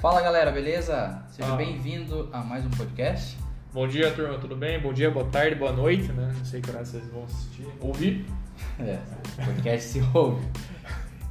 Fala 0.00 0.22
galera, 0.22 0.50
beleza? 0.50 1.22
Seja 1.30 1.52
Ah. 1.52 1.56
bem-vindo 1.56 2.28
a 2.32 2.38
mais 2.42 2.64
um 2.64 2.70
podcast. 2.70 3.36
Bom 3.72 3.86
dia, 3.86 4.10
turma, 4.12 4.38
tudo 4.38 4.56
bem? 4.56 4.80
Bom 4.80 4.92
dia, 4.92 5.10
boa 5.10 5.26
tarde, 5.26 5.54
boa 5.56 5.72
noite, 5.72 6.10
né? 6.12 6.32
Não 6.36 6.44
sei 6.44 6.60
que 6.60 6.70
hora 6.70 6.84
vocês 6.84 7.06
vão 7.08 7.24
assistir. 7.24 7.66
Ouvir. 7.80 8.26
É, 8.78 8.98
o 9.42 9.46
podcast 9.46 9.88
se 9.88 10.02
ouve. 10.12 10.46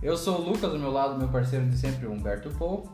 Eu 0.02 0.18
sou 0.18 0.40
o 0.40 0.50
Lucas, 0.50 0.72
do 0.72 0.80
meu 0.80 0.90
lado, 0.92 1.18
meu 1.18 1.28
parceiro 1.28 1.66
de 1.68 1.78
sempre, 1.78 2.08
Humberto 2.08 2.50
Pou. 2.52 2.90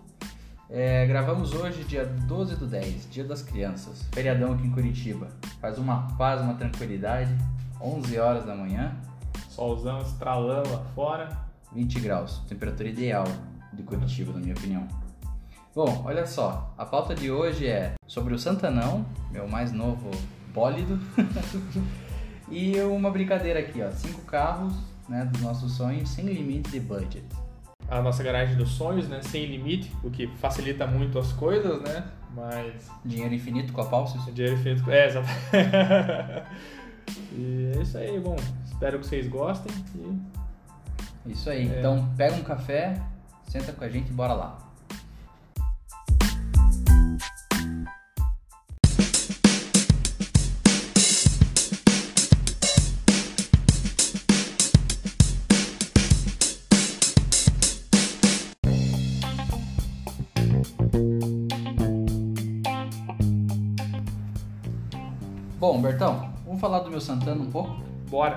É, 0.70 1.06
gravamos 1.06 1.54
hoje, 1.54 1.86
dia 1.86 2.06
12 2.06 2.58
do 2.58 2.68
10, 2.68 3.10
Dia 3.10 3.24
das 3.24 3.42
Crianças, 3.42 4.04
feriadão 4.14 4.52
aqui 4.54 4.68
em 4.68 4.72
Curitiba. 4.72 5.28
Faz 5.62 5.78
uma 5.78 6.08
paz, 6.18 6.42
uma 6.42 6.54
tranquilidade, 6.56 7.34
11 7.82 8.18
horas 8.20 8.46
da 8.46 8.54
manhã, 8.56 8.94
Solzão 9.48 10.00
estralando 10.00 10.70
lá 10.70 10.84
fora. 10.94 11.30
20 11.74 12.00
graus, 12.02 12.40
temperatura 12.50 12.90
ideal 12.90 13.24
de 13.72 13.84
Curitiba, 13.84 14.34
na 14.34 14.40
minha 14.40 14.54
opinião. 14.54 14.86
Bom, 15.76 16.04
olha 16.06 16.26
só, 16.26 16.74
a 16.78 16.86
pauta 16.86 17.14
de 17.14 17.30
hoje 17.30 17.68
é 17.68 17.96
sobre 18.08 18.34
o 18.34 18.40
Santanão, 18.40 19.06
meu 19.30 19.46
mais 19.46 19.74
novo 19.74 20.10
bólido, 20.54 20.98
e 22.50 22.80
uma 22.80 23.12
brincadeira 23.12 23.60
aqui, 23.60 23.82
ó, 23.82 23.92
cinco 23.92 24.22
carros, 24.22 24.74
né, 25.10 25.26
dos 25.26 25.42
nossos 25.42 25.74
sonhos, 25.74 26.08
sem 26.08 26.24
limite 26.24 26.72
de 26.72 26.80
budget. 26.80 27.26
A 27.90 28.02
nossa 28.02 28.24
garagem 28.24 28.56
dos 28.56 28.70
sonhos, 28.70 29.10
né? 29.10 29.22
Sem 29.22 29.46
limite, 29.46 29.92
o 30.04 30.10
que 30.10 30.26
facilita 30.38 30.88
muito 30.88 31.20
as 31.20 31.32
coisas, 31.34 31.80
né? 31.84 32.04
Mas. 32.34 32.90
Dinheiro 33.04 33.36
infinito 33.36 33.72
com 33.72 33.82
a? 33.82 34.04
O 34.04 34.32
dinheiro 34.32 34.58
feito. 34.58 34.90
É, 34.90 35.06
exato. 35.06 35.28
e 37.32 37.74
é 37.78 37.82
isso 37.84 37.96
aí, 37.96 38.20
bom. 38.20 38.36
Espero 38.66 38.98
que 38.98 39.06
vocês 39.06 39.28
gostem. 39.28 39.72
E 41.28 41.32
Isso 41.32 41.48
aí, 41.48 41.72
É. 41.72 41.80
então 41.80 42.12
pega 42.18 42.36
um 42.38 42.44
café, 42.44 43.00
senta 43.48 43.72
com 43.72 43.84
a 43.84 43.90
gente 43.90 44.10
e 44.10 44.14
bora 44.14 44.34
lá. 44.34 44.65
Bom, 65.76 65.82
Bertão, 65.82 66.30
vamos 66.46 66.62
falar 66.62 66.80
do 66.80 66.90
meu 66.90 67.02
Santana 67.02 67.42
um 67.42 67.52
pouco? 67.52 67.84
bora. 68.10 68.36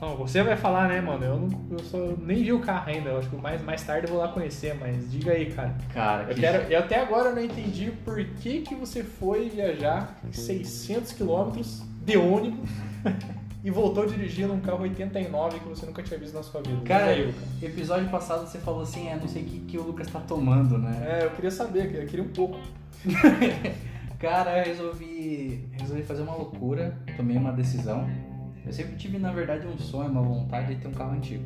Não, 0.00 0.16
você 0.16 0.42
vai 0.42 0.56
falar, 0.56 0.88
né, 0.88 1.00
mano? 1.00 1.24
Eu, 1.24 1.38
não, 1.38 1.48
eu 1.70 1.78
só 1.84 1.98
nem 2.18 2.42
vi 2.42 2.52
o 2.52 2.58
carro 2.58 2.90
ainda. 2.90 3.10
Eu 3.10 3.18
acho 3.18 3.30
que 3.30 3.36
mais, 3.36 3.62
mais 3.62 3.80
tarde 3.84 4.08
eu 4.08 4.14
vou 4.14 4.20
lá 4.20 4.26
conhecer, 4.26 4.74
mas 4.74 5.08
diga 5.08 5.30
aí, 5.30 5.52
cara. 5.52 5.76
Cara, 5.94 6.26
Eu, 6.28 6.34
quero, 6.34 6.72
eu 6.72 6.80
até 6.80 7.00
agora 7.00 7.32
não 7.32 7.40
entendi 7.40 7.92
por 8.04 8.24
que, 8.24 8.62
que 8.62 8.74
você 8.74 9.04
foi 9.04 9.48
viajar 9.48 10.18
600 10.32 11.12
quilômetros 11.12 11.80
de 12.04 12.16
ônibus 12.16 12.68
e 13.62 13.70
voltou 13.70 14.04
dirigindo 14.04 14.52
um 14.52 14.60
carro 14.60 14.82
89 14.82 15.60
que 15.60 15.68
você 15.68 15.86
nunca 15.86 16.02
tinha 16.02 16.18
visto 16.18 16.34
na 16.34 16.42
sua 16.42 16.60
vida. 16.60 16.80
Cara, 16.84 17.04
aí, 17.04 17.26
Lucas. 17.26 17.62
episódio 17.62 18.08
passado 18.08 18.48
você 18.48 18.58
falou 18.58 18.82
assim, 18.82 19.06
é, 19.06 19.14
não 19.14 19.28
sei 19.28 19.42
o 19.42 19.44
que, 19.44 19.60
que 19.60 19.78
o 19.78 19.82
Lucas 19.84 20.08
tá 20.08 20.18
tomando, 20.18 20.76
né? 20.76 21.20
É, 21.20 21.24
eu 21.24 21.30
queria 21.30 21.52
saber, 21.52 21.94
eu 21.94 22.06
queria 22.08 22.24
um 22.24 22.30
pouco. 22.30 22.58
Cara, 24.20 24.58
eu 24.58 24.64
resolvi, 24.66 25.64
resolvi 25.72 26.02
fazer 26.02 26.22
uma 26.22 26.34
loucura, 26.34 26.96
tomei 27.16 27.36
uma 27.38 27.52
decisão. 27.52 28.06
Eu 28.66 28.72
sempre 28.72 28.96
tive, 28.96 29.18
na 29.18 29.32
verdade, 29.32 29.66
um 29.66 29.78
sonho, 29.78 30.10
uma 30.10 30.20
vontade 30.22 30.74
de 30.74 30.80
ter 30.82 30.88
um 30.88 30.92
carro 30.92 31.12
antigo. 31.12 31.44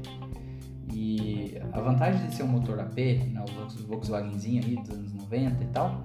E 0.92 1.56
a 1.72 1.80
vantagem 1.80 2.26
de 2.26 2.34
ser 2.34 2.42
um 2.42 2.48
motor 2.48 2.80
AP, 2.80 2.96
né, 3.32 3.44
o 3.48 3.52
Volks- 3.52 3.80
Volkswagenzinho 3.82 4.62
aí 4.64 4.76
dos 4.76 4.90
anos 4.90 5.12
90 5.14 5.62
e 5.62 5.66
tal, 5.68 6.02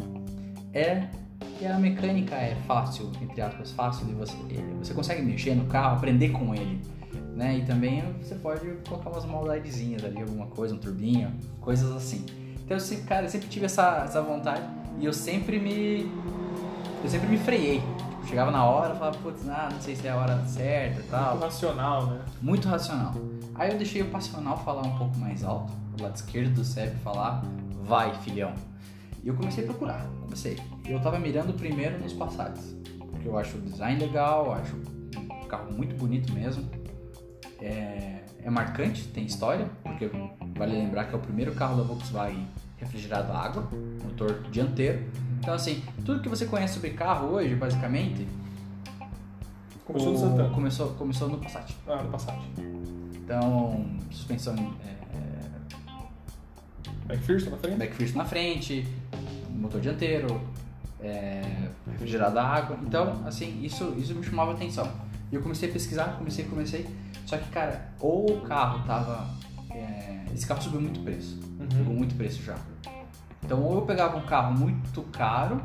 é 0.73 1.07
que 1.57 1.65
a 1.65 1.77
mecânica 1.79 2.35
é 2.35 2.55
fácil, 2.67 3.11
entre 3.21 3.41
aspas, 3.41 3.71
fácil 3.71 4.05
de 4.05 4.13
você. 4.13 4.35
Você 4.77 4.93
consegue 4.93 5.21
mexer 5.23 5.55
no 5.55 5.65
carro, 5.65 5.97
aprender 5.97 6.29
com 6.29 6.53
ele. 6.53 6.79
Né? 7.35 7.57
E 7.57 7.65
também 7.65 8.03
você 8.21 8.35
pode 8.35 8.67
colocar 8.87 9.09
umas 9.09 9.25
maldadezinhas 9.25 10.03
ali, 10.05 10.21
alguma 10.21 10.45
coisa, 10.47 10.75
um 10.75 10.77
turbinho, 10.77 11.31
coisas 11.59 11.91
assim. 11.95 12.25
Então, 12.63 12.77
eu 12.77 12.79
sempre, 12.79 13.05
cara, 13.05 13.25
eu 13.25 13.29
sempre 13.29 13.47
tive 13.47 13.65
essa, 13.65 14.03
essa 14.05 14.21
vontade 14.21 14.61
e 14.99 15.05
eu 15.05 15.13
sempre 15.13 15.59
me. 15.59 16.11
Eu 17.01 17.09
sempre 17.09 17.27
me 17.27 17.37
freiei. 17.37 17.79
Tipo, 17.79 18.27
chegava 18.27 18.51
na 18.51 18.65
hora, 18.65 18.93
falava, 18.93 19.17
putz, 19.19 19.47
ah, 19.47 19.69
não 19.71 19.81
sei 19.81 19.95
se 19.95 20.07
é 20.07 20.11
a 20.11 20.17
hora 20.17 20.43
certa 20.45 20.99
e 20.99 21.03
tal. 21.03 21.31
Muito 21.31 21.43
racional, 21.43 22.05
né? 22.07 22.21
Muito 22.41 22.67
racional. 22.67 23.13
Aí 23.55 23.71
eu 23.71 23.77
deixei 23.77 24.01
o 24.01 24.09
passional 24.09 24.57
falar 24.57 24.85
um 24.85 24.97
pouco 24.97 25.17
mais 25.17 25.43
alto, 25.43 25.71
o 25.97 26.03
lado 26.03 26.15
esquerdo 26.15 26.53
do 26.53 26.63
CEP 26.63 26.95
falar, 26.97 27.43
vai, 27.83 28.13
filhão. 28.21 28.53
E 29.23 29.27
eu 29.27 29.33
comecei 29.33 29.63
a 29.63 29.67
procurar, 29.67 30.05
comecei. 30.21 30.57
Eu 30.85 30.99
tava 31.01 31.19
mirando 31.19 31.53
primeiro 31.53 31.99
nos 31.99 32.13
Passats, 32.13 32.75
porque 32.97 33.27
eu 33.27 33.37
acho 33.37 33.57
o 33.57 33.61
design 33.61 33.99
legal, 33.99 34.53
acho 34.53 34.75
um 34.75 35.47
carro 35.47 35.71
muito 35.71 35.95
bonito 35.95 36.31
mesmo. 36.33 36.69
É, 37.61 38.23
é 38.41 38.49
marcante, 38.49 39.07
tem 39.07 39.25
história, 39.25 39.69
porque 39.83 40.09
vale 40.57 40.73
lembrar 40.73 41.05
que 41.05 41.15
é 41.15 41.17
o 41.17 41.21
primeiro 41.21 41.53
carro 41.53 41.77
da 41.77 41.83
Volkswagen 41.83 42.47
refrigerado 42.77 43.31
a 43.33 43.37
água, 43.37 43.67
motor 44.03 44.41
dianteiro. 44.51 45.03
Então 45.49 45.55
assim, 45.55 45.81
tudo 46.05 46.21
que 46.21 46.29
você 46.29 46.45
conhece 46.45 46.75
sobre 46.75 46.91
carro 46.91 47.29
hoje, 47.29 47.55
basicamente, 47.55 48.27
Começou 49.83 50.11
no 50.11 50.15
o- 50.15 50.19
Santana. 50.19 50.49
Começou, 50.53 50.89
começou 50.93 51.27
no 51.27 51.39
Passat. 51.39 51.75
Ah, 51.87 52.03
no 52.03 52.09
Passat. 52.11 52.37
Então, 53.15 53.83
suspensão 54.11 54.53
é, 54.85 54.93
McPherson 57.11 57.49
na 57.49 57.57
frente? 57.57 57.77
backfist 57.79 58.15
na 58.15 58.25
frente, 58.25 58.87
motor 59.49 59.81
dianteiro, 59.81 60.39
é, 61.01 61.41
refrigerado 61.93 62.37
a 62.37 62.43
água. 62.43 62.77
Então, 62.83 63.23
assim, 63.25 63.59
isso, 63.63 63.95
isso 63.97 64.13
me 64.13 64.23
chamava 64.23 64.51
atenção. 64.51 64.87
E 65.31 65.35
eu 65.35 65.41
comecei 65.41 65.67
a 65.67 65.73
pesquisar, 65.73 66.15
comecei, 66.19 66.45
comecei. 66.45 66.85
Só 67.25 67.39
que, 67.39 67.49
cara, 67.49 67.89
ou 67.99 68.37
o 68.37 68.41
carro 68.41 68.85
tava. 68.85 69.27
é, 69.71 70.25
esse 70.31 70.45
carro 70.45 70.61
subiu 70.61 70.79
muito 70.79 70.99
preço. 70.99 71.39
Uhum. 71.59 71.85
muito 71.95 72.13
preço 72.13 72.43
já. 72.43 72.55
Então, 73.49 73.63
ou 73.63 73.77
eu 73.77 73.81
pegava 73.81 74.15
um 74.15 74.21
carro 74.21 74.55
muito 74.55 75.01
caro, 75.11 75.59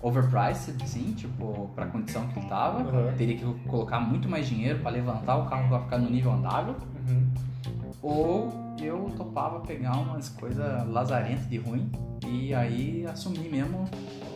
overpriced, 0.00 0.80
assim, 0.84 1.14
tipo, 1.14 1.68
pra 1.74 1.86
condição 1.86 2.28
que 2.28 2.38
ele 2.38 2.48
tava. 2.48 2.78
Uhum. 2.78 3.12
Teria 3.16 3.36
que 3.36 3.44
colocar 3.68 3.98
muito 3.98 4.28
mais 4.28 4.46
dinheiro 4.46 4.78
pra 4.78 4.92
levantar 4.92 5.36
o 5.36 5.46
carro 5.46 5.68
pra 5.68 5.80
ficar 5.80 5.98
no 5.98 6.08
nível 6.08 6.30
andável. 6.30 6.76
Uhum. 7.08 7.32
Ou 8.00 8.52
eu 8.80 9.12
topava 9.16 9.58
pegar 9.66 9.96
umas 9.96 10.28
coisas 10.28 10.88
lazarentas 10.88 11.48
de 11.48 11.58
ruim 11.58 11.90
e 12.24 12.54
aí 12.54 13.04
assumir 13.04 13.50
mesmo 13.50 13.84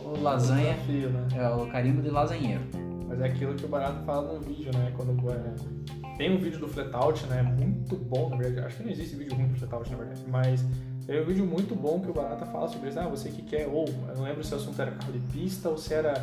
o 0.03 0.21
lasanha, 0.21 0.73
Desafio, 0.73 1.09
né? 1.09 1.27
é, 1.37 1.47
o 1.47 1.67
carimbo 1.67 2.01
de 2.01 2.09
lasanheiro. 2.09 2.63
Mas 3.07 3.21
é 3.21 3.27
aquilo 3.27 3.55
que 3.55 3.63
o 3.63 3.69
Barato 3.69 4.03
fala 4.03 4.33
no 4.33 4.41
vídeo, 4.41 4.73
né? 4.77 4.91
Quando 4.97 5.31
é, 5.31 6.17
tem 6.17 6.35
um 6.35 6.37
vídeo 6.37 6.59
do 6.59 6.67
Flatout, 6.67 7.25
né? 7.27 7.43
Muito 7.43 7.95
bom, 7.95 8.29
na 8.29 8.35
verdade. 8.35 8.67
Acho 8.67 8.77
que 8.77 8.83
não 8.83 8.91
existe 8.91 9.15
vídeo 9.15 9.37
ruim 9.37 9.47
do 9.47 9.55
Flatout, 9.55 9.89
na 9.89 9.97
verdade. 9.97 10.21
Mas 10.27 10.65
é 11.07 11.21
um 11.21 11.25
vídeo 11.25 11.45
muito 11.45 11.75
bom 11.75 11.99
que 11.99 12.09
o 12.09 12.13
Barata 12.13 12.45
fala 12.45 12.67
sobre 12.67 12.89
isso. 12.89 12.99
Ah, 12.99 13.07
você 13.07 13.29
que 13.29 13.41
quer, 13.41 13.67
ou 13.67 13.85
eu 13.87 14.15
não 14.15 14.23
lembro 14.23 14.43
se 14.43 14.53
o 14.53 14.57
assunto 14.57 14.81
era 14.81 14.91
carro 14.91 15.11
de 15.11 15.19
pista 15.33 15.69
ou 15.69 15.77
se 15.77 15.93
era 15.93 16.13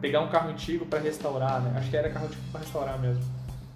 pegar 0.00 0.20
um 0.20 0.28
carro 0.28 0.50
antigo 0.50 0.86
pra 0.86 0.98
restaurar, 0.98 1.60
né? 1.62 1.72
Acho 1.76 1.90
que 1.90 1.96
era 1.96 2.10
carro 2.10 2.26
antigo 2.26 2.42
pra 2.50 2.60
restaurar 2.60 2.98
mesmo. 3.00 3.22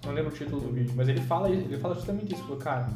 Não 0.05 0.13
lembro 0.13 0.31
o 0.31 0.33
título 0.33 0.61
do 0.61 0.71
vídeo, 0.71 0.93
mas 0.95 1.07
ele 1.07 1.21
fala, 1.21 1.49
ele 1.49 1.77
fala 1.77 1.93
justamente 1.95 2.33
isso. 2.33 2.43
Falou, 2.43 2.57
cara, 2.57 2.87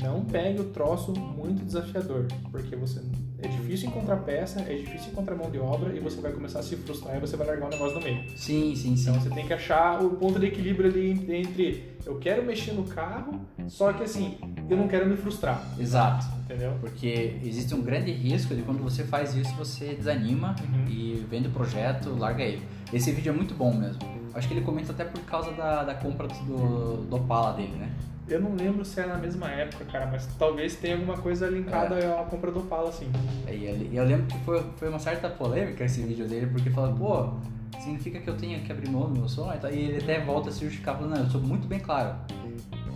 não 0.00 0.24
pegue 0.24 0.60
o 0.60 0.64
troço 0.70 1.12
muito 1.12 1.64
desafiador, 1.64 2.26
porque 2.50 2.76
você 2.76 3.00
é 3.42 3.48
difícil 3.48 3.88
encontrar 3.88 4.16
peça, 4.16 4.60
é 4.60 4.74
difícil 4.74 5.10
encontrar 5.12 5.34
mão 5.34 5.50
de 5.50 5.58
obra 5.58 5.94
e 5.94 6.00
você 6.00 6.20
vai 6.20 6.32
começar 6.32 6.60
a 6.60 6.62
se 6.62 6.76
frustrar 6.76 7.16
e 7.16 7.20
você 7.20 7.36
vai 7.36 7.46
largar 7.46 7.66
o 7.66 7.70
negócio 7.70 7.98
no 7.98 8.04
meio. 8.04 8.22
Sim, 8.36 8.74
sim, 8.74 8.96
sim. 8.96 9.10
Então 9.10 9.20
você 9.20 9.30
tem 9.30 9.46
que 9.46 9.52
achar 9.52 10.02
o 10.02 10.10
ponto 10.10 10.38
de 10.38 10.46
equilíbrio 10.46 10.90
ali 10.90 11.10
entre 11.36 11.96
eu 12.06 12.16
quero 12.18 12.44
mexer 12.44 12.72
no 12.72 12.84
carro, 12.84 13.40
só 13.66 13.92
que 13.92 14.04
assim, 14.04 14.38
eu 14.70 14.76
não 14.76 14.86
quero 14.86 15.06
me 15.06 15.16
frustrar, 15.16 15.60
Exato. 15.78 16.24
entendeu? 16.44 16.72
Porque 16.80 17.36
existe 17.42 17.74
um 17.74 17.82
grande 17.82 18.12
risco 18.12 18.54
de 18.54 18.62
quando 18.62 18.80
você 18.82 19.02
faz 19.02 19.34
isso, 19.34 19.52
você 19.56 19.94
desanima 19.94 20.54
Uhum. 20.62 20.84
e 20.88 21.26
vende 21.28 21.48
o 21.48 21.50
projeto, 21.50 22.10
larga 22.16 22.44
ele. 22.44 22.62
Esse 22.92 23.10
vídeo 23.10 23.30
é 23.30 23.36
muito 23.36 23.54
bom 23.54 23.74
mesmo. 23.74 23.98
Acho 24.36 24.48
que 24.48 24.54
ele 24.54 24.60
comenta 24.60 24.92
até 24.92 25.04
por 25.04 25.20
causa 25.22 25.50
da, 25.52 25.82
da 25.82 25.94
compra 25.94 26.26
do, 26.28 26.98
do 27.08 27.16
Opala 27.16 27.54
dele, 27.54 27.74
né? 27.76 27.90
Eu 28.28 28.40
não 28.40 28.54
lembro 28.54 28.84
se 28.84 29.00
é 29.00 29.06
na 29.06 29.16
mesma 29.16 29.48
época, 29.48 29.84
cara, 29.84 30.06
mas 30.06 30.26
talvez 30.38 30.74
tenha 30.76 30.94
alguma 30.96 31.16
coisa 31.16 31.48
linkada 31.48 31.96
à 32.20 32.24
compra 32.24 32.50
do 32.50 32.58
Opala, 32.60 32.88
assim. 32.88 33.10
Ele- 33.46 33.90
eu 33.96 34.04
lembro 34.04 34.26
que 34.26 34.36
foi, 34.44 34.62
foi 34.76 34.88
uma 34.88 34.98
certa 34.98 35.28
polêmica 35.28 35.84
esse 35.84 36.02
vídeo 36.02 36.26
dele, 36.28 36.46
porque 36.48 36.68
falou, 36.70 36.92
pô, 36.94 37.78
significa 37.80 38.18
que 38.18 38.28
eu 38.28 38.36
tenho 38.36 38.60
que 38.62 38.70
abrir 38.72 38.90
mão 38.90 39.04
do 39.12 39.18
meu 39.20 39.28
sonho? 39.28 39.58
E 39.72 39.76
ele 39.78 39.98
até 40.02 40.20
volta 40.20 40.50
a 40.50 40.52
se 40.52 40.60
justificar 40.64 40.96
falando, 40.96 41.14
não, 41.16 41.24
eu 41.24 41.30
sou 41.30 41.40
muito 41.40 41.66
bem 41.68 41.78
claro. 41.78 42.14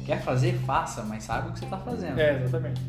Quer 0.05 0.21
fazer, 0.23 0.55
faça, 0.67 1.03
mas 1.05 1.23
sabe 1.23 1.49
o 1.51 1.53
que 1.53 1.61
você 1.61 1.67
tá 1.67 1.79
fazendo. 1.79 2.19
É, 2.19 2.43
exatamente. 2.43 2.81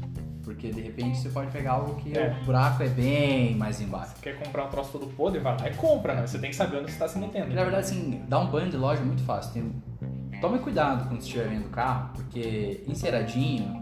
Porque 0.53 0.69
de 0.71 0.81
repente 0.81 1.17
você 1.17 1.29
pode 1.29 1.49
pegar 1.51 1.73
algo 1.73 1.95
que 1.95 2.17
É. 2.17 2.37
o 2.41 2.45
buraco 2.45 2.83
é 2.83 2.87
bem 2.89 3.55
mais 3.55 3.79
embaixo. 3.81 4.15
Quer 4.21 4.37
comprar 4.37 4.65
um 4.65 4.69
troço 4.69 4.91
todo 4.91 5.07
podre, 5.07 5.39
vai 5.39 5.57
lá 5.57 5.69
e 5.69 5.73
compra, 5.75 6.13
né? 6.15 6.27
Você 6.27 6.37
tem 6.39 6.49
que 6.49 6.55
saber 6.55 6.77
onde 6.77 6.87
você 6.87 6.91
está 6.93 7.07
se 7.07 7.17
metendo. 7.17 7.53
Na 7.53 7.63
verdade, 7.63 7.85
assim, 7.85 8.21
dar 8.27 8.39
um 8.39 8.47
banho 8.47 8.69
de 8.69 8.77
loja 8.77 9.01
é 9.01 9.05
muito 9.05 9.23
fácil. 9.23 9.53
Tem... 9.53 10.39
Tome 10.41 10.59
cuidado 10.59 11.07
quando 11.07 11.21
estiver 11.21 11.47
vendo 11.47 11.67
o 11.67 11.69
carro, 11.69 12.11
porque 12.15 12.83
enceradinho, 12.87 13.79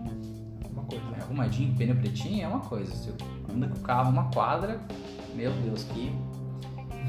Uma 0.71 0.83
coisa, 0.83 1.04
né, 1.06 1.12
né? 1.18 1.24
arrumadinho, 1.24 1.75
pneu 1.75 1.95
pretinho 1.95 2.44
é 2.44 2.48
uma 2.48 2.60
coisa. 2.60 2.94
Se 2.95 3.13
anda 3.54 3.68
com 3.68 3.75
o 3.77 3.81
carro 3.81 4.12
uma 4.12 4.30
quadra, 4.31 4.80
meu 5.36 5.51
Deus, 5.51 5.83
que. 5.86 6.12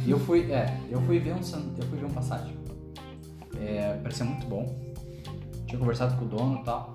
E 0.07 0.11
eu 0.11 0.19
fui, 0.19 0.51
é, 0.51 0.75
eu 0.91 1.01
fui 1.03 1.19
ver 1.19 1.35
um, 1.35 1.39
eu 1.41 1.87
fui 1.87 1.99
ver 1.99 2.07
um 2.07 2.11
Passat. 2.11 2.49
É, 3.61 3.99
parecia 4.03 4.25
muito 4.25 4.47
bom. 4.47 4.75
Tinha 5.67 5.79
conversado 5.79 6.17
com 6.17 6.25
o 6.25 6.29
dono 6.29 6.61
e 6.61 6.65
tal. 6.65 6.95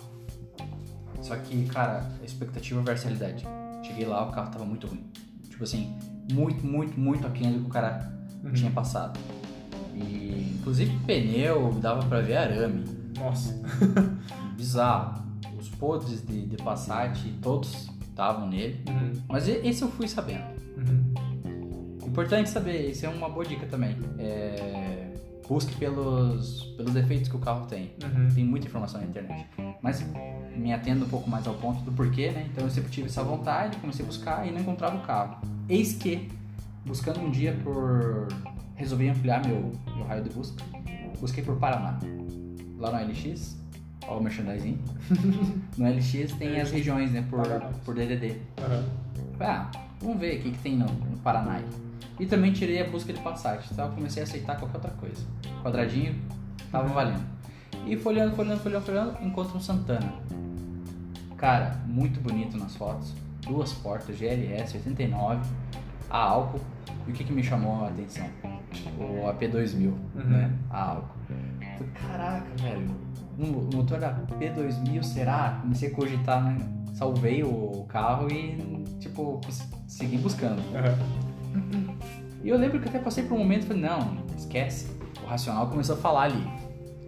Só 1.25 1.36
que, 1.38 1.66
cara, 1.66 2.07
a 2.22 2.24
expectativa 2.24 2.80
versus 2.83 3.07
a 3.07 3.10
realidade. 3.16 3.44
Cheguei 3.83 4.06
lá, 4.06 4.27
o 4.30 4.31
carro 4.31 4.51
tava 4.51 4.63
muito 4.63 4.86
ruim. 4.86 5.04
Tipo 5.50 5.63
assim, 5.63 5.98
muito, 6.31 6.63
muito, 6.63 7.00
muito 7.00 7.25
aquém 7.25 7.51
do 7.54 7.62
que 7.62 7.66
o 7.66 7.69
cara 7.69 8.13
Uhum. 8.44 8.54
tinha 8.54 8.69
passado. 8.69 9.19
E, 9.95 10.56
inclusive, 10.60 10.95
pneu, 11.07 11.74
dava 11.81 12.06
pra 12.06 12.22
ver 12.22 12.38
arame. 12.38 12.83
Nossa. 13.18 13.60
Bizarro. 14.56 15.25
Os 15.57 15.68
podres 15.69 16.24
de, 16.24 16.45
de 16.45 16.57
Passat, 16.57 17.18
todos 17.42 17.89
estavam 18.07 18.48
nele. 18.48 18.83
Uhum. 18.88 19.13
Mas 19.27 19.48
esse 19.48 19.81
eu 19.81 19.89
fui 19.89 20.07
sabendo. 20.07 20.44
Uhum. 20.77 21.13
Importante 22.06 22.50
saber, 22.51 22.92
isso 22.92 23.04
é 23.04 23.10
uma 23.10 23.27
boa 23.30 23.44
dica 23.44 23.66
também. 23.66 23.98
É, 24.19 24.85
busque 25.48 25.76
pelos, 25.76 26.64
pelos 26.78 26.94
defeitos 26.94 27.30
que 27.30 27.36
o 27.36 27.40
carro 27.40 27.66
tem. 27.68 27.94
Uhum. 28.04 28.30
Tem 28.34 28.44
muita 28.44 28.68
informação 28.68 29.00
na 29.02 29.08
internet. 29.08 29.46
Mas 29.82 30.06
me 30.56 30.74
atendo 30.74 31.06
um 31.06 31.10
pouco 31.10 31.30
mais 31.30 31.46
ao 31.48 31.54
ponto 31.56 31.82
do 31.82 31.92
porquê, 31.92 32.32
né? 32.32 32.48
Então 32.52 32.64
eu 32.64 32.70
sempre 32.70 32.90
tive 32.92 33.08
essa 33.08 33.24
vontade, 33.24 33.78
comecei 33.78 34.04
a 34.04 34.08
buscar 34.08 34.48
e 34.48 34.52
não 34.52 34.62
encontrava 34.62 34.98
o 34.98 35.02
carro. 35.02 35.38
Eis 35.68 35.94
que, 35.94 36.30
buscando 36.86 37.20
um 37.20 37.30
dia 37.30 37.58
por. 37.64 38.28
Resolvi 38.76 39.08
ampliar 39.08 39.46
meu, 39.46 39.72
meu 39.96 40.06
raio 40.06 40.24
de 40.24 40.30
busca. 40.32 40.62
Busquei 41.20 41.44
por 41.44 41.56
Paraná. 41.58 41.98
Lá 42.78 42.92
no 42.92 43.10
LX, 43.10 43.58
ó 44.06 44.18
o 44.18 44.24
merchandising. 44.24 44.78
no 45.78 45.88
LX 45.88 46.34
tem 46.38 46.60
as 46.60 46.72
regiões, 46.72 47.12
né? 47.12 47.26
Por, 47.30 47.40
por 47.86 47.96
DDD. 47.96 48.32
Uhum. 48.32 48.84
Ah, 49.40 49.72
vamos 50.02 50.20
ver 50.20 50.40
o 50.40 50.42
que, 50.42 50.52
que 50.52 50.60
tem 50.60 50.76
no, 50.76 50.86
no 50.86 51.18
Paraná. 51.20 51.54
aí. 51.54 51.66
E 52.20 52.26
também 52.26 52.54
tirei 52.54 52.82
a 52.82 52.90
busca 52.90 53.12
de 53.12 53.20
Passat, 53.20 53.68
tá? 53.76 53.84
Eu 53.84 53.92
comecei 53.92 54.24
a 54.24 54.26
aceitar 54.26 54.58
qualquer 54.58 54.78
outra 54.78 54.92
coisa. 54.92 55.22
Quadradinho, 55.62 56.16
tava 56.72 56.88
valendo. 56.88 57.24
E 57.86 57.98
folhando, 57.98 58.36
folhando, 58.36 58.60
folhando, 58.62 58.86
folhando, 58.86 59.18
encontro 59.24 59.58
um 59.58 59.60
Santana. 59.60 60.14
Cara, 61.38 61.76
muito 61.86 62.20
bonito 62.22 62.58
nas 62.58 62.76
fotos. 62.76 63.14
Duas 63.42 63.74
portas, 63.74 64.18
GLS 64.18 64.78
89, 64.78 65.42
a 66.10 66.18
álcool. 66.18 66.62
E 67.08 67.12
o 67.12 67.14
que, 67.14 67.24
que 67.24 67.34
me 67.34 67.44
chamou 67.44 67.84
a 67.84 67.90
atenção? 67.90 68.28
O 68.98 69.28
AP2000, 69.32 69.94
né? 70.16 70.52
A 70.70 70.92
álcool. 70.92 71.16
Falei, 71.78 71.92
caraca, 71.94 72.48
velho. 72.62 72.88
O 73.38 73.76
motor 73.76 74.00
da 74.00 74.16
P2000, 74.40 75.04
será? 75.04 75.60
Comecei 75.62 75.90
a 75.90 75.92
cogitar, 75.94 76.44
né? 76.44 76.58
Salvei 76.94 77.44
o 77.44 77.86
carro 77.90 78.32
e, 78.32 78.84
tipo, 79.00 79.42
segui 79.88 80.18
buscando. 80.18 80.62
Uhum. 81.54 81.85
E 82.46 82.50
eu 82.50 82.58
lembro 82.60 82.80
que 82.80 82.88
até 82.88 83.00
passei 83.00 83.24
por 83.24 83.34
um 83.34 83.40
momento 83.40 83.64
e 83.64 83.66
falei, 83.66 83.82
não, 83.82 84.20
esquece. 84.38 84.88
O 85.24 85.26
racional 85.26 85.68
começou 85.68 85.96
a 85.96 85.98
falar 85.98 86.26
ali. 86.26 86.48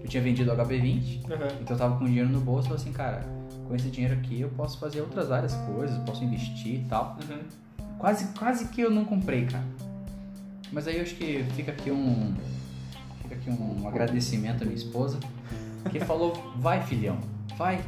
Eu 0.02 0.08
tinha 0.10 0.24
vendido 0.24 0.52
o 0.52 0.56
HB20, 0.56 1.26
Uhum. 1.26 1.48
então 1.62 1.76
eu 1.76 1.78
tava 1.78 1.96
com 2.00 2.06
dinheiro 2.06 2.28
no 2.28 2.40
bolso 2.42 2.66
e 2.66 2.70
falei 2.70 2.82
assim, 2.82 2.92
cara, 2.92 3.24
com 3.68 3.76
esse 3.76 3.88
dinheiro 3.92 4.16
aqui 4.16 4.42
eu 4.42 4.50
posso 4.50 4.80
fazer 4.80 5.02
outras 5.02 5.28
várias 5.28 5.54
coisas, 5.54 5.96
posso 6.00 6.24
investir 6.24 6.80
e 6.80 6.86
tal. 6.90 7.20
Uhum. 7.30 7.38
Quase, 8.00 8.34
quase 8.34 8.68
que 8.70 8.82
eu 8.82 8.90
não 8.90 9.06
comprei, 9.06 9.46
cara. 9.46 9.64
Mas 10.72 10.88
aí 10.88 10.96
eu 10.98 11.04
acho 11.04 11.14
que 11.14 11.44
fica 11.56 11.72
aqui 11.72 11.92
um. 11.92 12.34
Fica 13.22 13.36
aqui 13.36 13.50
um 13.52 13.88
agradecimento 13.88 14.64
à 14.64 14.66
minha 14.66 14.76
esposa, 14.76 15.20
que 15.92 16.00
falou, 16.00 16.34
vai 16.58 16.82
filhão, 16.82 17.20
vai, 17.56 17.80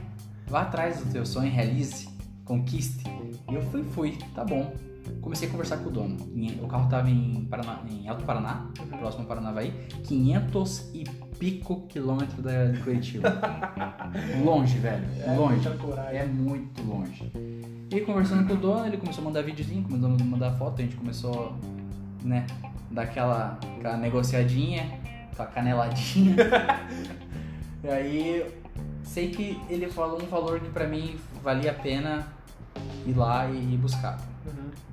vá 0.47 0.61
atrás 0.61 0.99
do 0.99 1.11
teu 1.11 1.25
sonho, 1.25 1.49
realize, 1.51 2.07
conquiste. 2.45 3.03
E 3.49 3.55
eu 3.55 3.61
fui, 3.71 3.83
fui, 3.85 4.17
tá 4.35 4.45
bom. 4.45 4.71
Comecei 5.21 5.47
a 5.47 5.51
conversar 5.51 5.77
com 5.77 5.89
o 5.89 5.91
dono. 5.91 6.17
O 6.61 6.67
carro 6.67 6.89
tava 6.89 7.09
em, 7.09 7.45
Paraná, 7.49 7.81
em 7.89 8.07
Alto 8.07 8.23
Paraná, 8.23 8.67
próximo 8.97 9.23
a 9.23 9.27
Paranavaí, 9.27 9.71
500 10.03 10.91
e 10.93 11.03
pico 11.37 11.87
quilômetros 11.87 12.41
da- 12.43 12.65
de 12.65 12.79
Curitiba. 12.79 13.29
longe, 14.43 14.77
velho, 14.77 15.05
É 15.25 15.33
longe. 15.35 15.67
É 16.11 16.25
muito 16.25 16.81
longe. 16.83 17.31
E 17.91 18.01
conversando 18.01 18.47
com 18.47 18.53
o 18.53 18.57
dono, 18.57 18.85
ele 18.85 18.97
começou 18.97 19.21
a 19.23 19.25
mandar 19.25 19.41
videozinho, 19.41 19.83
começou 19.83 20.09
a 20.09 20.23
mandar 20.23 20.51
foto, 20.57 20.79
a 20.79 20.83
gente 20.83 20.95
começou, 20.95 21.55
né, 22.23 22.45
dar 22.91 23.03
aquela, 23.03 23.59
aquela 23.77 23.97
negociadinha, 23.97 24.83
aquela 25.31 25.47
caneladinha. 25.49 26.35
e 27.83 27.87
aí, 27.87 28.45
sei 29.03 29.29
que 29.29 29.59
ele 29.69 29.89
falou 29.89 30.21
um 30.21 30.27
valor 30.27 30.59
que 30.59 30.69
pra 30.69 30.85
mim 30.87 31.15
valia 31.43 31.71
a 31.71 31.73
pena 31.73 32.27
ir 33.07 33.13
lá 33.13 33.49
e, 33.49 33.73
e 33.73 33.77
buscar. 33.77 34.19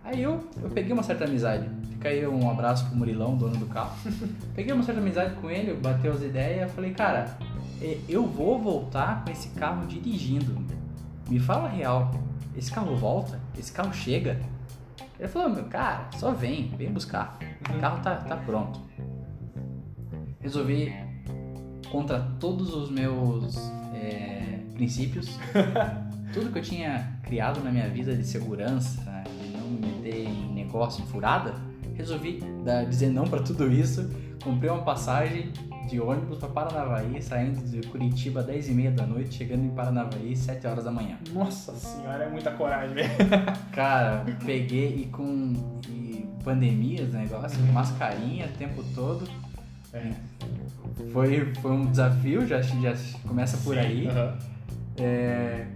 Uhum. 0.06 0.12
Aí 0.12 0.23
eu, 0.23 0.49
eu 0.62 0.70
peguei 0.70 0.93
uma 0.93 1.03
certa 1.03 1.25
amizade. 1.25 1.69
Fica 1.91 2.08
aí 2.08 2.26
um 2.26 2.49
abraço 2.49 2.87
pro 2.87 2.97
Murilão, 2.97 3.37
dono 3.37 3.56
do 3.56 3.67
carro. 3.67 3.97
peguei 4.55 4.73
uma 4.73 4.82
certa 4.82 5.00
amizade 5.00 5.35
com 5.37 5.50
ele, 5.50 5.75
bateu 5.75 6.12
as 6.12 6.23
ideias, 6.23 6.70
falei, 6.73 6.93
cara, 6.93 7.37
eh, 7.81 7.99
eu 8.08 8.26
vou 8.26 8.58
voltar 8.61 9.25
com 9.25 9.31
esse 9.31 9.49
carro 9.50 9.87
dirigindo. 9.87 10.64
Me 11.29 11.41
fala 11.41 11.69
real, 11.69 12.12
esse 12.56 12.70
carro 12.70 12.94
volta? 12.97 13.41
Esse 13.58 13.73
carro 13.73 13.93
chega? 13.93 14.41
Ele 15.19 15.29
falou, 15.29 15.49
meu, 15.49 15.64
cara, 15.64 16.08
só 16.17 16.32
vem, 16.32 16.69
vem 16.76 16.93
buscar. 16.93 17.38
O 17.75 17.81
carro 17.81 18.00
tá, 18.03 18.17
tá 18.17 18.37
pronto. 18.37 18.81
Resolvi, 20.41 20.93
contra 21.91 22.20
todos 22.38 22.75
os 22.75 22.91
meus 22.91 23.56
eh, 23.94 24.61
princípios, 24.75 25.38
tudo 26.32 26.53
que 26.53 26.58
eu 26.58 26.62
tinha 26.62 27.19
criado 27.23 27.64
na 27.64 27.70
minha 27.70 27.88
vida 27.88 28.14
de 28.14 28.25
segurança, 28.25 29.03
não 29.66 29.72
me 29.80 29.86
meter 29.86 30.26
em 30.26 30.52
negócio 30.54 31.02
em 31.02 31.06
furada, 31.06 31.54
resolvi 31.94 32.40
dizer 32.88 33.10
não 33.10 33.24
pra 33.24 33.40
tudo 33.42 33.70
isso. 33.70 34.08
Comprei 34.42 34.70
uma 34.70 34.82
passagem 34.82 35.52
de 35.88 36.00
ônibus 36.00 36.38
para 36.38 36.48
Paranavaí, 36.48 37.20
saindo 37.22 37.60
de 37.68 37.86
Curitiba 37.88 38.40
às 38.40 38.46
10h30 38.46 38.90
da 38.94 39.06
noite, 39.06 39.34
chegando 39.36 39.64
em 39.64 39.70
Paranavaí 39.70 40.36
7 40.36 40.66
horas 40.66 40.84
da 40.84 40.90
manhã. 40.90 41.16
Nossa 41.32 41.72
senhora, 41.74 42.24
é 42.24 42.28
muita 42.30 42.50
coragem, 42.52 42.94
velho. 42.94 43.08
Cara, 43.72 44.24
peguei 44.44 45.02
e 45.02 45.06
com 45.06 45.80
e 45.88 46.26
pandemias, 46.44 47.12
negócio, 47.12 47.58
Uhum. 47.60 47.72
mascarinha 47.72 48.46
o 48.46 48.58
tempo 48.58 48.84
todo. 48.94 49.28
Foi, 51.12 51.52
foi 51.54 51.70
um 51.70 51.86
desafio, 51.86 52.46
já, 52.46 52.60
já 52.60 52.94
começa 53.26 53.56
por 53.58 53.78
aí. 53.78 54.06
Uhum. 54.08 54.32
É, 54.98 55.67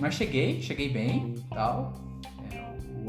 mas 0.00 0.14
cheguei, 0.14 0.60
cheguei 0.62 0.88
bem 0.92 1.34
tal. 1.50 1.94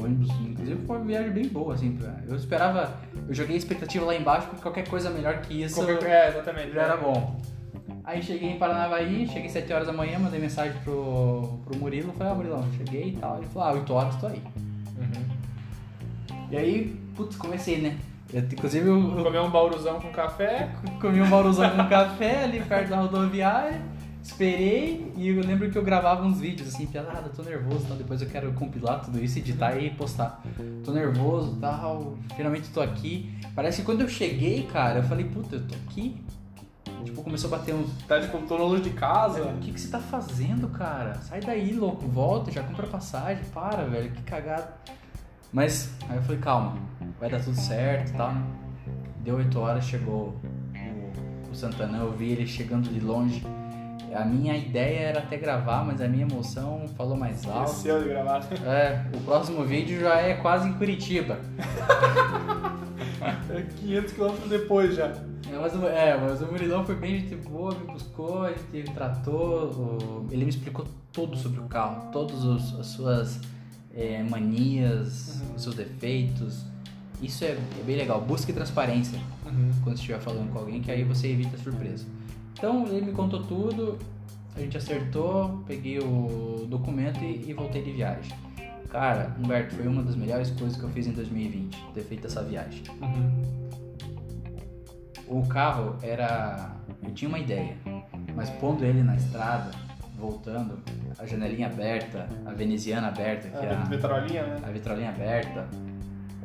É, 0.00 0.02
o 0.02 0.06
ônibus, 0.06 0.28
inclusive, 0.40 0.86
foi 0.86 0.96
uma 0.96 1.04
viagem 1.04 1.30
bem 1.32 1.48
boa, 1.48 1.74
assim. 1.74 1.92
pra- 1.92 2.16
Eu 2.28 2.36
esperava, 2.36 2.94
eu 3.28 3.34
joguei 3.34 3.54
a 3.54 3.58
expectativa 3.58 4.04
lá 4.04 4.14
embaixo, 4.14 4.46
porque 4.48 4.62
qualquer 4.62 4.88
coisa 4.88 5.10
melhor 5.10 5.40
que 5.40 5.62
isso 5.62 5.76
Qualquer- 5.84 6.08
É, 6.10 6.28
exatamente. 6.28 6.72
já 6.72 6.82
era 6.82 6.96
bom. 6.96 7.40
Aí 8.04 8.22
cheguei 8.22 8.50
em 8.50 8.58
Paranavaí, 8.58 9.28
cheguei 9.28 9.48
7 9.48 9.72
horas 9.72 9.86
da 9.86 9.92
manhã, 9.92 10.18
mandei 10.18 10.40
mensagem 10.40 10.72
pro, 10.82 11.60
pro 11.64 11.78
Murilo, 11.78 12.12
falei, 12.14 12.32
ah, 12.32 12.36
Murilão, 12.36 12.64
cheguei 12.76 13.10
e 13.10 13.12
tal. 13.16 13.36
Ele 13.38 13.46
falou, 13.48 13.68
ah, 13.68 13.72
8 13.72 13.92
horas 13.92 14.16
tô 14.16 14.26
aí. 14.26 14.42
Uhum. 14.98 16.36
E 16.50 16.56
aí, 16.56 17.00
putz, 17.14 17.36
comecei, 17.36 17.78
né? 17.80 17.96
Eu, 18.32 18.40
inclusive, 18.40 18.88
eu, 18.88 19.22
Comer 19.22 19.40
um 19.40 19.50
bauruzão 19.50 20.00
com 20.00 20.08
café. 20.10 20.70
comi 21.00 21.20
um 21.20 21.28
bauruzão 21.28 21.68
com 21.70 21.88
café 21.88 22.44
ali 22.44 22.60
perto 22.60 22.88
da 22.90 22.96
rodoviária, 23.00 23.80
esperei 24.22 25.12
e 25.16 25.28
eu 25.28 25.40
lembro 25.42 25.70
que 25.70 25.78
eu 25.78 25.82
gravava 25.82 26.24
uns 26.24 26.40
vídeos 26.40 26.74
assim, 26.74 26.86
piada, 26.86 27.28
tô 27.34 27.42
nervoso, 27.42 27.86
tal, 27.86 27.96
depois 27.96 28.20
eu 28.20 28.28
quero 28.28 28.52
compilar 28.52 29.00
tudo 29.00 29.22
isso, 29.22 29.38
editar 29.38 29.76
e 29.76 29.90
postar. 29.90 30.42
Tô 30.84 30.92
nervoso 30.92 31.56
tal, 31.60 32.18
finalmente 32.36 32.68
tô 32.70 32.80
aqui. 32.80 33.34
Parece 33.54 33.80
que 33.80 33.86
quando 33.86 34.02
eu 34.02 34.08
cheguei, 34.08 34.64
cara, 34.64 35.00
eu 35.00 35.04
falei, 35.04 35.24
puta, 35.24 35.56
eu 35.56 35.66
tô 35.66 35.74
aqui. 35.74 36.22
Tipo, 37.04 37.22
começou 37.22 37.52
a 37.52 37.58
bater 37.58 37.74
uns. 37.74 37.90
Tá 38.06 38.20
tipo, 38.20 38.38
tô 38.46 38.56
longe 38.56 38.82
de 38.82 38.90
casa. 38.90 39.42
O 39.42 39.58
que, 39.58 39.72
que 39.72 39.80
você 39.80 39.88
tá 39.88 39.98
fazendo, 39.98 40.68
cara? 40.68 41.14
Sai 41.22 41.40
daí, 41.40 41.72
louco, 41.72 42.06
volta, 42.06 42.50
já 42.50 42.62
compra 42.62 42.86
passagem, 42.86 43.42
para, 43.54 43.84
velho, 43.84 44.10
que 44.10 44.22
cagada. 44.22 44.74
Mas 45.52 45.92
aí 46.08 46.16
eu 46.16 46.22
falei, 46.22 46.40
calma, 46.40 46.76
vai 47.18 47.28
dar 47.28 47.40
tudo 47.40 47.56
certo 47.56 48.10
e 48.10 48.16
tal? 48.16 48.34
Deu 49.24 49.36
8 49.36 49.58
horas, 49.58 49.84
chegou 49.84 50.34
o, 50.74 51.50
o 51.50 51.54
Santana, 51.54 51.98
eu 51.98 52.12
vi 52.12 52.30
ele 52.30 52.46
chegando 52.46 52.88
de 52.88 53.00
longe. 53.00 53.44
A 54.14 54.24
minha 54.24 54.56
ideia 54.56 55.00
era 55.08 55.18
até 55.20 55.36
gravar, 55.36 55.84
mas 55.84 56.00
a 56.00 56.08
minha 56.08 56.22
emoção 56.24 56.86
falou 56.96 57.16
mais 57.16 57.46
alto. 57.46 57.70
Esqueceu 57.70 58.02
de 58.02 58.08
gravar. 58.08 58.40
É, 58.66 59.04
o 59.16 59.20
próximo 59.20 59.64
vídeo 59.64 60.00
já 60.00 60.16
é 60.16 60.34
quase 60.34 60.68
em 60.68 60.72
Curitiba. 60.74 61.38
É 63.50 63.62
500 63.80 64.12
km 64.14 64.48
depois 64.48 64.94
já. 64.96 65.06
É, 65.06 65.58
mas, 65.60 65.74
o- 65.74 65.86
é, 65.86 66.16
mas 66.18 66.40
o 66.42 66.46
Murilão 66.46 66.84
foi 66.84 66.94
bem 66.94 67.20
gente 67.20 67.34
boa, 67.36 67.74
me 67.74 67.86
buscou, 67.92 68.44
a 68.44 68.52
gente 68.52 68.90
tratou, 68.94 70.26
ele 70.30 70.44
me 70.44 70.50
explicou 70.50 70.86
tudo 71.12 71.36
sobre 71.36 71.60
o 71.60 71.64
carro, 71.64 72.10
todas 72.12 72.44
as 72.78 72.86
suas 72.86 73.40
é, 73.94 74.22
manias, 74.22 75.40
Uhum. 75.48 75.54
os 75.56 75.62
seus 75.62 75.74
defeitos. 75.74 76.64
Isso 77.20 77.44
é, 77.44 77.48
é 77.48 77.82
bem 77.84 77.96
legal, 77.96 78.20
busque 78.20 78.52
transparência 78.52 79.18
Uhum. 79.44 79.70
quando 79.82 79.96
estiver 79.96 80.20
falando 80.20 80.50
com 80.52 80.58
alguém, 80.60 80.80
que 80.80 80.90
aí 80.90 81.02
você 81.04 81.28
evita 81.28 81.58
surpresa. 81.58 82.06
Então 82.60 82.86
ele 82.88 83.06
me 83.06 83.12
contou 83.12 83.42
tudo, 83.42 83.98
a 84.54 84.60
gente 84.60 84.76
acertou, 84.76 85.64
peguei 85.66 85.98
o 85.98 86.66
documento 86.68 87.18
e, 87.24 87.48
e 87.48 87.54
voltei 87.54 87.82
de 87.82 87.90
viagem. 87.90 88.30
Cara, 88.90 89.34
Humberto, 89.38 89.74
foi 89.76 89.86
uma 89.86 90.02
das 90.02 90.14
melhores 90.14 90.50
coisas 90.50 90.76
que 90.76 90.84
eu 90.84 90.90
fiz 90.90 91.06
em 91.06 91.12
2020, 91.12 91.74
ter 91.94 92.02
feito 92.02 92.26
essa 92.26 92.42
viagem. 92.42 92.82
Uhum. 93.00 93.42
O 95.26 95.46
carro 95.48 95.96
era. 96.02 96.76
Eu 97.02 97.14
tinha 97.14 97.30
uma 97.30 97.38
ideia, 97.38 97.78
mas 98.36 98.50
pondo 98.50 98.84
ele 98.84 99.02
na 99.02 99.16
estrada, 99.16 99.70
voltando, 100.18 100.78
a 101.18 101.24
janelinha 101.24 101.68
aberta, 101.68 102.28
a 102.44 102.50
veneziana 102.50 103.08
aberta, 103.08 103.48
que 103.48 103.64
é 103.64 103.70
A 103.70 103.80
a, 103.80 103.84
vitrolinha, 103.84 104.42
né? 104.42 104.56
a 104.62 104.70
vitrolinha 104.70 105.08
aberta, 105.08 105.66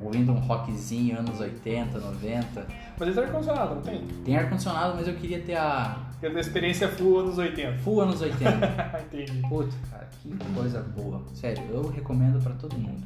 ouvindo 0.02 0.32
um 0.32 0.40
rockzinho 0.40 1.20
anos 1.20 1.42
80, 1.42 2.00
90. 2.00 2.68
Mas 2.98 3.08
ele 3.08 3.16
tem 3.16 3.24
ar-condicionado, 3.26 3.76
não 3.76 3.82
tem? 3.82 4.08
Tem 4.24 4.38
ar-condicionado, 4.38 4.96
mas 4.96 5.08
eu 5.10 5.16
queria 5.16 5.42
ter 5.42 5.56
a 5.56 6.05
Porque 6.26 6.34
da 6.34 6.40
experiência 6.42 6.88
full 6.90 7.20
anos 7.20 7.38
80. 7.38 7.78
full 7.80 8.02
anos 8.02 8.20
80. 8.22 9.02
Entendi. 9.14 9.42
Putz, 9.48 9.76
cara, 9.92 10.10
que 10.24 10.36
coisa 10.56 10.82
boa. 10.82 11.22
Sério, 11.36 11.64
eu 11.70 11.88
recomendo 11.88 12.42
pra 12.42 12.54
todo 12.56 12.76
mundo. 12.78 13.04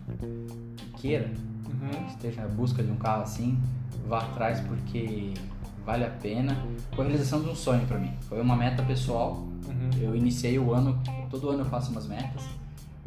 Que 0.77 1.01
queira, 1.01 1.29
Uhum. 1.81 2.07
esteja 2.07 2.41
na 2.43 2.47
busca 2.47 2.81
de 2.83 2.89
um 2.91 2.95
carro 2.95 3.23
assim, 3.23 3.57
vá 4.07 4.19
atrás 4.19 4.59
porque 4.61 5.33
vale 5.85 6.05
a 6.05 6.09
pena. 6.09 6.55
Foi 6.93 7.03
a 7.05 7.07
realização 7.09 7.41
de 7.41 7.49
um 7.49 7.55
sonho 7.55 7.85
pra 7.88 7.97
mim. 7.97 8.13
Foi 8.21 8.39
uma 8.41 8.55
meta 8.55 8.83
pessoal. 8.83 9.33
Uhum. 9.67 9.89
Eu 10.01 10.15
iniciei 10.15 10.57
o 10.57 10.73
ano, 10.73 10.97
todo 11.29 11.49
ano 11.49 11.59
eu 11.59 11.65
faço 11.65 11.91
umas 11.91 12.07
metas. 12.07 12.43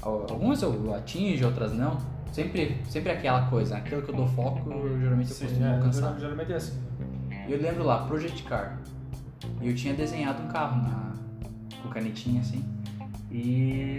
Al- 0.03 0.27
Algumas 0.31 0.61
eu 0.63 0.95
atingo, 0.95 1.47
outras 1.47 1.73
não. 1.73 1.97
Sempre, 2.33 2.79
sempre 2.89 3.13
aquela 3.13 3.47
coisa, 3.47 3.77
aquilo 3.79 4.03
que 4.03 4.11
eu 4.11 4.17
dou 4.17 4.27
foco, 4.29 4.71
geralmente 5.01 5.31
eu 5.31 5.37
Sim, 5.37 5.45
costumo 5.47 5.67
é, 5.67 5.75
alcançar. 5.77 6.19
geralmente 6.19 6.53
é 6.53 6.57
assim. 6.57 6.81
E 7.49 7.53
eu 7.53 7.61
lembro 7.61 7.85
lá, 7.85 8.05
Project 8.07 8.43
Car. 8.45 8.79
E 9.61 9.69
eu 9.69 9.75
tinha 9.75 9.95
desenhado 9.95 10.43
um 10.43 10.49
carro 10.49 10.83
na, 10.83 11.13
com 11.83 11.89
canetinha 11.89 12.41
assim. 12.41 12.65
E, 13.31 13.99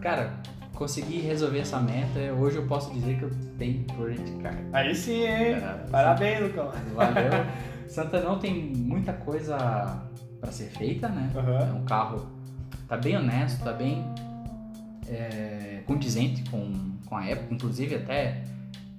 cara, 0.00 0.34
consegui 0.74 1.20
resolver 1.20 1.60
essa 1.60 1.78
meta. 1.80 2.20
Hoje 2.38 2.56
eu 2.56 2.66
posso 2.66 2.92
dizer 2.92 3.18
que 3.18 3.24
eu 3.24 3.30
tenho 3.58 3.84
Project 3.84 4.30
Car. 4.42 4.56
Aí 4.72 4.94
sim, 4.94 5.22
hein? 5.22 5.54
É, 5.54 5.86
Parabéns, 5.90 6.40
Lucão. 6.40 6.70
Valeu. 6.94 7.30
Santanão 7.88 8.38
tem 8.38 8.74
muita 8.74 9.12
coisa 9.12 9.56
pra 10.40 10.50
ser 10.50 10.68
feita, 10.70 11.08
né? 11.08 11.30
Aham. 11.36 11.58
É 11.58 11.72
um 11.72 11.84
carro, 11.84 12.26
tá 12.88 12.96
bem 12.96 13.16
honesto, 13.16 13.62
tá 13.62 13.72
bem 13.72 14.04
é, 15.08 15.82
condizente 15.86 16.48
com, 16.50 16.72
com 17.06 17.16
a 17.16 17.26
época, 17.26 17.54
inclusive 17.54 17.94
até 17.94 18.42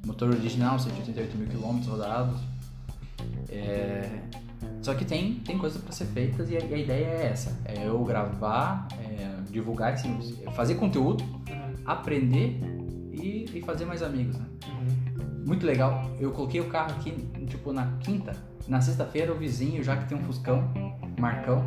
motor 0.06 0.30
original, 0.30 0.78
188 0.78 1.38
mil 1.38 1.48
quilômetros 1.48 1.88
rodados. 1.88 2.40
É, 3.50 4.08
só 4.82 4.94
que 4.94 5.04
tem, 5.04 5.36
tem 5.36 5.58
coisas 5.58 5.82
para 5.82 5.92
ser 5.92 6.06
feitas 6.06 6.50
e 6.50 6.58
a, 6.58 6.60
a 6.60 6.78
ideia 6.78 7.06
é 7.06 7.28
essa: 7.32 7.58
é 7.66 7.88
eu 7.88 8.04
gravar, 8.04 8.88
é, 9.00 9.42
divulgar, 9.50 9.94
assim, 9.94 10.20
fazer 10.56 10.76
conteúdo, 10.76 11.24
Uhum. 11.24 11.74
aprender 11.86 12.60
e, 13.12 13.46
e 13.54 13.62
fazer 13.62 13.86
mais 13.86 14.04
amigos. 14.04 14.38
Né? 14.38 14.46
Uhum. 14.68 15.44
Muito 15.48 15.66
legal. 15.66 16.10
Eu 16.20 16.32
coloquei 16.32 16.62
o 16.62 16.66
carro 16.70 16.92
aqui, 16.92 17.12
tipo, 17.48 17.72
na 17.74 17.98
quinta. 18.00 18.34
Na 18.68 18.82
sexta-feira, 18.82 19.32
o 19.32 19.36
vizinho, 19.38 19.84
já 19.84 19.96
que 19.96 20.08
tem 20.10 20.18
um 20.18 20.22
Fuscão, 20.24 20.72
Marcão, 21.20 21.64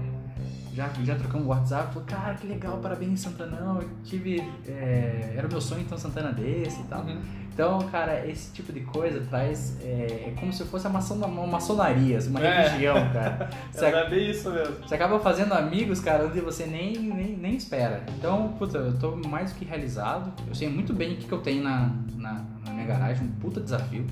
já, 0.79 0.89
já 1.05 1.15
trocamos 1.17 1.47
o 1.47 1.51
WhatsApp. 1.51 1.93
Falou, 1.93 2.07
cara, 2.09 2.35
que 2.35 2.47
legal, 2.47 2.79
parabéns, 2.79 3.21
Santanão. 3.21 3.81
Eu 3.83 3.89
tive. 4.05 4.41
é, 4.67 5.35
era 5.37 5.47
o 5.47 5.51
meu 5.51 5.61
sonho 5.61 5.85
um 5.91 5.99
Santana 5.99 6.33
desse 6.33 6.81
e 6.81 6.85
tal. 6.85 7.03
Uhum. 7.03 7.21
Então, 7.53 7.79
cara, 7.91 8.25
esse 8.25 8.53
tipo 8.53 8.73
de 8.73 8.81
coisa 8.83 9.21
traz. 9.29 9.77
É, 9.83 10.27
é 10.29 10.35
como 10.39 10.53
se 10.53 10.65
fosse 10.65 10.87
uma, 10.87 10.95
maçon, 10.95 11.17
uma 11.17 11.47
maçonaria, 11.47 12.17
uma 12.29 12.41
É. 12.41 12.69
religião, 12.69 12.95
cara. 13.13 13.51
Você, 13.73 13.87
É 13.87 14.09
bem 14.09 14.31
isso 14.31 14.49
mesmo. 14.51 14.77
você 14.87 14.95
acaba 14.95 15.19
fazendo 15.19 15.53
amigos, 15.55 15.99
cara, 15.99 16.27
onde 16.27 16.41
você 16.41 16.67
nem, 16.67 16.97
nem, 16.97 17.37
nem 17.37 17.57
espera. 17.57 18.05
Então, 18.17 18.53
puta, 18.59 18.79
eu 18.79 18.97
tô 18.97 19.17
mais 19.29 19.53
do 19.53 19.59
que 19.59 19.65
realizado. 19.65 20.33
Eu 20.47 20.55
sei 20.55 20.69
muito 20.69 20.93
bem 20.93 21.15
o 21.15 21.17
que, 21.17 21.27
que 21.27 21.33
eu 21.33 21.41
tenho 21.41 21.65
na, 21.65 21.91
na, 22.17 22.45
na 22.65 22.73
minha 22.73 22.87
garagem, 22.87 23.27
um 23.27 23.31
puta 23.41 23.61
desafio. 23.61 24.07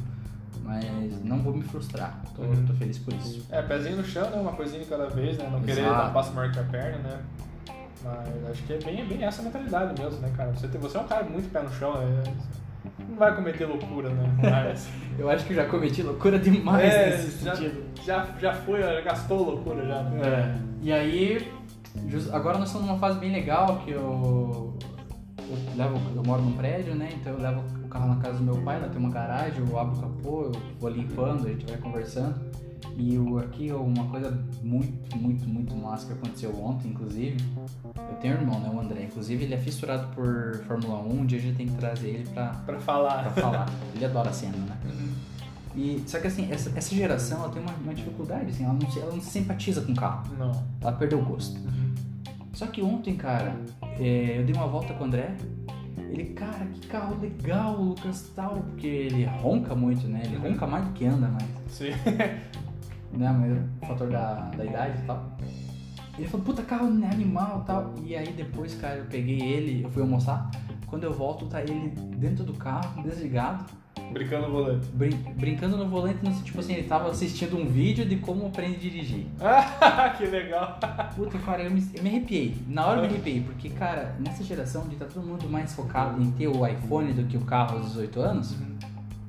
Mas 0.66 1.22
não 1.24 1.38
vou 1.42 1.54
me 1.54 1.62
frustrar. 1.62 2.20
Tô, 2.34 2.42
Uhum. 2.42 2.66
tô 2.66 2.72
feliz 2.74 2.98
por 2.98 3.14
isso. 3.14 3.46
É, 3.50 3.62
pezinho 3.62 3.96
no 3.98 4.04
chão, 4.04 4.28
né? 4.30 4.36
Uma 4.36 4.52
coisinha 4.52 4.80
de 4.82 4.86
cada 4.88 5.06
vez, 5.08 5.38
né? 5.38 5.48
Não 5.50 5.60
querer 5.60 5.82
Exato. 5.82 5.96
dar 6.06 6.12
passo 6.12 6.32
maior 6.34 6.52
que 6.52 6.58
a 6.58 6.64
perna, 6.64 6.98
né? 6.98 7.18
Mas 8.04 8.50
acho 8.50 8.62
que 8.64 8.72
é 8.72 8.78
bem, 8.78 9.06
bem 9.06 9.24
essa 9.24 9.42
mentalidade 9.42 10.00
mesmo, 10.00 10.20
né, 10.20 10.30
cara? 10.36 10.50
Você, 10.52 10.68
tem, 10.68 10.80
você 10.80 10.96
é 10.96 11.00
um 11.00 11.06
cara 11.06 11.24
muito 11.24 11.50
pé 11.52 11.62
no 11.62 11.72
chão, 11.72 11.94
né? 11.94 12.22
Não 13.08 13.16
vai 13.16 13.34
cometer 13.34 13.66
loucura, 13.66 14.08
né? 14.10 14.28
Mas, 14.42 14.88
Eu 15.18 15.30
acho 15.30 15.44
que 15.46 15.52
eu 15.52 15.56
já 15.56 15.64
cometi 15.66 16.02
loucura 16.02 16.38
demais 16.38 16.92
É, 16.94 17.10
nesse 17.10 17.44
já, 17.44 17.54
sentido. 17.56 17.84
já, 18.04 18.26
já 18.40 18.52
foi, 18.52 18.82
já 18.82 19.00
gastou 19.00 19.44
loucura 19.44 19.86
já, 19.86 20.02
né? 20.02 20.26
É. 20.28 20.54
E 20.82 20.92
aí, 20.92 21.52
agora 22.32 22.58
nós 22.58 22.68
estamos 22.68 22.86
numa 22.86 22.98
fase 22.98 23.18
bem 23.18 23.32
legal 23.32 23.78
que 23.84 23.92
eu, 23.92 24.76
eu 25.38 25.58
levo, 25.76 26.00
eu 26.14 26.22
moro 26.24 26.42
num 26.42 26.52
prédio, 26.52 26.94
né? 26.94 27.08
Então 27.14 27.32
eu 27.32 27.40
levo 27.40 27.62
carro 27.96 28.08
na 28.08 28.16
casa 28.16 28.38
do 28.38 28.44
meu 28.44 28.56
pai, 28.62 28.78
lá 28.80 28.88
tem 28.88 28.98
uma 28.98 29.10
garagem, 29.10 29.64
eu 29.66 29.78
abro 29.78 29.96
o 29.96 30.00
capô, 30.00 30.42
eu 30.42 30.52
vou 30.78 30.90
limpando, 30.90 31.46
a 31.46 31.50
gente 31.50 31.64
vai 31.64 31.78
conversando. 31.78 32.34
E 32.96 33.18
o, 33.18 33.38
aqui 33.38 33.72
uma 33.72 34.04
coisa 34.06 34.38
muito, 34.62 35.16
muito, 35.16 35.48
muito 35.48 35.74
massa 35.74 36.06
que 36.06 36.12
aconteceu 36.12 36.54
ontem, 36.62 36.88
inclusive. 36.88 37.36
Eu 37.96 38.16
tenho 38.20 38.36
um 38.36 38.40
irmão, 38.40 38.60
né? 38.60 38.70
O 38.72 38.80
André. 38.80 39.04
Inclusive 39.04 39.44
ele 39.44 39.54
é 39.54 39.58
fissurado 39.58 40.14
por 40.14 40.62
Fórmula 40.66 41.00
1, 41.00 41.20
um 41.20 41.26
dia 41.26 41.38
a 41.38 41.42
gente 41.42 41.56
tem 41.56 41.66
que 41.66 41.74
trazer 41.74 42.08
ele 42.08 42.28
pra, 42.30 42.48
Pra 42.64 42.78
falar. 42.78 43.24
pra 43.24 43.42
falar. 43.42 43.66
Ele 43.94 44.04
adora 44.04 44.30
a 44.30 44.32
cena, 44.32 44.56
né? 44.56 44.76
Uhum. 44.84 45.08
E, 45.74 46.02
só 46.06 46.18
que 46.18 46.26
assim, 46.26 46.50
essa, 46.50 46.72
essa 46.74 46.94
geração 46.94 47.40
ela 47.40 47.50
tem 47.50 47.60
uma, 47.60 47.72
uma 47.72 47.94
dificuldade, 47.94 48.50
assim, 48.50 48.64
ela 48.64 48.72
não, 48.72 48.90
se, 48.90 48.98
ela 48.98 49.12
não 49.12 49.20
se 49.20 49.30
simpatiza 49.30 49.82
com 49.82 49.92
o 49.92 49.96
carro. 49.96 50.34
Não. 50.38 50.52
Ela 50.80 50.92
perdeu 50.92 51.18
o 51.18 51.24
gosto. 51.24 51.58
Uhum. 51.58 51.94
Só 52.54 52.66
que 52.66 52.80
ontem, 52.80 53.14
cara, 53.16 53.54
é, 53.98 54.38
eu 54.38 54.44
dei 54.44 54.54
uma 54.54 54.66
volta 54.66 54.94
com 54.94 55.04
o 55.04 55.06
André. 55.06 55.34
Ele, 56.16 56.32
cara, 56.32 56.64
que 56.72 56.86
carro 56.86 57.20
legal, 57.20 57.76
Lucas, 57.76 58.32
tal. 58.34 58.54
Porque 58.54 58.86
ele 58.86 59.24
ronca 59.24 59.74
muito, 59.74 60.08
né? 60.08 60.22
Ele 60.24 60.36
ronca 60.36 60.66
mais 60.66 60.86
do 60.86 60.92
que 60.92 61.04
anda, 61.04 61.28
mas. 61.28 61.44
Sim. 61.68 61.90
Né? 63.12 63.32
Mas 63.32 63.52
o 63.82 63.86
fator 63.86 64.10
da, 64.10 64.50
da 64.50 64.64
idade 64.64 65.00
e 65.00 65.06
tal. 65.06 65.32
Ele 66.18 66.26
falou, 66.26 66.44
puta, 66.44 66.62
carro 66.62 66.90
né, 66.90 67.08
animal 67.10 67.62
e 67.62 67.66
tal. 67.66 67.94
E 68.04 68.16
aí 68.16 68.30
depois, 68.32 68.74
cara, 68.74 68.96
eu 68.96 69.06
peguei 69.06 69.40
ele, 69.40 69.84
eu 69.84 69.90
fui 69.90 70.02
almoçar. 70.02 70.50
Quando 70.86 71.04
eu 71.04 71.14
volto, 71.14 71.46
tá 71.46 71.62
ele 71.62 71.90
dentro 72.16 72.44
do 72.44 72.52
carro, 72.52 73.02
desligado, 73.02 73.64
Brincando 74.12 74.46
no 74.48 74.52
volante. 74.52 74.86
brin- 74.94 75.24
brincando 75.36 75.76
no 75.76 75.88
volante, 75.88 76.18
no- 76.24 76.32
tipo 76.42 76.58
assim, 76.60 76.72
ele 76.74 76.84
tava 76.88 77.10
assistindo 77.10 77.56
um 77.58 77.66
vídeo 77.66 78.04
de 78.06 78.16
como 78.16 78.46
aprende 78.46 78.76
a 78.76 78.78
dirigir. 78.78 79.26
Que 80.16 80.26
legal. 80.26 80.78
Puta, 81.14 81.38
cara, 81.38 81.62
eu 81.62 81.70
me, 81.70 81.84
eu 81.94 82.02
me 82.02 82.08
arrepiei. 82.08 82.56
Na 82.68 82.86
hora 82.86 82.98
eu 82.98 83.02
me 83.02 83.08
arrepiei, 83.08 83.40
porque, 83.42 83.68
cara, 83.70 84.14
nessa 84.18 84.42
geração 84.42 84.82
onde 84.84 84.96
tá 84.96 85.04
todo 85.04 85.26
mundo 85.26 85.48
mais 85.48 85.74
focado 85.74 86.22
em 86.22 86.30
ter 86.32 86.48
o 86.48 86.66
iPhone 86.66 87.12
do 87.12 87.24
que 87.24 87.36
o 87.36 87.40
carro 87.42 87.78
aos 87.78 87.88
18 87.88 88.20
anos, 88.20 88.56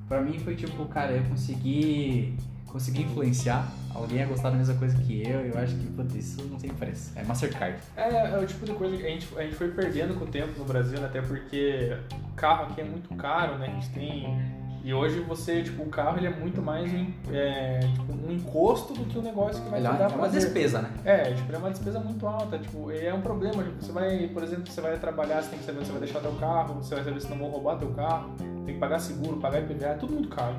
pra 0.07 0.21
mim 0.21 0.39
foi 0.39 0.55
tipo, 0.55 0.85
cara, 0.85 1.11
eu 1.11 1.23
consegui, 1.25 2.33
consegui 2.67 3.03
influenciar 3.03 3.67
alguém 3.93 4.21
a 4.23 4.25
gostar 4.25 4.51
da 4.51 4.57
mesma 4.57 4.75
coisa 4.75 4.95
que 5.01 5.21
eu. 5.27 5.39
Eu 5.41 5.57
acho 5.57 5.75
que, 5.75 5.85
puta, 5.87 6.17
isso 6.17 6.41
não 6.49 6.57
tem 6.57 6.69
preço. 6.69 7.11
É 7.15 7.23
Mastercard. 7.23 7.77
É, 7.97 8.09
é 8.33 8.37
o 8.37 8.45
tipo 8.45 8.65
de 8.65 8.71
coisa 8.73 8.95
que 8.95 9.05
a 9.05 9.09
gente, 9.09 9.27
a 9.35 9.41
gente 9.41 9.55
foi 9.55 9.69
perdendo 9.69 10.13
com 10.15 10.23
o 10.25 10.27
tempo 10.27 10.57
no 10.57 10.65
Brasil, 10.65 10.99
né? 10.99 11.07
até 11.07 11.21
porque 11.21 11.97
o 12.13 12.33
carro 12.35 12.65
aqui 12.71 12.81
é 12.81 12.83
muito 12.85 13.13
caro, 13.15 13.57
né? 13.57 13.67
A 13.67 13.71
gente 13.71 13.89
tem. 13.89 14.56
E 14.87 14.93
hoje 14.93 15.19
você, 15.19 15.61
tipo, 15.61 15.83
o 15.83 15.87
carro 15.87 16.17
ele 16.17 16.27
é 16.27 16.29
muito 16.29 16.61
mais 16.61 16.89
um, 16.93 17.11
é, 17.29 17.79
tipo, 17.79 18.13
um 18.25 18.31
encosto 18.31 18.93
do 18.93 19.03
que 19.03 19.19
um 19.19 19.21
negócio 19.21 19.61
que 19.61 19.69
vai 19.69 19.79
Ele 19.79 19.87
é 19.87 19.91
te 19.91 19.97
dar 19.97 20.03
é 20.05 20.07
uma 20.07 20.17
prazer. 20.17 20.39
despesa, 20.39 20.81
né? 20.81 20.89
É, 21.03 21.33
tipo, 21.33 21.53
é 21.53 21.57
uma 21.57 21.71
despesa 21.71 21.99
muito 21.99 22.25
alta, 22.25 22.57
tipo, 22.57 22.89
e 22.89 23.05
é 23.05 23.13
um 23.13 23.19
problema, 23.19 23.65
tipo, 23.65 23.83
você 23.83 23.91
vai, 23.91 24.29
por 24.29 24.43
exemplo, 24.43 24.71
você 24.71 24.79
vai 24.79 24.97
trabalhar, 24.97 25.41
você 25.41 25.49
tem 25.49 25.59
que 25.59 25.65
saber 25.65 25.79
você 25.79 25.91
vai 25.91 25.99
deixar 25.99 26.21
teu 26.21 26.31
carro, 26.35 26.75
você 26.75 26.95
vai 26.95 27.03
saber 27.03 27.19
se 27.19 27.29
não 27.29 27.37
vão 27.37 27.49
roubar 27.49 27.75
teu 27.77 27.89
carro, 27.89 28.33
tem 28.65 28.75
que 28.75 28.79
pagar 28.79 28.99
seguro, 28.99 29.35
pagar 29.41 29.59
IPVA, 29.59 29.87
é 29.87 29.93
tudo 29.95 30.13
muito 30.13 30.29
caro, 30.29 30.55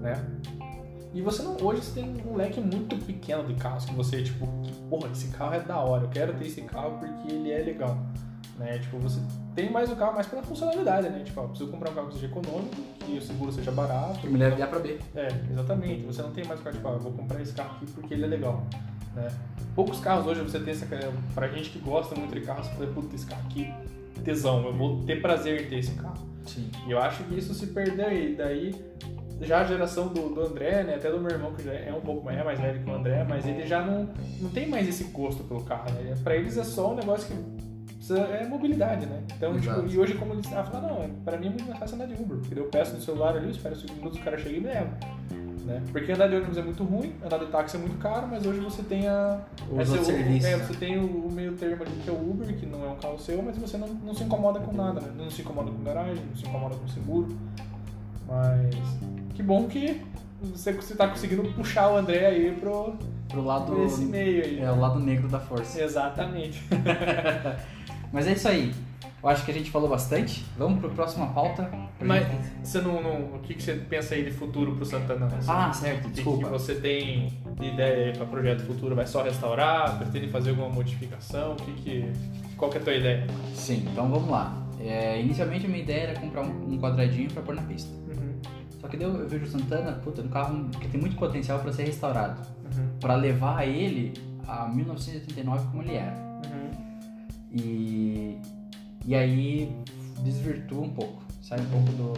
né? 0.00 0.26
E 1.14 1.22
você 1.22 1.44
não, 1.44 1.56
hoje 1.62 1.82
você 1.82 2.00
tem 2.00 2.16
um 2.26 2.34
leque 2.34 2.60
muito 2.60 2.96
pequeno 3.06 3.44
de 3.44 3.54
carros 3.54 3.84
que 3.84 3.94
você, 3.94 4.24
tipo, 4.24 4.44
que, 4.64 4.72
porra, 4.90 5.08
esse 5.12 5.28
carro 5.28 5.54
é 5.54 5.60
da 5.60 5.76
hora, 5.78 6.02
eu 6.02 6.08
quero 6.08 6.34
ter 6.34 6.46
esse 6.48 6.62
carro 6.62 6.98
porque 6.98 7.32
ele 7.32 7.52
é 7.52 7.58
legal, 7.58 7.96
né? 8.58 8.78
Tipo, 8.78 8.98
você 8.98 9.20
tem 9.54 9.70
mais 9.70 9.90
o 9.90 9.96
carro 9.96 10.14
mais 10.14 10.26
pela 10.26 10.42
funcionalidade, 10.42 11.08
né? 11.08 11.22
Tipo, 11.24 11.40
ó, 11.40 11.48
preciso 11.48 11.70
comprar 11.70 11.90
um 11.90 11.94
carro 11.94 12.08
que 12.08 12.14
seja 12.14 12.26
econômico, 12.26 12.76
que 13.00 13.18
o 13.18 13.22
seguro 13.22 13.52
seja 13.52 13.70
barato. 13.70 14.18
Que 14.18 14.28
me 14.28 14.38
leva 14.38 14.56
de 14.56 14.62
A 14.62 14.66
pra 14.66 14.78
B. 14.78 14.98
É, 15.14 15.28
exatamente. 15.50 16.04
Você 16.04 16.22
não 16.22 16.32
tem 16.32 16.44
mais 16.44 16.60
o 16.60 16.62
carro, 16.62 16.76
tipo, 16.76 16.88
ah, 16.88 16.92
eu 16.92 17.00
vou 17.00 17.12
comprar 17.12 17.40
esse 17.40 17.52
carro 17.52 17.76
aqui 17.76 17.86
porque 17.92 18.14
ele 18.14 18.24
é 18.24 18.28
legal, 18.28 18.66
né? 19.14 19.28
Poucos 19.74 20.00
carros 20.00 20.26
hoje 20.26 20.42
você 20.42 20.58
tem 20.58 20.72
essa... 20.72 20.86
Pra 21.34 21.48
gente 21.48 21.70
que 21.70 21.78
gosta 21.78 22.14
muito 22.16 22.34
de 22.34 22.40
carro, 22.40 22.64
você 22.64 22.70
fala, 22.70 22.86
puta, 22.88 23.14
esse 23.14 23.26
carro 23.26 23.42
aqui, 23.46 23.72
tesão, 24.24 24.64
eu 24.66 24.74
vou 24.74 25.04
ter 25.04 25.22
prazer 25.22 25.66
em 25.66 25.68
ter 25.68 25.78
esse 25.78 25.92
carro. 25.92 26.26
Sim. 26.44 26.70
E 26.86 26.90
eu 26.90 26.98
acho 26.98 27.22
que 27.24 27.38
isso 27.38 27.54
se 27.54 27.68
perdeu 27.68 28.10
e 28.10 28.34
daí 28.34 28.74
já 29.40 29.60
a 29.60 29.64
geração 29.64 30.08
do, 30.08 30.34
do 30.34 30.40
André, 30.40 30.82
né, 30.82 30.96
até 30.96 31.10
do 31.10 31.20
meu 31.20 31.30
irmão 31.30 31.52
que 31.54 31.62
já 31.62 31.72
é 31.72 31.92
um 31.92 32.00
pouco 32.00 32.24
mais, 32.24 32.38
é 32.38 32.42
mais 32.42 32.58
velho 32.58 32.82
que 32.82 32.90
o 32.90 32.94
André, 32.94 33.24
mas 33.28 33.46
ele 33.46 33.66
já 33.66 33.84
não, 33.84 34.08
não 34.40 34.50
tem 34.50 34.68
mais 34.68 34.88
esse 34.88 35.04
gosto 35.04 35.44
pelo 35.44 35.62
carro, 35.62 35.90
né? 35.92 36.14
Pra 36.24 36.34
eles 36.34 36.56
é 36.56 36.64
só 36.64 36.92
um 36.92 36.96
negócio 36.96 37.28
que 37.28 37.67
precisa, 38.14 38.34
é 38.34 38.46
mobilidade, 38.46 39.06
né? 39.06 39.22
Então, 39.36 39.58
tipo, 39.60 39.86
e 39.86 39.98
hoje 39.98 40.14
como 40.14 40.32
eles 40.34 40.46
ah, 40.52 40.64
falam, 40.64 40.88
não, 40.94 41.02
é- 41.02 41.10
pra 41.24 41.36
mim 41.36 41.46
é 41.46 41.50
muito 41.50 41.66
mais 41.66 41.78
fácil 41.78 41.96
andar 41.96 42.06
de 42.06 42.14
Uber, 42.14 42.38
porque 42.38 42.58
eu 42.58 42.64
peço 42.66 42.94
no 42.94 43.00
celular 43.00 43.36
ali, 43.36 43.50
espero 43.50 43.76
5 43.76 43.94
minutos, 43.94 44.18
o 44.18 44.22
cara 44.22 44.36
chega 44.38 44.56
e 44.56 44.60
me 44.60 44.66
leva. 44.66 44.90
Né? 45.66 45.82
Porque 45.92 46.10
andar 46.12 46.28
de 46.28 46.36
ônibus 46.36 46.56
é 46.56 46.62
muito 46.62 46.82
ruim, 46.82 47.12
andar 47.22 47.36
de 47.38 47.46
táxi 47.46 47.76
é 47.76 47.78
muito 47.78 47.98
caro, 47.98 48.26
mas 48.26 48.46
hoje 48.46 48.58
você 48.58 48.82
tem 48.82 49.06
a. 49.06 49.38
Os 49.70 49.80
esse- 49.80 49.90
outros 49.90 50.08
o- 50.08 50.12
serviços. 50.12 50.44
É, 50.50 50.56
você 50.56 50.72
tem 50.74 50.98
o, 50.98 51.26
o 51.26 51.30
meio 51.30 51.52
termo 51.52 51.82
ali 51.82 51.92
que 52.02 52.08
é 52.08 52.12
o 52.12 52.16
Uber, 52.16 52.56
que 52.56 52.64
não 52.64 52.84
é 52.86 52.88
um 52.88 52.96
carro 52.96 53.18
seu, 53.18 53.42
mas 53.42 53.58
você 53.58 53.76
não, 53.76 53.86
não 53.88 54.14
se 54.14 54.24
incomoda 54.24 54.60
com 54.60 54.72
nada, 54.72 55.00
né? 55.00 55.08
Não 55.14 55.30
se 55.30 55.42
incomoda 55.42 55.70
com 55.70 55.82
garagem, 55.84 56.24
não 56.26 56.34
se 56.36 56.46
incomoda 56.46 56.74
com 56.74 56.88
seguro. 56.88 57.28
Mas 58.26 58.74
que 59.34 59.42
bom 59.42 59.66
que 59.66 60.00
você, 60.40 60.72
você 60.72 60.94
tá 60.94 61.06
conseguindo 61.08 61.42
puxar 61.52 61.90
o 61.90 61.96
André 61.98 62.24
aí 62.26 62.52
pro, 62.52 62.94
Pro 63.28 63.42
lado. 63.44 63.66
pro 63.66 63.84
esse 63.84 64.06
meio 64.06 64.42
aí. 64.44 64.60
É 64.60 64.70
o 64.72 64.80
lado 64.80 64.98
negro 64.98 65.28
da 65.28 65.38
força. 65.40 65.82
Exatamente. 65.82 66.62
Mas 68.12 68.26
é 68.26 68.32
isso 68.32 68.48
aí. 68.48 68.72
Eu 69.22 69.28
acho 69.28 69.44
que 69.44 69.50
a 69.50 69.54
gente 69.54 69.70
falou 69.70 69.88
bastante. 69.88 70.44
Vamos 70.56 70.78
pro 70.80 70.90
próxima 70.90 71.26
pauta. 71.28 71.68
Mas 72.00 72.24
você 72.62 72.80
não, 72.80 73.02
não- 73.02 73.34
O 73.34 73.40
que, 73.42 73.54
que 73.54 73.62
você 73.62 73.74
pensa 73.74 74.14
aí 74.14 74.24
de 74.24 74.30
futuro 74.30 74.76
pro 74.76 74.84
Santana? 74.86 75.26
Assim? 75.26 75.50
Ah, 75.50 75.72
certo, 75.72 75.98
O 75.98 76.02
que, 76.02 76.08
que 76.08 76.14
desculpa. 76.16 76.48
você 76.48 76.76
tem 76.76 77.32
de 77.58 77.66
ideia 77.66 78.12
para 78.12 78.26
projeto 78.26 78.62
futuro? 78.64 78.94
Vai 78.94 79.06
só 79.06 79.22
restaurar? 79.22 79.98
Pretende 79.98 80.28
fazer 80.28 80.50
alguma 80.50 80.68
modificação? 80.68 81.52
O 81.52 81.56
que 81.56 81.72
que, 81.72 82.12
qual 82.56 82.70
que 82.70 82.78
é 82.78 82.80
a 82.80 82.84
tua 82.84 82.94
ideia? 82.94 83.26
Sim, 83.54 83.84
então 83.90 84.08
vamos 84.08 84.30
lá. 84.30 84.56
É, 84.80 85.20
inicialmente 85.20 85.66
a 85.66 85.68
minha 85.68 85.82
ideia 85.82 86.00
era 86.10 86.20
comprar 86.20 86.42
um, 86.42 86.74
um 86.74 86.78
quadradinho 86.78 87.28
pra 87.32 87.42
pôr 87.42 87.56
na 87.56 87.62
pista. 87.62 87.90
Só 88.80 88.86
que 88.86 88.96
eu, 89.02 89.12
eu 89.16 89.28
vejo 89.28 89.44
o 89.44 89.48
Santana, 89.48 89.90
puta, 89.94 90.22
um 90.22 90.28
carro 90.28 90.68
que 90.80 90.86
tem 90.86 91.00
muito 91.00 91.16
potencial 91.16 91.58
pra 91.58 91.72
ser 91.72 91.82
restaurado. 91.86 92.40
Pra 93.00 93.16
levar 93.16 93.66
ele 93.66 94.14
a 94.46 94.68
1989 94.68 95.66
como 95.72 95.82
ele 95.82 95.94
era. 95.96 96.28
E, 97.52 98.38
e 99.06 99.14
aí 99.14 99.74
desvirtua 100.22 100.82
um 100.82 100.90
pouco, 100.90 101.22
sai 101.42 101.60
um 101.60 101.66
pouco 101.66 101.90
do, 101.92 102.12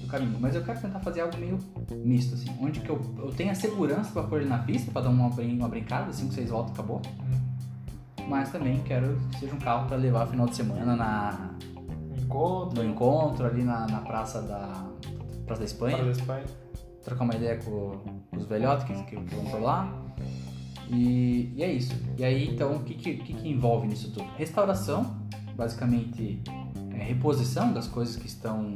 do 0.00 0.06
caminho. 0.08 0.36
Mas 0.40 0.54
eu 0.54 0.62
quero 0.62 0.80
tentar 0.80 1.00
fazer 1.00 1.20
algo 1.20 1.36
meio 1.38 1.58
misto, 2.04 2.34
assim, 2.34 2.48
onde 2.60 2.80
que 2.80 2.88
eu, 2.90 3.00
eu 3.18 3.32
tenha 3.32 3.54
segurança 3.54 4.10
pra 4.12 4.22
pôr 4.24 4.40
ele 4.40 4.48
na 4.48 4.58
pista, 4.58 4.90
pra 4.90 5.02
dar 5.02 5.10
uma, 5.10 5.28
uma 5.28 5.68
brincada, 5.68 6.12
5, 6.12 6.32
6 6.32 6.50
voltas 6.50 6.72
acabou. 6.72 7.00
Mas 8.28 8.50
também 8.50 8.82
quero 8.82 9.16
que 9.30 9.40
seja 9.40 9.54
um 9.54 9.58
carro 9.58 9.86
pra 9.86 9.96
levar 9.96 10.26
final 10.26 10.46
de 10.46 10.56
semana 10.56 10.96
na, 10.96 11.50
Encontro. 12.18 12.82
no 12.82 12.90
encontro, 12.90 13.46
ali 13.46 13.62
na, 13.62 13.86
na 13.86 14.00
praça 14.00 14.42
da 14.42 14.84
Praça 15.46 15.60
da 15.60 15.64
Espanha, 15.66 15.96
Para 15.96 16.06
da 16.06 16.10
Espanha. 16.10 16.44
trocar 17.04 17.24
uma 17.24 17.34
ideia 17.36 17.56
com, 17.58 17.92
os 18.36 18.46
velhotes 18.46 18.84
que, 18.84 18.94
que, 19.04 19.16
que 19.16 19.34
vão 19.36 19.44
por 19.44 19.60
lá. 19.62 19.88
E, 20.88 21.52
e 21.56 21.62
é 21.62 21.72
isso. 21.72 21.94
E 22.18 22.24
aí, 22.24 22.48
então, 22.48 22.76
o 22.76 22.80
que, 22.84 22.94
que, 22.94 23.16
que, 23.16 23.48
envolve 23.48 23.86
nisso 23.86 24.10
tudo? 24.10 24.26
Restauração, 24.36 25.16
basicamente 25.56 26.40
é, 26.92 27.02
reposição 27.02 27.72
das 27.72 27.88
coisas 27.88 28.16
que 28.16 28.26
estão 28.26 28.72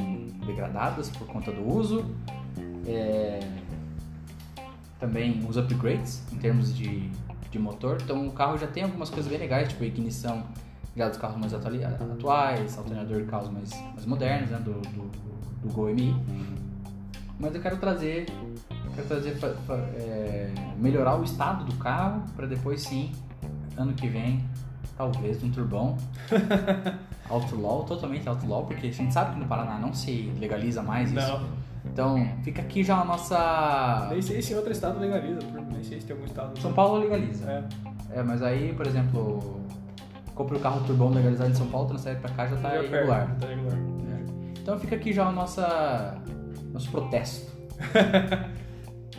degradadas 0.47 1.09
por 1.11 1.26
conta 1.26 1.52
do 1.52 1.67
uso. 1.67 2.05
É, 2.87 3.40
também 4.99 5.43
os 5.49 5.57
upgrades 5.57 6.23
em 6.33 6.37
termos 6.37 6.76
de, 6.76 7.11
de 7.50 7.59
motor. 7.59 7.99
Então, 8.02 8.29
o 8.29 8.33
carro 8.33 8.59
já 8.59 8.67
tem 8.67 8.83
algumas 8.83 9.09
coisas 9.09 9.31
bem 9.31 9.40
legais, 9.40 9.69
tipo 9.69 9.83
a 9.83 9.87
ignição 9.87 10.45
já 10.97 11.09
dos 11.09 11.19
carros 11.19 11.38
mais 11.38 11.55
atuais, 11.55 12.76
alternador 12.76 13.23
de 13.23 13.26
carros 13.26 13.49
mais, 13.49 13.71
mais 13.93 14.05
modernos, 14.05 14.50
né, 14.50 14.59
do, 14.59 14.73
do, 14.73 15.11
do 15.62 15.73
Gol 15.73 15.95
MI. 15.95 16.14
Mas 17.38 17.55
eu 17.55 17.62
quero 17.62 17.79
trazer, 17.79 18.26
quero 19.00 19.07
trazer 19.07 19.35
fa- 19.37 19.54
fa- 19.66 19.75
é, 19.95 20.50
melhorar 20.78 21.16
o 21.19 21.25
estado 21.25 21.64
do 21.64 21.75
carro 21.76 22.23
para 22.37 22.47
depois 22.47 22.83
sim, 22.83 23.12
ano 23.76 23.92
que 23.92 24.07
vem, 24.09 24.45
talvez 24.97 25.42
um 25.42 25.50
turbão 25.50 25.97
outlaw, 27.28 27.85
totalmente 27.85 28.28
outlaw, 28.28 28.64
porque 28.66 28.88
a 28.88 28.92
gente 28.92 29.12
sabe 29.12 29.35
que 29.35 29.40
no 29.40 29.47
Paraná 29.47 29.78
não 29.78 29.92
se 29.95 30.33
legaliza 30.38 30.83
mais 30.83 31.12
isso. 31.12 31.21
Não. 31.28 31.61
Então 31.92 32.28
fica 32.42 32.61
aqui 32.61 32.85
já 32.85 33.00
a 33.00 33.04
nossa 33.04 34.09
Nem 34.11 34.21
sei 34.21 34.42
se 34.42 34.52
em 34.52 34.57
outro 34.57 34.71
estado 34.71 34.99
legaliza, 35.00 35.40
nem 35.73 35.83
sei 35.83 36.00
se 36.00 36.07
tem 36.07 36.14
algum 36.14 36.26
estado. 36.26 36.59
São 36.61 36.73
Paulo 36.75 36.99
legaliza. 37.00 37.50
É. 37.50 37.64
É, 38.19 38.23
mas 38.23 38.42
aí, 38.42 38.75
por 38.75 38.87
exemplo, 38.87 39.61
compra 40.35 40.57
o 40.57 40.61
carro 40.61 40.85
turbão 40.85 41.09
legalizado 41.11 41.50
em 41.50 41.54
São 41.54 41.69
Paulo, 41.69 41.88
transfere 41.88 42.19
pra 42.21 42.30
cá 42.30 42.47
já 42.47 42.57
tá 42.57 42.71
Já 42.71 42.83
irregular. 42.83 43.26
perto, 43.26 43.40
Tá 43.40 43.46
regular. 43.48 43.79
Então 44.61 44.79
fica 44.79 44.96
aqui 44.96 45.12
já 45.12 45.29
o 45.29 45.33
nossa, 45.33 46.18
nosso 46.72 46.90
protesto. 46.90 47.51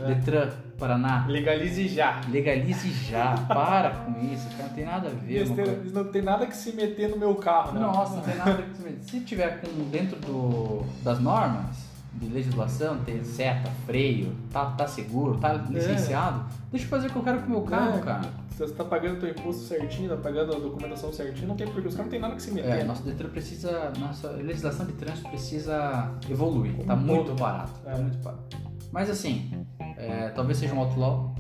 É. 0.03 0.15
Detran, 0.15 0.49
Paraná, 0.77 1.25
Legalize 1.27 1.87
já. 1.87 2.21
legalize 2.29 2.89
já. 3.09 3.35
Para 3.47 3.91
com 3.91 4.11
isso, 4.33 4.47
cara, 4.57 4.63
não 4.69 4.75
tem 4.75 4.85
nada 4.85 5.07
a 5.09 5.11
ver. 5.11 5.35
Eles, 5.35 5.93
não 5.93 6.03
tem 6.05 6.21
nada 6.21 6.45
que 6.47 6.55
se 6.55 6.71
meter 6.73 7.09
no 7.09 7.17
meu 7.17 7.35
carro, 7.35 7.73
né? 7.73 7.79
Nossa, 7.79 8.15
não 8.15 8.23
tem 8.23 8.35
nada 8.35 8.51
a 8.51 8.55
ver 8.55 8.63
com 8.63 8.87
isso. 8.87 9.09
Se 9.11 9.19
tiver 9.21 9.61
com, 9.61 9.89
dentro 9.89 10.17
do, 10.19 10.83
das 11.03 11.19
normas 11.19 11.91
de 12.13 12.27
legislação, 12.27 12.97
tem 13.05 13.23
seta, 13.23 13.69
freio, 13.85 14.35
tá, 14.51 14.65
tá 14.71 14.85
seguro, 14.87 15.37
tá 15.37 15.53
licenciado, 15.53 16.43
deixa 16.69 16.85
eu 16.85 16.89
fazer 16.89 17.07
o 17.07 17.09
que 17.11 17.15
eu 17.15 17.23
quero 17.23 17.39
com 17.41 17.47
o 17.47 17.49
meu 17.51 17.61
carro, 17.61 17.99
É, 17.99 18.01
cara. 18.01 18.21
Se 18.51 18.57
você 18.67 18.73
tá 18.73 18.83
pagando 18.83 19.19
teu 19.21 19.29
imposto 19.29 19.61
certinho, 19.63 20.09
tá 20.09 20.17
pagando 20.17 20.53
a 20.55 20.59
documentação 20.59 21.11
certinho, 21.13 21.47
não 21.47 21.55
tem 21.55 21.65
porque 21.67 21.87
os 21.87 21.95
caras 21.95 22.07
não 22.07 22.11
tem 22.11 22.19
nada 22.19 22.35
que 22.35 22.41
se 22.41 22.51
meter. 22.51 22.69
É, 22.79 22.83
nosso 22.83 23.01
Detran 23.03 23.29
precisa, 23.29 23.91
nossa 23.97 24.29
legislação 24.31 24.85
de 24.85 24.91
trânsito 24.93 25.29
precisa 25.29 26.11
evoluir. 26.29 26.73
Como 26.73 26.85
Tá 26.87 26.95
muito 26.95 27.33
barato, 27.33 27.71
tá 27.83 27.91
É. 27.91 27.97
muito 27.97 28.17
barato. 28.17 28.57
Mas 28.91 29.09
assim, 29.09 29.65
é, 30.01 30.29
talvez 30.29 30.57
seja 30.57 30.73
um 30.73 30.79
outlaw. 30.79 31.33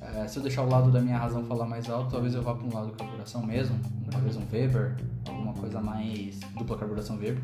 É, 0.00 0.26
se 0.26 0.36
eu 0.36 0.42
deixar 0.42 0.62
o 0.62 0.68
lado 0.68 0.90
da 0.90 1.00
minha 1.00 1.16
razão 1.16 1.44
falar 1.44 1.64
mais 1.64 1.88
alto, 1.88 2.10
talvez 2.10 2.34
eu 2.34 2.42
vá 2.42 2.54
para 2.54 2.66
um 2.66 2.74
lado 2.74 2.88
de 2.88 2.94
carburação 2.94 3.46
mesmo, 3.46 3.78
talvez 4.10 4.36
um 4.36 4.42
Weber, 4.52 4.96
alguma 5.26 5.54
coisa 5.54 5.80
mais 5.80 6.40
dupla 6.56 6.76
carburação 6.76 7.16
Weber. 7.16 7.42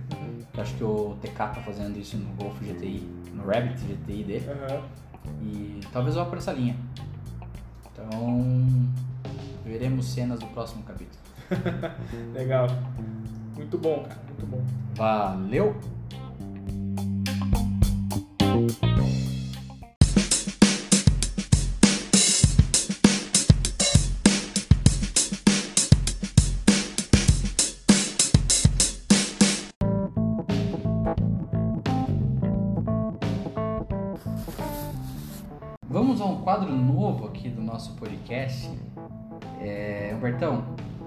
Que 0.52 0.60
acho 0.60 0.74
que 0.74 0.84
o 0.84 1.16
TK 1.22 1.36
tá 1.36 1.62
fazendo 1.64 1.96
isso 1.98 2.16
no 2.16 2.34
Golf 2.34 2.60
GTI, 2.60 3.08
no 3.32 3.44
Rabbit 3.46 3.80
GTI 3.80 4.24
dele. 4.24 4.46
Aham. 4.50 4.82
E 5.42 5.80
talvez 5.92 6.16
eu 6.16 6.24
vá 6.24 6.28
por 6.28 6.38
essa 6.38 6.52
linha. 6.52 6.76
Então, 7.92 8.66
veremos 9.64 10.06
cenas 10.06 10.40
do 10.40 10.46
próximo 10.48 10.82
capítulo. 10.82 11.18
Legal. 12.34 12.66
Muito 13.56 13.78
bom, 13.78 14.02
cara. 14.02 14.20
Muito 14.28 14.46
bom. 14.46 14.62
Valeu! 14.94 15.97
Nosso 37.68 37.92
podcast. 37.92 38.70
É, 39.60 40.12
Humbertão, 40.16 40.64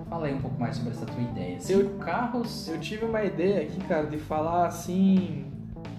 fala 0.09 0.27
aí 0.27 0.33
um 0.33 0.41
pouco 0.41 0.59
mais 0.59 0.75
sobre 0.75 0.91
essa 0.91 1.05
tua 1.05 1.21
ideia. 1.21 1.59
Cinco 1.59 1.97
carros 1.97 2.67
Eu 2.67 2.79
tive 2.79 3.05
uma 3.05 3.23
ideia 3.23 3.63
aqui, 3.63 3.79
cara, 3.87 4.05
de 4.05 4.17
falar 4.17 4.67
assim. 4.67 5.45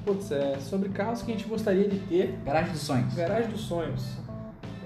Putz, 0.05 0.31
é 0.31 0.59
sobre 0.59 0.88
carros 0.88 1.22
que 1.22 1.33
a 1.33 1.37
gente 1.37 1.48
gostaria 1.48 1.88
de 1.88 1.98
ter. 2.01 2.38
Garagem 2.44 2.72
dos 2.72 2.83
Sonhos. 2.83 3.14
Garagem 3.14 3.51
dos 3.51 3.61
sonhos. 3.62 4.18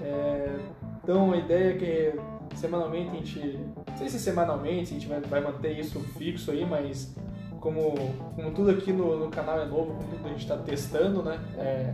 É, 0.01 0.59
então 1.03 1.33
a 1.33 1.37
ideia 1.37 1.73
é 1.73 1.77
que 1.77 2.55
semanalmente 2.55 3.09
a 3.09 3.13
gente. 3.13 3.59
Não 3.87 3.97
sei 3.97 4.09
se 4.09 4.19
semanalmente 4.19 4.91
a 4.91 4.99
gente 4.99 5.07
vai, 5.07 5.19
vai 5.21 5.41
manter 5.41 5.79
isso 5.79 5.99
fixo 5.99 6.51
aí, 6.51 6.65
mas 6.65 7.15
como, 7.59 7.95
como 8.35 8.51
tudo 8.51 8.71
aqui 8.71 8.93
no, 8.93 9.17
no 9.17 9.29
canal 9.29 9.59
é 9.59 9.65
novo, 9.65 9.95
como 9.95 10.07
tudo 10.09 10.25
a 10.25 10.29
gente 10.29 10.41
está 10.41 10.57
testando, 10.57 11.23
né? 11.23 11.39
É, 11.57 11.93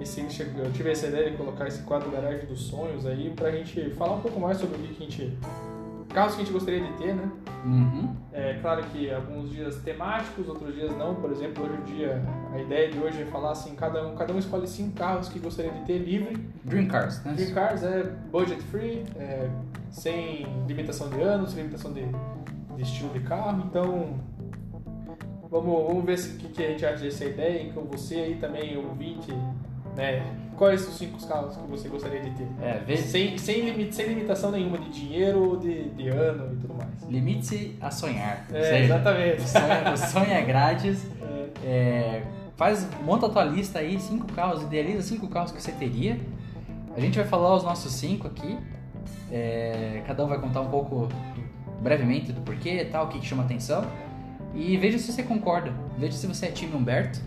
esse, 0.00 0.20
eu 0.56 0.72
tive 0.72 0.90
essa 0.90 1.06
ideia 1.06 1.30
de 1.30 1.36
colocar 1.36 1.66
esse 1.68 1.82
quadro 1.82 2.10
Garagem 2.10 2.46
dos 2.46 2.62
Sonhos 2.62 3.06
aí 3.06 3.30
pra 3.36 3.50
gente 3.50 3.90
falar 3.90 4.14
um 4.14 4.20
pouco 4.20 4.40
mais 4.40 4.58
sobre 4.58 4.76
o 4.76 4.78
que 4.80 4.90
a 4.90 5.06
gente. 5.06 5.38
Carros 6.08 6.34
que 6.34 6.42
a 6.42 6.44
gente 6.44 6.52
gostaria 6.52 6.80
de 6.80 6.92
ter, 6.94 7.14
né? 7.14 7.30
Uhum. 7.64 8.16
É 8.32 8.54
claro 8.54 8.82
que 8.84 9.08
alguns 9.12 9.50
dias 9.50 9.76
temáticos, 9.82 10.48
outros 10.48 10.74
dias 10.74 10.96
não. 10.96 11.14
Por 11.14 11.30
exemplo, 11.30 11.64
hoje 11.64 11.74
o 11.74 11.84
dia, 11.84 12.20
a 12.52 12.58
ideia 12.58 12.90
de 12.90 12.98
hoje 12.98 13.22
é 13.22 13.26
falar 13.26 13.52
assim, 13.52 13.76
cada 13.76 14.04
um, 14.08 14.16
cada 14.16 14.32
um 14.32 14.38
escolhe 14.38 14.66
cinco 14.66 14.96
carros 14.96 15.28
que 15.28 15.38
gostaria 15.38 15.70
de 15.70 15.84
ter 15.84 15.98
livre. 15.98 16.36
Dream 16.64 16.88
Cars, 16.88 17.22
né? 17.22 17.34
Dream 17.34 17.54
Cars 17.54 17.84
é 17.84 18.02
budget 18.32 18.60
free, 18.62 19.04
é, 19.16 19.48
sem 19.90 20.46
limitação 20.66 21.08
de 21.10 21.20
anos, 21.20 21.50
sem 21.50 21.62
limitação 21.62 21.92
de, 21.92 22.04
de 22.76 22.82
estilo 22.82 23.12
de 23.12 23.20
carro. 23.20 23.62
Então, 23.68 24.18
vamos, 25.48 25.86
vamos 25.86 26.04
ver 26.04 26.18
o 26.18 26.38
que, 26.38 26.48
que 26.48 26.64
a 26.64 26.68
gente 26.70 26.84
acha 26.84 27.04
dessa 27.04 27.24
ideia 27.24 27.62
e 27.62 27.72
com 27.72 27.82
você 27.82 28.16
aí 28.16 28.34
também, 28.36 28.76
ouvinte, 28.76 29.32
né? 30.00 30.22
Quais 30.56 30.86
os 30.86 30.96
cinco 30.96 31.26
carros 31.26 31.56
que 31.56 31.66
você 31.70 31.88
gostaria 31.88 32.20
de 32.20 32.30
ter? 32.32 32.46
É, 32.60 32.82
vê, 32.86 32.96
Sem, 32.96 33.38
sem, 33.38 33.60
limite, 33.62 33.94
sem 33.94 34.06
limitação 34.08 34.50
nenhuma 34.50 34.78
de 34.78 34.90
dinheiro, 34.90 35.58
de, 35.58 35.88
de 35.90 36.08
ano 36.08 36.52
e 36.52 36.56
tudo 36.56 36.74
mais. 36.74 36.90
limite-se 37.08 37.76
a 37.80 37.90
sonhar. 37.90 38.46
É, 38.52 38.62
seja, 38.62 38.84
exatamente. 38.84 39.40
O 39.40 39.48
sonho, 39.48 39.92
o 39.94 39.96
sonho 39.96 40.30
é 40.32 40.42
grátis. 40.42 41.06
É, 41.22 41.50
É, 41.64 42.22
faz, 42.56 42.86
monta 43.02 43.26
a 43.26 43.28
tua 43.30 43.44
lista 43.44 43.78
aí, 43.78 43.98
cinco 43.98 44.30
carros, 44.32 44.62
idealiza 44.62 45.02
cinco 45.02 45.28
carros 45.28 45.50
que 45.50 45.62
você 45.62 45.72
teria. 45.72 46.18
A 46.94 47.00
gente 47.00 47.16
vai 47.18 47.26
falar 47.26 47.54
os 47.54 47.62
nossos 47.62 47.92
cinco 47.92 48.26
aqui. 48.26 48.58
É, 49.32 50.02
cada 50.06 50.24
um 50.24 50.28
vai 50.28 50.38
contar 50.40 50.60
um 50.60 50.68
pouco 50.68 51.08
brevemente 51.80 52.32
do 52.32 52.40
porquê 52.42 52.82
e 52.82 52.84
tal, 52.84 53.06
o 53.06 53.08
que, 53.08 53.18
que 53.20 53.26
chama 53.26 53.44
atenção. 53.44 53.82
E 54.54 54.76
veja 54.76 54.98
se 54.98 55.10
você 55.10 55.22
concorda. 55.22 55.72
Veja 55.96 56.16
se 56.16 56.26
você 56.26 56.46
é 56.46 56.50
time 56.50 56.76
Humberto 56.76 57.20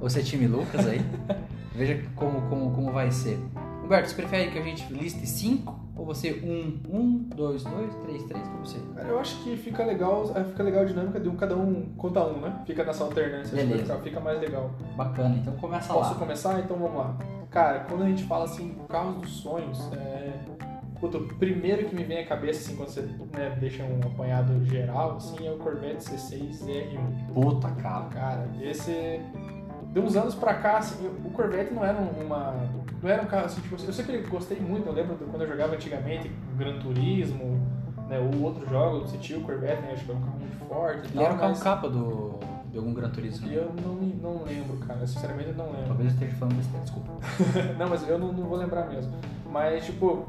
ou 0.00 0.10
se 0.10 0.18
é 0.18 0.22
time 0.22 0.48
Lucas 0.48 0.86
aí. 0.86 1.00
Veja 1.74 2.02
como, 2.16 2.42
como, 2.48 2.70
como 2.72 2.92
vai 2.92 3.10
ser. 3.10 3.38
Humberto, 3.84 4.08
você 4.08 4.14
prefere 4.14 4.50
que 4.50 4.58
a 4.58 4.62
gente 4.62 4.92
liste 4.92 5.26
cinco? 5.26 5.80
Ou 5.96 6.06
você 6.06 6.32
um, 6.42 6.96
um, 6.96 7.18
dois, 7.34 7.62
dois, 7.64 7.94
três, 7.96 8.22
três, 8.24 8.48
como 8.48 8.64
você? 8.64 8.78
Cara, 8.94 9.08
eu 9.08 9.18
acho 9.18 9.42
que 9.42 9.56
fica 9.56 9.84
legal, 9.84 10.32
é, 10.34 10.44
fica 10.44 10.62
legal 10.62 10.82
a 10.82 10.84
dinâmica 10.84 11.20
de 11.20 11.28
um, 11.28 11.36
cada 11.36 11.56
um 11.56 11.92
conta 11.96 12.24
um, 12.24 12.40
né? 12.40 12.62
Fica 12.66 12.84
nessa 12.84 13.04
alternância, 13.04 13.54
Beleza. 13.54 13.82
fica, 13.82 13.98
fica 13.98 14.20
mais 14.20 14.40
legal. 14.40 14.70
Bacana, 14.96 15.36
então 15.36 15.54
começa 15.56 15.92
Posso 15.92 16.12
lá. 16.14 16.18
começar? 16.18 16.60
Então 16.60 16.76
vamos 16.76 16.96
lá. 16.96 17.16
Cara, 17.50 17.80
quando 17.80 18.04
a 18.04 18.08
gente 18.08 18.24
fala 18.24 18.44
assim, 18.44 18.74
carros 18.88 19.16
dos 19.16 19.30
sonhos, 19.30 19.78
é... 19.92 20.32
Puta, 20.98 21.18
o 21.18 21.26
primeiro 21.34 21.84
que 21.88 21.96
me 21.96 22.04
vem 22.04 22.18
à 22.18 22.26
cabeça, 22.26 22.60
assim, 22.60 22.76
quando 22.76 22.88
você 22.88 23.00
né, 23.36 23.56
deixa 23.58 23.82
um 23.82 23.98
apanhado 24.06 24.64
geral, 24.64 25.16
assim, 25.16 25.46
é 25.46 25.50
o 25.50 25.56
Corvette 25.58 26.04
C6 26.04 26.64
R1. 26.64 27.32
Puta 27.34 27.68
carro. 27.72 28.08
Cara, 28.10 28.48
esse. 28.60 29.20
De 29.92 30.00
uns 30.00 30.16
anos 30.16 30.34
pra 30.34 30.54
cá, 30.54 30.78
assim, 30.78 31.06
o 31.06 31.30
Corvette 31.30 31.72
não 31.74 31.84
era 31.84 31.98
uma. 31.98 32.54
Não 33.02 33.10
era 33.10 33.22
um 33.22 33.26
carro 33.26 33.46
assim, 33.46 33.60
tipo, 33.60 33.74
eu 33.82 33.92
sempre 33.92 34.18
gostei 34.22 34.58
muito, 34.60 34.86
eu 34.86 34.92
lembro 34.92 35.16
quando 35.30 35.42
eu 35.42 35.48
jogava 35.48 35.74
antigamente, 35.74 36.30
Gran 36.56 36.78
Turismo, 36.78 37.60
né, 38.08 38.18
ou 38.18 38.42
outros 38.42 38.68
jogos, 38.70 39.10
você 39.10 39.18
tinha 39.18 39.38
o 39.38 39.42
Corvette, 39.42 39.82
né, 39.82 39.90
acho 39.92 40.04
que 40.04 40.10
era 40.10 40.18
um 40.20 40.22
carro 40.22 40.38
muito 40.38 40.68
forte 40.68 41.08
e 41.08 41.12
tal, 41.12 41.24
era 41.24 41.34
o 41.34 41.36
carro 41.36 41.50
mas 41.50 41.62
capa 41.62 41.88
do, 41.90 42.38
de 42.70 42.78
algum 42.78 42.94
Gran 42.94 43.10
Turismo. 43.10 43.50
eu 43.50 43.72
não, 43.84 43.94
me- 43.94 44.14
não 44.22 44.44
lembro, 44.44 44.76
cara, 44.86 45.04
sinceramente 45.06 45.48
eu 45.50 45.54
não 45.56 45.66
lembro. 45.66 45.88
Talvez 45.88 46.08
eu 46.10 46.14
esteja 46.14 46.36
falando 46.36 46.56
besteira, 46.56 46.84
desculpa. 46.84 47.10
não, 47.78 47.88
mas 47.88 48.08
eu 48.08 48.18
não, 48.18 48.32
não 48.32 48.44
vou 48.46 48.56
lembrar 48.56 48.86
mesmo. 48.88 49.12
Mas, 49.50 49.84
tipo, 49.84 50.24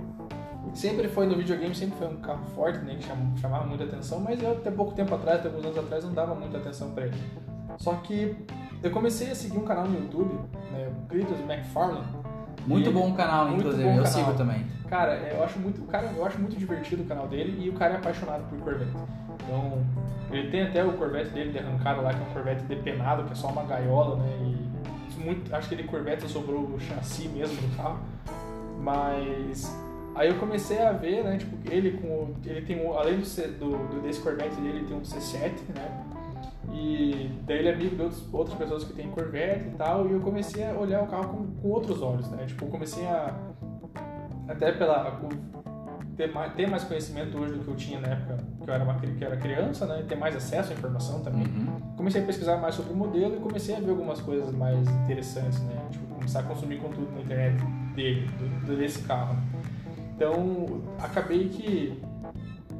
sempre 0.74 1.08
foi 1.10 1.28
no 1.28 1.36
videogame, 1.38 1.76
sempre 1.76 1.96
foi 2.00 2.08
um 2.08 2.18
carro 2.18 2.44
forte, 2.56 2.80
né? 2.80 2.96
Que 2.96 3.04
cham- 3.04 3.38
chamava 3.38 3.66
muita 3.66 3.84
atenção, 3.84 4.20
mas 4.20 4.42
eu 4.42 4.52
até 4.54 4.72
pouco 4.72 4.94
tempo 4.94 5.14
atrás, 5.14 5.40
até 5.40 5.48
alguns 5.50 5.64
anos 5.66 5.78
atrás, 5.78 6.04
não 6.04 6.14
dava 6.14 6.34
muita 6.34 6.58
atenção 6.58 6.90
pra 6.92 7.06
ele. 7.06 7.16
Só 7.78 7.94
que 7.96 8.36
eu 8.84 8.92
comecei 8.92 9.32
a 9.32 9.36
seguir 9.36 9.58
um 9.58 9.64
canal 9.66 9.86
no 9.88 9.98
YouTube, 10.00 10.34
né? 10.72 10.92
O 11.04 11.08
Cletus 11.08 11.40
McFarlane. 11.40 12.06
Muito 12.68 12.92
bom 12.92 13.10
o 13.12 13.14
canal, 13.16 13.48
muito 13.48 13.62
inclusive. 13.62 13.84
bom 13.84 13.90
eu 13.98 14.04
canal. 14.04 14.12
sigo 14.26 14.34
também. 14.38 14.66
Cara, 14.90 15.16
eu 15.16 15.44
acho 15.44 15.60
muito, 15.60 15.82
cara, 15.88 16.12
eu 16.16 16.26
acho 16.26 16.38
muito 16.40 16.56
divertido 16.56 17.02
o 17.04 17.06
canal 17.06 17.28
dele 17.28 17.58
e 17.66 17.70
o 17.70 17.74
cara 17.74 17.96
é 17.96 17.98
apaixonado 17.98 18.44
por 18.50 18.60
Corvette. 18.60 18.92
Então, 19.44 19.84
ele 20.32 20.50
tem 20.50 20.62
até 20.64 20.84
o 20.86 20.94
Corvette 20.94 21.32
dele 21.32 21.52
de 21.52 21.58
arrancada 21.60 22.00
lá, 22.02 22.14
que 22.14 22.20
é 22.22 22.24
um 22.24 22.34
Corvette 22.34 22.64
depenado, 22.64 23.24
que 23.24 23.32
é 23.32 23.36
só 23.36 23.48
uma 23.50 23.64
gaiola, 23.64 24.18
né? 24.18 24.30
E 24.42 25.20
muito, 25.20 25.54
acho 25.56 25.68
que 25.70 25.76
ele 25.76 25.84
Corvette 25.84 26.28
sobrou 26.30 26.62
o 26.64 26.80
chassi 26.80 27.28
mesmo 27.28 27.56
do 27.62 27.76
carro. 27.76 28.00
Mas 28.80 29.76
aí 30.16 30.30
eu 30.30 30.36
comecei 30.36 30.82
a 30.82 30.92
ver, 30.92 31.24
né, 31.24 31.38
tipo, 31.38 31.56
ele 31.72 31.98
com 31.98 32.08
o- 32.08 32.36
ele 32.46 32.62
tem 32.62 32.86
um, 32.86 32.94
além 32.98 33.18
do, 33.18 33.70
do 33.90 34.02
desse 34.02 34.20
Corvette 34.22 34.56
dele, 34.56 34.80
ele 34.80 34.86
tem 34.88 34.98
um 34.98 35.02
C7, 35.02 35.52
né? 35.76 36.04
E 36.74 37.32
daí 37.46 37.60
ele 37.60 37.70
é 37.70 37.74
amigo 37.74 37.96
de 37.96 38.02
outros, 38.02 38.34
outras 38.34 38.58
pessoas 38.58 38.84
que 38.84 38.94
tem 38.94 39.10
Corvette 39.12 39.68
e 39.68 39.72
tal, 39.72 40.08
e 40.08 40.12
eu 40.12 40.20
comecei 40.20 40.66
a 40.66 40.74
olhar 40.74 41.04
o 41.04 41.08
carro 41.08 41.30
com, 41.30 41.62
com 41.62 41.70
outros 41.70 42.02
olhos, 42.02 42.30
né? 42.32 42.46
Tipo, 42.46 42.66
comecei 42.68 43.06
a 43.06 43.34
até 44.48 44.72
pela 44.72 45.22
ter 46.16 46.32
mais, 46.32 46.54
ter 46.54 46.68
mais 46.68 46.84
conhecimento 46.84 47.38
hoje 47.38 47.54
do 47.54 47.64
que 47.64 47.68
eu 47.68 47.76
tinha 47.76 48.00
na 48.00 48.10
época 48.10 48.38
que 48.64 48.70
eu 48.70 48.74
era, 48.74 48.84
uma, 48.84 49.00
que 49.00 49.08
eu 49.22 49.28
era 49.28 49.38
criança, 49.38 49.86
né? 49.86 50.02
E 50.02 50.04
ter 50.04 50.16
mais 50.16 50.36
acesso 50.36 50.72
à 50.72 50.76
informação 50.76 51.22
também. 51.22 51.46
Uhum. 51.46 51.96
Comecei 51.96 52.22
a 52.22 52.26
pesquisar 52.26 52.58
mais 52.58 52.76
sobre 52.76 52.94
o 52.94 52.96
modelo 52.96 53.36
e 53.36 53.40
comecei 53.40 53.76
a 53.76 53.80
ver 53.80 53.90
algumas 53.92 54.22
coisas 54.22 54.54
mais 54.54 54.88
interessantes, 54.88 55.60
né? 55.62 55.76
Tipo, 55.92 56.16
começar 56.16 56.40
a 56.42 56.44
consumir 56.44 56.78
conteúdo 56.78 57.12
na 57.14 57.22
internet 57.22 57.64
dele, 57.96 58.30
do, 58.66 58.78
desse 58.78 59.04
carro. 59.04 59.38
Então, 60.16 60.82
acabei 61.00 61.50
que, 61.50 62.00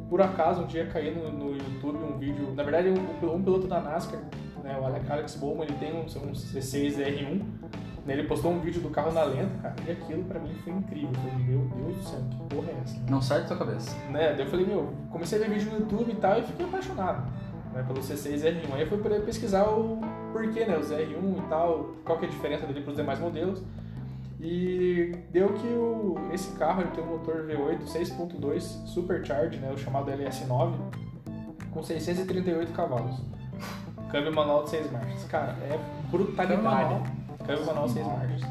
por 0.10 0.22
acaso, 0.22 0.62
um 0.64 0.68
dia 0.68 0.86
caí 0.88 1.14
no, 1.14 1.32
no 1.32 1.52
YouTube 1.56 1.98
um 1.98 2.18
vídeo, 2.18 2.54
na 2.56 2.64
verdade, 2.64 2.90
um, 2.90 3.34
um 3.36 3.42
piloto 3.44 3.68
da 3.68 3.80
NASCAR, 3.82 4.22
né, 4.64 4.78
o 4.80 4.86
Alex- 4.86 5.36
Bowman, 5.36 5.64
ele 5.66 5.76
tem 5.78 5.94
um, 5.94 6.02
um 6.04 6.32
C6 6.34 6.96
R1, 6.98 7.42
né, 8.06 8.14
ele 8.14 8.24
postou 8.24 8.52
um 8.52 8.60
vídeo 8.60 8.82
do 8.82 8.90
carro 8.90 9.12
na 9.12 9.24
lenta, 9.24 9.58
cara, 9.62 9.76
e 9.88 9.92
aquilo 9.92 10.24
pra 10.26 10.40
mim 10.40 10.54
foi 10.64 10.74
incrível. 10.74 11.10
Eu 11.14 11.16
falei, 11.32 11.46
meu 11.46 11.60
Deus 11.76 11.98
do 11.98 12.04
céu, 12.04 12.20
que 12.30 12.56
porra 12.56 12.70
é 12.70 12.82
essa? 12.84 13.00
Não 13.10 13.22
sai 13.22 13.42
da 13.42 13.48
tua 13.48 13.58
cabeça. 13.58 13.96
né? 14.10 14.34
Daí 14.34 14.42
eu 14.46 14.50
falei, 14.50 14.66
meu, 14.66 14.94
comecei 15.10 15.38
a 15.38 15.48
ver 15.48 15.54
vídeo 15.54 15.72
no 15.72 15.80
YouTube 15.80 16.12
e 16.12 16.16
tal 16.16 16.40
e 16.40 16.44
fiquei 16.44 16.66
apaixonado 16.66 17.24
né, 17.74 17.84
pelo 17.88 18.00
C6 18.02 18.42
R1. 18.44 18.74
Aí 18.74 18.82
eu 18.82 18.88
fui 18.88 19.20
pesquisar 19.22 19.64
o 19.64 20.00
porquê, 20.32 20.66
né? 20.66 20.78
Os 20.78 20.92
R1 20.92 21.38
e 21.38 21.50
tal, 21.50 21.92
qual 22.06 22.18
que 22.20 22.26
é 22.26 22.28
a 22.28 22.32
diferença 22.32 22.66
dele 22.68 22.82
para 22.82 22.92
os 22.92 22.98
demais 22.98 23.20
modelos. 23.20 23.62
E 24.46 25.16
deu 25.32 25.54
que 25.54 25.68
o, 25.68 26.18
esse 26.34 26.52
carro 26.58 26.82
ele 26.82 26.92
tem 26.92 27.02
um 27.02 27.08
motor 27.08 27.48
V8 27.48 27.80
6.2 27.86 28.60
Supercharged, 28.86 29.58
né, 29.60 29.72
o 29.74 29.78
chamado 29.78 30.12
LS9, 30.12 30.74
com 31.72 31.82
638 31.82 32.74
cavalos. 32.74 33.16
Câmbio 34.12 34.36
manual 34.36 34.64
de 34.66 34.72
6 34.72 34.92
marchas. 34.92 35.24
Cara, 35.26 35.54
é 35.64 35.80
brutalidade. 36.12 36.60
Câmbio 36.60 37.66
manual? 37.66 37.66
Manual 37.66 37.90
6 37.90 38.06
marchas. 38.06 38.42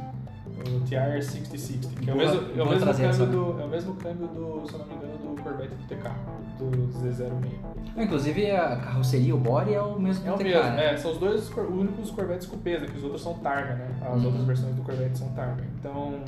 O 0.62 0.80
TR-6060, 0.86 2.00
que 2.00 2.10
é 2.10 2.12
o 2.12 2.16
Boa- 2.16 2.30
mesmo, 2.30 2.60
é 2.60 2.62
o 2.62 2.68
mesmo 2.68 2.92
câmbio 2.94 3.26
do, 3.26 3.60
é 3.60 3.64
o 3.64 3.68
mesmo 3.68 3.94
câmbio 3.96 4.26
do, 4.28 4.66
se 4.66 4.72
eu 4.74 4.78
não 4.78 4.86
me 4.86 4.94
engano, 4.94 5.12
do 5.42 5.48
Corvette 5.50 5.74
TK, 5.88 6.10
do 6.58 6.88
Z06. 7.00 7.32
Inclusive, 7.96 8.50
a 8.50 8.76
carroceria, 8.76 9.34
o 9.34 9.38
body 9.38 9.74
é 9.74 9.80
o 9.80 9.98
mesmo 9.98 10.26
É 10.26 10.30
o 10.30 10.36
do 10.36 10.38
TK, 10.38 10.44
mesmo, 10.48 10.70
né? 10.70 10.94
é, 10.94 10.96
são 10.96 11.12
os 11.12 11.18
dois 11.18 11.50
únicos 11.56 12.10
Corvettes 12.10 12.46
cupês, 12.46 12.80
né, 12.80 12.88
que 12.88 12.96
os 12.96 13.04
outros 13.04 13.22
são 13.22 13.34
Targa, 13.34 13.74
né? 13.74 13.88
As 14.00 14.18
Uhum. 14.20 14.26
outras 14.26 14.44
versões 14.44 14.74
do 14.74 14.82
Corvette 14.82 15.18
são 15.18 15.28
Targa. 15.30 15.62
Então, 15.78 16.20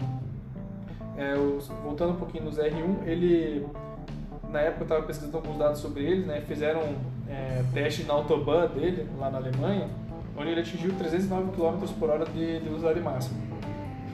é, 1.17 1.35
os- 1.35 1.69
voltando 1.83 2.13
um 2.13 2.17
pouquinho 2.17 2.45
nos 2.45 2.59
R1, 2.59 3.03
ele, 3.07 3.67
na 4.51 4.61
época 4.61 4.81
eu 4.83 4.85
estava 4.85 5.03
pesquisando 5.03 5.37
alguns 5.37 5.57
dados 5.59 5.81
sobre 5.81 6.05
eles, 6.05 6.27
né? 6.27 6.41
Fizeram 6.47 6.81
é, 7.29 7.65
teste 7.73 8.03
na 8.05 8.15
Autobahn 8.15 8.67
dele, 8.69 9.09
lá 9.19 9.31
na 9.31 9.39
Alemanha, 9.39 9.89
onde 10.37 10.51
ele 10.51 10.61
atingiu 10.61 10.93
309 10.99 11.53
km 11.53 11.87
por 11.99 12.11
hora 12.11 12.25
de, 12.27 12.59
de 12.59 12.65
velocidade 12.65 13.01
máxima. 13.01 13.41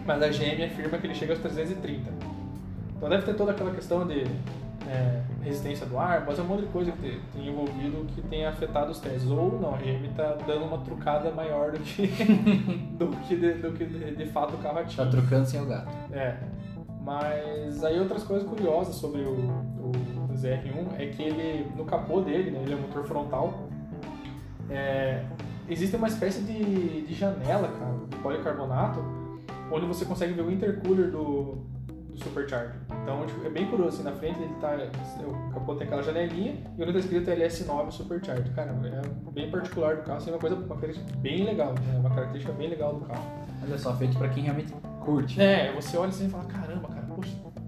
Mas 0.07 0.23
a 0.23 0.29
GM 0.29 0.65
afirma 0.65 0.97
que 0.99 1.07
ele 1.07 1.15
chega 1.15 1.33
aos 1.33 1.41
330. 1.41 2.11
Então 2.97 3.09
deve 3.09 3.23
ter 3.25 3.35
toda 3.35 3.51
aquela 3.51 3.71
questão 3.73 4.07
de 4.07 4.25
é, 4.87 5.23
resistência 5.43 5.87
do 5.87 5.99
ar, 5.99 6.25
mas 6.27 6.39
é 6.39 6.43
um 6.43 6.47
monte 6.47 6.63
de 6.63 6.69
coisa 6.69 6.91
que 6.93 6.99
tem, 6.99 7.21
tem 7.33 7.49
envolvido 7.49 8.07
que 8.15 8.23
tem 8.23 8.47
afetado 8.47 8.91
os 8.91 8.99
testes. 8.99 9.31
Ou 9.31 9.61
não, 9.61 9.75
a 9.75 9.79
GM 9.79 10.07
está 10.09 10.35
dando 10.47 10.65
uma 10.65 10.79
trucada 10.79 11.31
maior 11.31 11.73
do 11.73 11.81
que, 11.81 12.07
do 12.97 13.09
que, 13.27 13.37
de, 13.37 13.55
do 13.55 13.73
que 13.73 13.85
de, 13.85 14.17
de 14.17 14.27
fato 14.27 14.55
o 14.55 14.59
carro 14.59 14.79
atinge. 14.79 15.11
trocando 15.11 15.47
sem 15.47 15.61
o 15.61 15.67
gato. 15.67 15.89
É. 16.13 16.37
Mas 17.03 17.83
aí 17.83 17.99
outras 17.99 18.23
coisas 18.25 18.49
curiosas 18.49 18.95
sobre 18.97 19.23
o, 19.23 19.33
o 19.33 19.93
ZR1 20.35 20.99
é 20.99 21.07
que 21.07 21.23
ele, 21.23 21.71
no 21.77 21.85
capô 21.85 22.21
dele, 22.21 22.51
né, 22.51 22.61
ele 22.63 22.75
é 22.75 22.77
um 22.77 22.83
motor 22.83 23.05
frontal, 23.05 23.69
é, 24.69 25.25
existe 25.69 25.97
uma 25.97 26.09
espécie 26.09 26.43
de, 26.43 27.03
de 27.03 27.15
janela, 27.15 27.69
cara, 27.69 27.95
de 28.09 28.17
policarbonato, 28.17 29.03
onde 29.73 29.87
você 29.87 30.05
consegue 30.05 30.35
ver 30.35 30.43
o 30.43 30.51
intercooler 30.51 31.11
do, 31.11 31.59
do 32.11 32.23
Supercharger. 32.23 32.75
Então, 33.03 33.27
tipo, 33.27 33.47
é 33.47 33.51
bem 33.51 33.67
curioso, 33.67 33.97
assim, 33.97 34.03
na 34.03 34.13
frente 34.13 34.41
ele 34.41 34.55
tá, 34.61 34.77
o 35.27 35.55
capô 35.55 35.75
tem 35.75 35.87
aquela 35.87 36.03
janelinha 36.03 36.57
e 36.77 36.83
onde 36.83 36.93
tá 36.93 36.99
escrito 36.99 37.31
LS9 37.31 37.91
Supercharger. 37.91 38.55
Cara, 38.55 38.71
é 38.71 39.31
bem 39.31 39.51
particular 39.51 39.97
do 39.97 40.03
carro, 40.03 40.19
assim, 40.19 40.31
uma 40.31 40.39
coisa, 40.39 40.57
uma 40.57 40.67
característica 40.67 41.17
bem 41.19 41.45
legal, 41.45 41.73
né, 41.73 41.99
uma 41.99 42.11
característica 42.11 42.53
bem 42.53 42.69
legal 42.69 42.95
do 42.95 43.05
carro. 43.07 43.25
Olha 43.63 43.79
só, 43.79 43.95
feito 43.95 44.17
pra 44.17 44.29
quem 44.29 44.45
realmente 44.45 44.73
curte. 45.05 45.41
É, 45.41 45.73
você 45.73 45.97
olha 45.97 46.09
assim 46.09 46.27
e 46.27 46.31
fala, 46.31 46.45
caramba, 46.45 46.89
cara. 46.89 47.00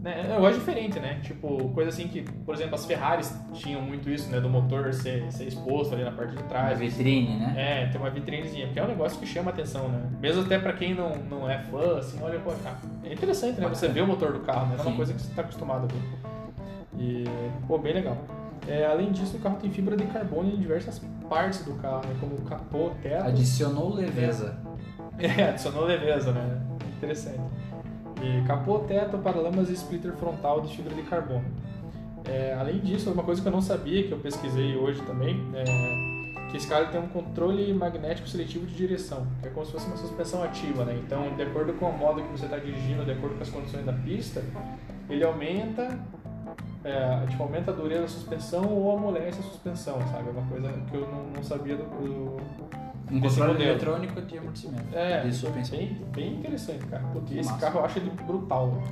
Né? 0.02 0.34
Eu 0.36 0.44
acho 0.44 0.58
diferente, 0.58 0.98
né? 0.98 1.20
Tipo, 1.22 1.68
coisa 1.68 1.90
assim 1.90 2.08
que, 2.08 2.22
por 2.22 2.56
exemplo, 2.56 2.74
as 2.74 2.84
Ferraris 2.84 3.32
tinham 3.52 3.80
muito 3.80 4.10
isso, 4.10 4.28
né? 4.30 4.40
Do 4.40 4.50
motor 4.50 4.92
ser, 4.92 5.30
ser 5.30 5.44
exposto 5.44 5.94
ali 5.94 6.02
na 6.02 6.10
parte 6.10 6.34
de 6.34 6.42
trás. 6.42 6.80
vitrine, 6.80 7.36
né? 7.36 7.54
É, 7.56 7.86
tem 7.86 8.00
uma 8.00 8.10
vitrinezinha, 8.10 8.66
porque 8.66 8.80
é 8.80 8.82
um 8.82 8.88
negócio 8.88 9.16
que 9.20 9.26
chama 9.26 9.52
atenção, 9.52 9.88
né? 9.88 10.02
Mesmo 10.20 10.42
até 10.42 10.58
pra 10.58 10.72
quem 10.72 10.92
não, 10.92 11.14
não 11.30 11.48
é 11.48 11.58
fã, 11.58 11.98
assim, 11.98 12.20
olha, 12.20 12.40
pô, 12.40 12.50
cara, 12.64 12.78
é 13.04 13.12
interessante, 13.12 13.60
né? 13.60 13.68
Você 13.68 13.86
vê 13.86 14.00
o 14.00 14.06
motor 14.06 14.32
do 14.32 14.40
carro, 14.40 14.66
né? 14.66 14.74
Não 14.76 14.80
é 14.80 14.82
uma 14.82 14.90
Sim. 14.90 14.96
coisa 14.96 15.14
que 15.14 15.22
você 15.22 15.34
tá 15.34 15.42
acostumado 15.42 15.84
a 15.84 15.86
ver. 15.86 16.02
E, 16.98 17.24
pô, 17.68 17.78
bem 17.78 17.94
legal. 17.94 18.18
É, 18.66 18.84
além 18.84 19.12
disso, 19.12 19.36
o 19.36 19.40
carro 19.40 19.56
tem 19.56 19.70
fibra 19.70 19.96
de 19.96 20.04
carbono 20.06 20.48
em 20.48 20.56
diversas 20.56 21.00
partes 21.28 21.64
do 21.64 21.74
carro, 21.74 22.02
né? 22.08 22.16
Como 22.18 22.36
capô, 22.42 22.90
teto. 23.00 23.24
Adicionou 23.24 23.94
leveza. 23.94 24.58
É, 25.16 25.44
adicionou 25.50 25.84
leveza, 25.84 26.32
né? 26.32 26.60
Interessante. 26.96 27.40
E 28.22 28.46
capô, 28.46 28.78
teto, 28.80 29.18
paralamas 29.18 29.68
e 29.68 29.72
splitter 29.72 30.12
frontal 30.12 30.60
de 30.60 30.76
fibra 30.76 30.94
de 30.94 31.02
carbono. 31.02 31.44
É, 32.24 32.56
além 32.58 32.78
disso, 32.78 33.10
uma 33.10 33.24
coisa 33.24 33.42
que 33.42 33.48
eu 33.48 33.52
não 33.52 33.60
sabia, 33.60 34.04
que 34.04 34.12
eu 34.12 34.18
pesquisei 34.18 34.76
hoje 34.76 35.02
também, 35.02 35.40
é 35.54 35.64
que 36.52 36.58
esse 36.58 36.68
carro 36.68 36.86
tem 36.92 37.00
um 37.00 37.08
controle 37.08 37.72
magnético 37.72 38.28
seletivo 38.28 38.66
de 38.66 38.74
direção, 38.74 39.26
que 39.40 39.48
é 39.48 39.50
como 39.50 39.64
se 39.64 39.72
fosse 39.72 39.86
uma 39.86 39.96
suspensão 39.96 40.42
ativa, 40.42 40.84
né? 40.84 41.00
Então, 41.04 41.34
de 41.34 41.42
acordo 41.42 41.72
com 41.72 41.86
o 41.86 41.98
modo 41.98 42.22
que 42.22 42.28
você 42.28 42.44
está 42.44 42.58
dirigindo, 42.58 43.04
de 43.04 43.10
acordo 43.10 43.36
com 43.36 43.42
as 43.42 43.48
condições 43.48 43.84
da 43.84 43.92
pista, 43.92 44.44
ele 45.08 45.24
aumenta, 45.24 45.98
é, 46.84 47.26
tipo, 47.26 47.42
aumenta 47.42 47.70
a 47.70 47.74
dureza 47.74 48.02
da 48.02 48.08
suspensão 48.08 48.68
ou 48.68 48.96
amolece 48.96 49.40
a 49.40 49.42
suspensão, 49.42 49.98
sabe? 50.12 50.28
É 50.28 50.30
uma 50.30 50.46
coisa 50.46 50.70
que 50.90 50.94
eu 50.94 51.08
não, 51.08 51.24
não 51.34 51.42
sabia 51.42 51.74
do, 51.74 51.84
do, 51.84 52.36
Um 53.10 53.20
controle 53.20 53.52
modelo. 53.52 53.70
eletrônico 53.70 54.22
de 54.22 54.38
amortecimento. 54.38 54.84
é, 54.96 55.20
de 55.22 55.32
suspensão. 55.34 55.76
bem, 55.78 55.96
bem 56.14 56.34
interessante, 56.38 56.86
cara. 56.86 57.02
Putz, 57.12 57.28
Que 57.30 57.38
esse 57.38 57.54
carro 57.58 57.80
eu 57.80 57.84
acho 57.84 57.98
ele 57.98 58.10
brutal. 58.26 58.82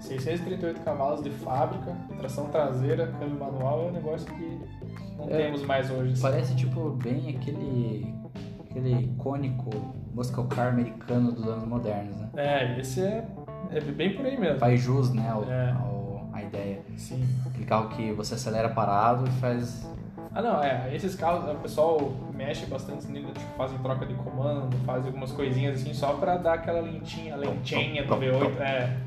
638 0.00 0.80
cavalos 0.82 1.22
de 1.22 1.30
fábrica, 1.30 1.96
tração 2.18 2.46
traseira, 2.48 3.06
câmbio 3.18 3.38
manual 3.38 3.86
é 3.86 3.88
um 3.88 3.92
negócio 3.92 4.26
que 4.34 4.60
não 5.16 5.24
É. 5.30 5.36
temos 5.44 5.62
mais 5.62 5.90
hoje. 5.90 6.12
assim. 6.12 6.22
Parece 6.22 6.54
tipo 6.54 6.90
bem 6.90 7.34
aquele 7.36 8.14
aquele 8.70 8.92
icônico 9.04 9.70
muscle 10.14 10.44
car 10.48 10.68
americano 10.68 11.32
dos 11.32 11.46
anos 11.46 11.64
modernos, 11.66 12.14
né? 12.16 12.28
É, 12.36 12.78
esse 12.78 13.00
é, 13.00 13.26
é 13.70 13.80
bem 13.80 14.14
por 14.14 14.26
aí 14.26 14.38
mesmo. 14.38 14.58
Faz 14.58 14.78
jus, 14.80 15.12
né, 15.14 15.26
ao, 15.30 15.44
É. 15.44 15.70
ao- 15.70 16.28
a 16.34 16.42
ideia. 16.42 16.82
Sim. 16.96 17.24
Aquele 17.46 17.64
carro 17.64 17.88
que 17.88 18.12
você 18.12 18.34
acelera 18.34 18.68
parado 18.68 19.26
e 19.26 19.30
faz... 19.40 19.88
Ah, 20.36 20.42
não, 20.42 20.62
é. 20.62 20.94
Esses 20.94 21.14
carros, 21.14 21.50
o 21.50 21.54
pessoal 21.60 22.12
mexe 22.34 22.66
bastante 22.66 23.06
nele, 23.06 23.28
tipo, 23.28 23.40
fazem 23.56 23.78
troca 23.78 24.04
de 24.04 24.12
comando, 24.12 24.76
fazem 24.84 25.06
algumas 25.06 25.32
coisinhas 25.32 25.80
assim, 25.80 25.94
só 25.94 26.12
pra 26.12 26.36
dar 26.36 26.52
aquela 26.54 26.82
lentinha, 26.82 27.34
lentinha 27.36 28.04
do 28.04 28.14
V8. 28.16 28.60
É. 28.60 28.98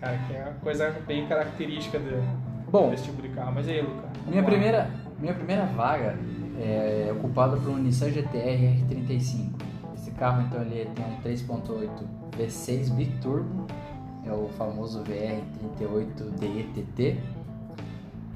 Cara, 0.00 0.18
que 0.26 0.34
é 0.34 0.42
uma 0.42 0.54
coisa 0.62 0.90
bem 1.06 1.26
característica 1.26 1.98
de, 1.98 2.16
Bom, 2.70 2.88
desse 2.88 3.04
tipo 3.04 3.20
de 3.20 3.28
carro. 3.28 3.52
Mas 3.54 3.66
e 3.66 3.72
aí, 3.72 3.82
Luca? 3.82 4.08
minha 4.26 4.40
lá. 4.40 4.48
primeira, 4.48 4.90
minha 5.18 5.34
primeira 5.34 5.66
vaga 5.66 6.18
é 6.58 7.12
ocupada 7.12 7.58
por 7.58 7.68
um 7.68 7.76
Nissan 7.76 8.10
GT-R 8.10 8.84
R35. 8.88 9.50
Esse 9.96 10.12
carro, 10.12 10.46
então, 10.48 10.62
ele 10.62 10.88
tem 10.94 11.04
um 11.04 11.20
3.8 11.20 11.90
V6 12.38 12.90
biturbo, 12.94 13.66
é 14.24 14.32
o 14.32 14.48
famoso 14.56 15.04
VR38 15.04 16.30
DETT. 16.38 17.20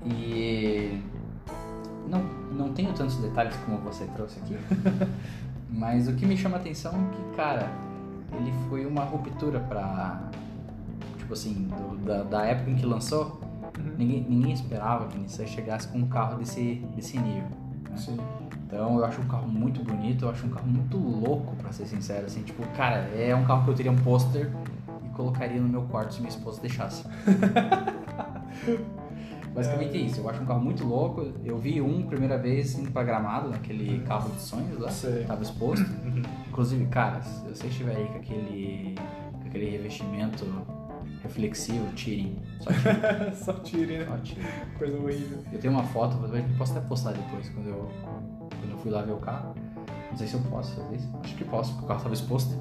E 0.05 1.01
não, 2.09 2.23
não 2.53 2.73
tenho 2.73 2.93
tantos 2.93 3.17
detalhes 3.17 3.55
como 3.65 3.79
você 3.79 4.05
trouxe 4.17 4.39
aqui, 4.41 4.57
mas 5.71 6.09
o 6.09 6.15
que 6.15 6.27
me 6.27 6.37
chama 6.37 6.57
a 6.57 6.61
atenção 6.61 6.93
é 6.93 7.15
que, 7.17 7.37
cara, 7.37 7.71
ele 8.35 8.53
foi 8.69 8.85
uma 8.87 9.05
ruptura 9.05 9.61
pra. 9.61 10.21
Tipo 11.19 11.33
assim, 11.35 11.69
do- 11.69 11.97
da, 12.05 12.23
da 12.25 12.45
época 12.47 12.71
em 12.71 12.75
que 12.75 12.85
lançou, 12.87 13.41
Uhum. 13.79 13.95
ninguém, 13.97 14.27
ninguém 14.29 14.53
esperava 14.53 15.07
que 15.07 15.17
Nissan 15.19 15.47
chegasse 15.47 15.89
com 15.89 15.99
um 15.99 16.07
carro 16.07 16.37
desse, 16.39 16.75
desse 16.95 17.19
nível. 17.19 17.49
né? 17.89 17.97
Sim. 17.97 18.19
Então 18.67 18.99
eu 18.99 19.05
acho 19.05 19.21
um 19.21 19.27
carro 19.27 19.49
muito 19.49 19.83
bonito, 19.83 20.27
eu 20.27 20.31
acho 20.31 20.47
um 20.47 20.51
carro 20.51 20.67
muito 20.67 20.99
louco, 20.99 21.57
pra 21.57 21.73
ser 21.73 21.87
sincero. 21.87 22.27
Assim, 22.27 22.43
tipo, 22.43 22.63
cara, 22.77 22.97
é 23.17 23.35
um 23.35 23.45
carro 23.45 23.65
que 23.65 23.71
eu 23.71 23.75
teria 23.75 23.91
um 23.93 23.97
pôster 23.97 24.51
e 25.07 25.09
colocaria 25.11 25.59
no 25.61 25.69
meu 25.69 25.83
quarto 25.85 26.13
se 26.15 26.21
minha 26.21 26.29
esposa 26.31 26.61
deixasse. 26.61 27.05
Basicamente 29.55 29.97
é 29.97 30.01
isso, 30.01 30.21
eu 30.21 30.29
acho 30.29 30.43
um 30.43 30.47
carro 30.47 30.61
muito 30.61 30.85
louco. 30.85 31.33
Eu 31.45 31.59
vi 31.59 31.81
um 31.81 32.07
primeira 32.07 32.39
vez 32.39 32.75
indo 32.79 32.91
pra 32.91 33.03
gramado, 33.03 33.51
naquele 33.51 34.01
carro 34.07 34.31
de 34.31 34.41
sonhos 34.41 34.79
lá, 34.79 34.91
Sei. 34.91 35.25
tava 35.25 35.43
exposto. 35.43 35.87
Uhum. 36.03 36.23
Inclusive, 36.49 36.85
cara, 36.87 37.23
se 37.23 37.49
você 37.49 37.67
estiver 37.69 37.97
aí 37.97 38.07
com 38.07 38.19
aquele, 38.19 38.95
com 39.41 39.49
aquele 39.49 39.71
revestimento 39.71 40.45
reflexivo, 41.23 41.87
tirem. 41.95 42.37
Só 42.61 42.71
tirem, 42.73 43.33
Só 43.35 43.53
tire, 43.55 43.99
né? 43.99 44.07
só 44.07 44.17
tirem. 44.19 44.45
Coisa 44.79 44.99
horrível. 44.99 45.39
Eu 45.53 45.59
tenho 45.59 45.73
uma 45.73 45.85
foto, 45.85 46.19
posso 46.59 46.77
até 46.77 46.87
postar 46.87 47.13
depois, 47.13 47.49
quando 47.51 47.69
eu, 47.69 47.89
quando 48.61 48.71
eu 48.71 48.79
fui 48.79 48.91
lá 48.91 49.03
ver 49.03 49.13
o 49.13 49.19
carro. 49.19 49.55
Não 50.11 50.17
sei 50.19 50.27
se 50.27 50.35
eu 50.35 50.41
posso 50.43 50.75
fazer 50.77 50.97
isso. 50.97 51.09
Acho 51.23 51.35
que 51.37 51.45
posso, 51.45 51.73
porque 51.73 51.85
o 51.85 51.89
carro 51.89 51.99
estava 51.99 52.15
exposto. 52.15 52.59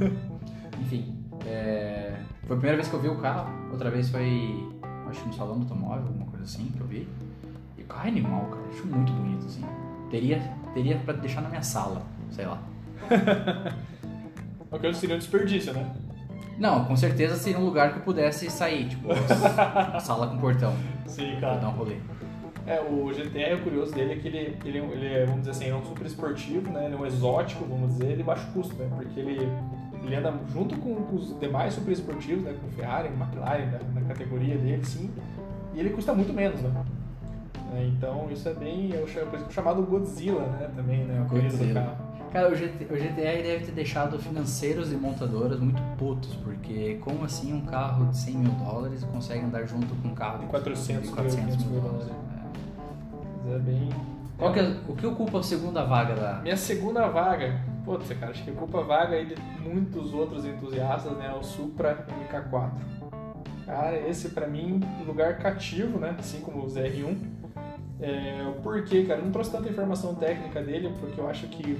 Enfim, 0.80 1.14
é, 1.44 2.16
foi 2.46 2.56
a 2.56 2.58
primeira 2.58 2.76
vez 2.76 2.88
que 2.88 2.94
eu 2.94 3.00
vi 3.00 3.08
o 3.08 3.18
carro. 3.18 3.50
Outra 3.70 3.90
vez 3.90 4.08
foi, 4.08 4.66
acho 5.10 5.20
que 5.20 5.26
no 5.28 5.34
salão 5.34 5.58
do 5.58 5.62
automóvel, 5.62 6.06
alguma 6.06 6.26
coisa 6.26 6.44
assim, 6.44 6.66
que 6.66 6.80
eu 6.80 6.86
vi. 6.86 7.08
E 7.76 7.82
o 7.82 7.86
carro 7.86 8.06
é 8.06 8.08
animal, 8.08 8.46
cara. 8.46 8.62
Acho 8.72 8.86
muito 8.86 9.12
bonito, 9.12 9.46
assim. 9.46 9.64
Teria, 10.10 10.40
teria 10.74 10.96
pra 10.98 11.14
deixar 11.14 11.40
na 11.40 11.48
minha 11.48 11.62
sala, 11.62 12.02
sei 12.30 12.46
lá. 12.46 12.62
O 14.70 14.78
que 14.78 14.92
seria 14.92 15.16
um 15.16 15.18
desperdício, 15.18 15.72
né? 15.72 15.90
Não, 16.58 16.84
com 16.84 16.94
certeza 16.94 17.36
seria 17.36 17.58
um 17.58 17.64
lugar 17.64 17.92
que 17.92 18.00
eu 18.00 18.02
pudesse 18.02 18.50
sair, 18.50 18.88
tipo, 18.88 19.08
sala 20.00 20.26
com 20.26 20.36
portão, 20.36 20.74
Sim, 21.06 21.36
pra 21.38 21.56
dar 21.56 21.68
um 21.68 21.72
rolê. 21.72 21.96
É, 22.66 22.80
o 22.82 23.10
GTR, 23.10 23.54
o 23.54 23.62
curioso 23.62 23.94
dele 23.94 24.12
é 24.12 24.16
que 24.16 24.28
ele, 24.28 24.58
ele, 24.62 24.78
ele 24.78 25.06
é, 25.06 25.24
vamos 25.24 25.40
dizer 25.40 25.52
assim, 25.52 25.70
é 25.70 25.74
um 25.74 25.82
super 25.82 26.06
esportivo, 26.06 26.70
né? 26.70 26.84
Ele 26.84 26.94
é 26.96 26.98
um 26.98 27.06
exótico, 27.06 27.64
vamos 27.64 27.92
dizer, 27.96 28.14
de 28.14 28.22
baixo 28.22 28.46
custo, 28.52 28.74
né? 28.74 28.90
Porque 28.94 29.18
ele, 29.18 29.48
ele 30.02 30.16
anda 30.16 30.32
junto 30.52 30.76
com, 30.78 30.94
com 30.94 31.16
os 31.16 31.38
demais 31.38 31.74
super 31.74 31.92
esportivos, 31.92 32.44
né? 32.44 32.56
Com 32.60 32.68
Ferrari, 32.70 33.08
McLaren, 33.08 33.66
na, 33.66 34.00
na 34.00 34.08
categoria 34.08 34.56
dele, 34.56 34.84
sim. 34.84 35.10
E 35.74 35.80
ele 35.80 35.90
custa 35.90 36.14
muito 36.14 36.32
menos, 36.32 36.60
né? 36.60 36.84
É, 37.74 37.86
então 37.86 38.28
isso 38.30 38.48
é 38.48 38.54
bem, 38.54 38.92
é 38.94 38.98
o 38.98 39.04
é 39.04 39.50
chamado 39.50 39.82
Godzilla, 39.82 40.46
né? 40.46 40.70
Também, 40.74 41.04
né? 41.04 41.20
O 41.20 41.24
apelido 41.24 41.52
do 41.52 41.58
Godzilla. 41.58 41.82
carro. 41.82 42.08
Cara, 42.32 42.52
o, 42.52 42.54
GT, 42.54 42.84
o 42.92 42.96
GTR 42.96 43.42
deve 43.42 43.66
ter 43.66 43.72
deixado 43.72 44.18
financeiros 44.18 44.92
e 44.92 44.96
montadoras 44.96 45.58
muito 45.58 45.80
putos, 45.96 46.34
porque 46.36 46.98
como 47.00 47.24
assim 47.24 47.54
um 47.54 47.62
carro 47.62 48.06
de 48.06 48.18
100 48.18 48.34
mil 48.34 48.52
dólares 48.52 49.02
consegue 49.04 49.46
andar 49.46 49.66
junto 49.66 49.94
com 49.96 50.08
um 50.08 50.14
carro 50.14 50.40
de 50.40 50.46
400 50.46 51.02
de 51.02 51.08
mil, 51.08 51.16
400 51.16 51.46
mil 51.46 51.56
500 51.56 51.72
mil 51.72 51.80
dólares? 51.80 52.06
dólares. 52.06 52.22
É. 52.34 52.48
Mas 53.44 53.54
é 53.54 53.58
bem... 53.58 53.88
Qual 54.36 54.52
que 54.52 54.60
é, 54.60 54.76
o 54.86 54.94
que 54.94 55.06
ocupa 55.06 55.40
a 55.40 55.42
segunda 55.42 55.84
vaga 55.84 56.14
da... 56.14 56.34
Minha 56.42 56.56
segunda 56.56 57.08
vaga, 57.08 57.60
putz, 57.84 58.08
cara, 58.18 58.32
acho 58.32 58.44
que 58.44 58.50
ocupa 58.50 58.80
a 58.80 58.82
vaga 58.82 59.16
aí 59.16 59.26
de 59.26 59.34
muitos 59.60 60.12
outros 60.12 60.44
entusiastas, 60.44 61.16
né? 61.16 61.32
O 61.34 61.42
Supra 61.42 62.06
MK4. 62.30 62.70
Cara, 63.66 63.98
esse 64.08 64.30
pra 64.30 64.46
mim, 64.46 64.80
lugar 65.06 65.38
cativo, 65.38 65.98
né? 65.98 66.16
Assim 66.18 66.40
como 66.40 66.62
o 66.62 66.66
ZR1. 66.66 67.37
É, 68.00 68.52
por 68.62 68.84
quê, 68.84 69.02
cara? 69.04 69.18
Eu 69.20 69.24
não 69.24 69.32
trouxe 69.32 69.50
tanta 69.50 69.68
informação 69.68 70.14
técnica 70.14 70.62
dele, 70.62 70.94
porque 71.00 71.20
eu 71.20 71.28
acho 71.28 71.46
que 71.48 71.76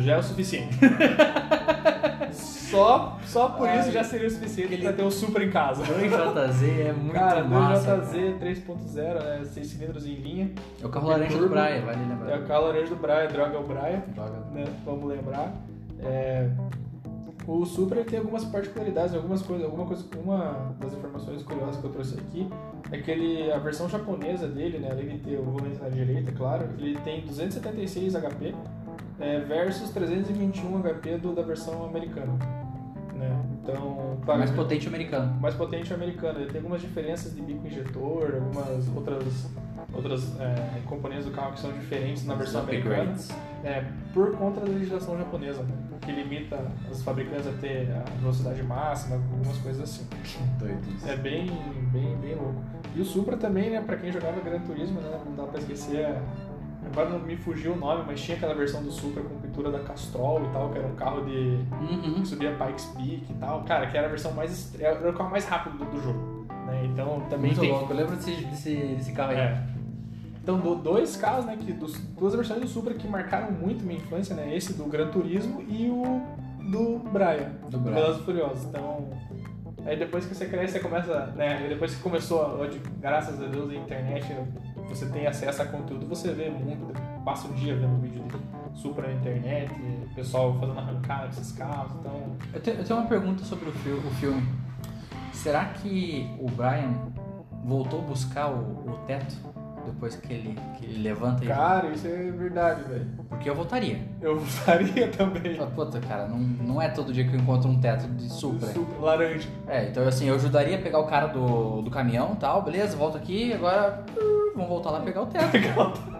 já 0.00 0.14
é 0.14 0.18
o 0.18 0.22
suficiente. 0.22 0.74
só, 2.32 3.18
só 3.26 3.48
por 3.50 3.68
isso 3.68 3.90
já 3.92 4.02
seria 4.02 4.26
o 4.26 4.30
suficiente 4.30 4.78
pra 4.78 4.92
ter 4.92 5.02
o 5.02 5.10
Supra 5.10 5.44
em 5.44 5.50
casa. 5.50 5.82
2JZ 5.84 6.86
é 6.88 6.92
muito 6.92 7.12
Cara, 7.14 7.44
massa. 7.44 7.98
2JZ 7.98 8.38
3.0, 8.40 9.22
né? 9.24 9.44
6 9.44 9.66
cilindros 9.66 10.06
em 10.06 10.14
linha. 10.14 10.50
É 10.82 10.86
o 10.86 10.88
carro 10.88 11.08
laranja 11.08 11.38
do. 11.38 11.48
Braia, 11.48 11.82
vale 11.82 11.98
É 12.02 12.06
lembrar. 12.06 12.38
o 12.40 12.46
carro 12.46 12.66
laranja 12.66 12.88
do 12.88 12.96
Braia, 12.96 13.28
droga 13.28 13.56
é 13.56 13.58
o 13.58 13.62
Braia 13.64 14.02
Droga. 14.14 14.38
né? 14.52 14.64
Vamos 14.84 15.04
lembrar. 15.08 15.52
É, 16.00 16.48
o 17.46 17.64
Supra 17.64 18.02
tem 18.04 18.18
algumas 18.18 18.44
particularidades, 18.44 19.14
algumas 19.14 19.42
coisas, 19.42 19.64
alguma 19.64 19.86
coisa, 19.86 20.04
uma 20.22 20.74
das 20.80 20.92
informações 20.94 21.42
curiosas 21.42 21.76
que 21.76 21.84
eu 21.84 21.90
trouxe 21.90 22.18
aqui 22.18 22.48
é 22.90 22.98
que 22.98 23.10
ele, 23.10 23.52
a 23.52 23.58
versão 23.58 23.88
japonesa 23.88 24.48
dele, 24.48 24.78
né, 24.78 24.88
além 24.90 25.08
de 25.08 25.18
ter 25.18 25.38
o 25.38 25.42
volante 25.42 25.80
na 25.80 25.88
direita, 25.88 26.32
claro, 26.32 26.68
ele 26.78 26.98
tem 27.00 27.20
276 27.22 28.14
HP 28.14 28.54
é, 29.20 29.40
versus 29.40 29.90
321 29.90 30.82
HP 30.82 31.18
do, 31.18 31.34
da 31.34 31.42
versão 31.42 31.84
americana, 31.84 32.32
né? 33.14 33.44
Então, 33.62 34.18
Mais 34.26 34.50
potente 34.50 34.88
americano. 34.88 35.34
mais 35.40 35.54
potente 35.54 35.92
americano. 35.94 36.40
Ele 36.40 36.50
tem 36.50 36.58
algumas 36.58 36.82
diferenças 36.82 37.34
de 37.34 37.40
bico 37.40 37.66
injetor, 37.66 38.34
algumas 38.34 38.88
outras 38.94 39.48
outras 39.94 40.38
é, 40.40 40.80
componentes 40.86 41.24
do 41.24 41.30
carro 41.30 41.52
que 41.52 41.60
são 41.60 41.72
diferentes 41.72 42.26
na 42.26 42.34
versão 42.34 42.62
americana. 42.62 43.14
É, 43.62 43.84
por 44.12 44.36
conta 44.36 44.60
da 44.60 44.66
legislação 44.66 45.16
japonesa, 45.16 45.62
né? 45.62 45.74
Que 46.04 46.12
limita 46.12 46.58
os 46.90 47.02
fabricantes 47.02 47.46
a 47.46 47.52
ter 47.52 47.88
a 47.92 48.04
velocidade 48.20 48.62
máxima, 48.62 49.16
algumas 49.16 49.56
coisas 49.58 49.82
assim. 49.82 50.06
Doido 50.58 50.80
isso. 50.94 51.08
É 51.08 51.16
bem, 51.16 51.46
bem, 51.92 52.16
bem 52.18 52.34
louco. 52.34 52.62
E 52.94 53.00
o 53.00 53.04
Supra 53.04 53.36
também, 53.36 53.70
né, 53.70 53.80
pra 53.84 53.96
quem 53.96 54.12
jogava 54.12 54.40
Gran 54.40 54.60
Turismo, 54.60 55.00
né, 55.00 55.18
não 55.26 55.34
dá 55.34 55.50
pra 55.50 55.58
esquecer, 55.60 56.04
a- 56.06 56.20
agora 56.86 57.08
não 57.08 57.18
me 57.18 57.36
fugiu 57.36 57.72
o 57.72 57.76
nome, 57.76 58.04
mas 58.06 58.20
tinha 58.22 58.36
aquela 58.36 58.54
versão 58.54 58.82
do 58.82 58.92
Supra 58.92 59.22
com 59.22 59.36
pintura 59.40 59.70
da 59.70 59.80
Castrol 59.80 60.44
e 60.44 60.48
tal, 60.52 60.70
que 60.70 60.78
era 60.78 60.86
um 60.86 60.94
carro 60.94 61.24
de 61.24 61.58
Uhum. 61.72 62.20
que 62.20 62.28
subia 62.28 62.52
Pikes 62.54 62.84
Peak 62.96 63.26
e 63.30 63.34
tal, 63.40 63.62
cara, 63.64 63.86
que 63.88 63.96
era 63.96 64.06
a 64.06 64.10
versão 64.10 64.32
mais, 64.32 64.72
era 64.80 65.10
o 65.10 65.12
carro 65.14 65.30
mais 65.30 65.44
rápido 65.46 65.78
do, 65.78 65.84
do 65.86 66.02
jogo, 66.02 66.46
né, 66.66 66.86
então 66.86 67.20
também 67.28 67.46
Muito 67.46 67.60
tem... 67.60 67.72
louco. 67.72 67.92
Eu 67.92 67.96
lembro 67.96 68.14
desse, 68.16 68.30
desse, 68.44 68.76
desse 68.76 69.12
carro 69.12 69.30
aí. 69.32 69.38
É. 69.38 69.73
Então, 70.44 70.58
do- 70.60 70.74
dois 70.74 71.16
carros, 71.16 71.46
né, 71.46 71.56
que 71.58 71.72
dos, 71.72 71.98
duas 72.18 72.34
versões 72.34 72.60
do 72.60 72.68
Supra 72.68 72.92
que 72.92 73.08
marcaram 73.08 73.50
muito 73.50 73.82
minha 73.82 73.98
infância, 73.98 74.36
né, 74.36 74.54
esse 74.54 74.74
do 74.74 74.84
Gran 74.84 75.08
Turismo 75.08 75.62
e 75.66 75.88
o 75.88 76.20
do 76.70 76.98
Braia, 77.10 77.50
Do 77.62 77.70
do 77.70 77.78
Braia. 77.78 78.02
Velozes 78.02 78.22
Furiosos. 78.26 78.64
Então, 78.64 79.08
aí 79.86 79.98
depois 79.98 80.26
que 80.26 80.34
você 80.34 80.44
cresce, 80.44 80.74
você 80.74 80.80
começa, 80.80 81.26
né, 81.34 81.64
depois 81.66 81.94
que 81.94 82.02
começou, 82.02 82.40
hoje, 82.58 82.78
graças 83.00 83.42
a 83.42 83.46
Deus, 83.46 83.70
a 83.70 83.74
internet, 83.74 84.26
você 84.86 85.06
tem 85.06 85.26
acesso 85.26 85.62
a 85.62 85.64
conteúdo, 85.64 86.06
você 86.06 86.30
vê 86.34 86.50
muito, 86.50 86.92
passa 87.24 87.48
o 87.48 87.52
dia 87.54 87.74
vendo 87.74 87.98
vídeo 88.02 88.22
de 88.22 88.78
Supra 88.78 89.06
na 89.08 89.14
internet, 89.14 89.72
pessoal 90.14 90.52
fazendo 90.60 90.78
arrancada 90.78 91.22
com 91.28 91.30
esses 91.40 91.52
carros, 91.52 91.90
então... 92.00 92.36
Eu 92.52 92.60
tenho, 92.60 92.76
eu 92.76 92.84
tenho 92.84 92.98
uma 93.00 93.08
pergunta 93.08 93.42
sobre 93.44 93.70
o, 93.70 93.72
fi- 93.72 93.88
o 93.92 94.10
filme. 94.20 94.42
Será 95.32 95.64
que 95.66 96.28
o 96.38 96.50
Brian 96.50 96.92
voltou 97.64 98.00
a 98.00 98.02
buscar 98.02 98.50
o, 98.50 98.90
o 98.90 98.98
teto 99.06 99.34
depois 99.84 100.16
que 100.16 100.32
ele, 100.32 100.58
que 100.78 100.86
ele 100.86 101.02
levanta. 101.02 101.44
Cara, 101.44 101.88
isso 101.88 102.06
é 102.06 102.30
verdade, 102.30 102.82
velho. 102.84 103.06
Porque 103.28 103.48
eu 103.48 103.54
voltaria. 103.54 103.98
Eu 104.20 104.36
usaria 104.36 105.08
também. 105.12 105.56
Fala, 105.56 105.70
Puta, 105.70 106.00
cara, 106.00 106.26
não, 106.26 106.38
não 106.38 106.82
é 106.82 106.88
todo 106.88 107.12
dia 107.12 107.26
que 107.26 107.34
eu 107.34 107.40
encontro 107.40 107.68
um 107.68 107.80
teto 107.80 108.06
de 108.08 108.28
Supra. 108.30 108.68
Supra 108.68 108.98
laranja. 109.00 109.48
É, 109.68 109.88
então 109.88 110.06
assim, 110.06 110.28
eu 110.28 110.34
ajudaria 110.34 110.76
a 110.76 110.82
pegar 110.82 110.98
o 110.98 111.06
cara 111.06 111.26
do, 111.26 111.82
do 111.82 111.90
caminhão 111.90 112.32
e 112.34 112.36
tal, 112.36 112.62
beleza, 112.62 112.96
volta 112.96 113.18
aqui, 113.18 113.52
agora 113.52 114.04
uh, 114.18 114.52
vamos 114.54 114.68
voltar 114.68 114.90
lá 114.90 115.00
pegar 115.00 115.22
o 115.22 115.26
teto. 115.26 115.44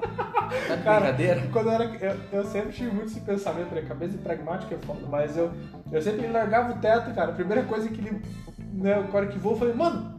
Tá 0.69 0.77
de 0.77 0.83
Cara, 0.83 1.01
brincadeira? 1.01 1.43
Quando 1.53 1.67
eu 1.67 1.73
era. 1.73 1.85
Eu, 1.85 2.17
eu 2.33 2.45
sempre 2.45 2.73
tive 2.73 2.91
muito 2.91 3.09
esse 3.09 3.21
pensamento, 3.21 3.75
né? 3.75 3.83
Cabeça 3.83 4.17
pragmática 4.19 4.75
é 4.75 4.79
foda, 4.79 5.01
mas 5.09 5.37
eu, 5.37 5.51
eu 5.91 6.03
sempre 6.03 6.27
largava 6.29 6.73
o 6.73 6.79
teto, 6.79 7.13
cara. 7.15 7.31
A 7.31 7.35
primeira 7.35 7.63
coisa 7.65 7.89
que 7.89 8.01
ele. 8.01 8.23
Né, 8.73 8.99
o 8.99 9.09
cara 9.09 9.27
que 9.27 9.39
voa, 9.39 9.55
eu 9.55 9.59
falei, 9.59 9.75
mano, 9.75 10.15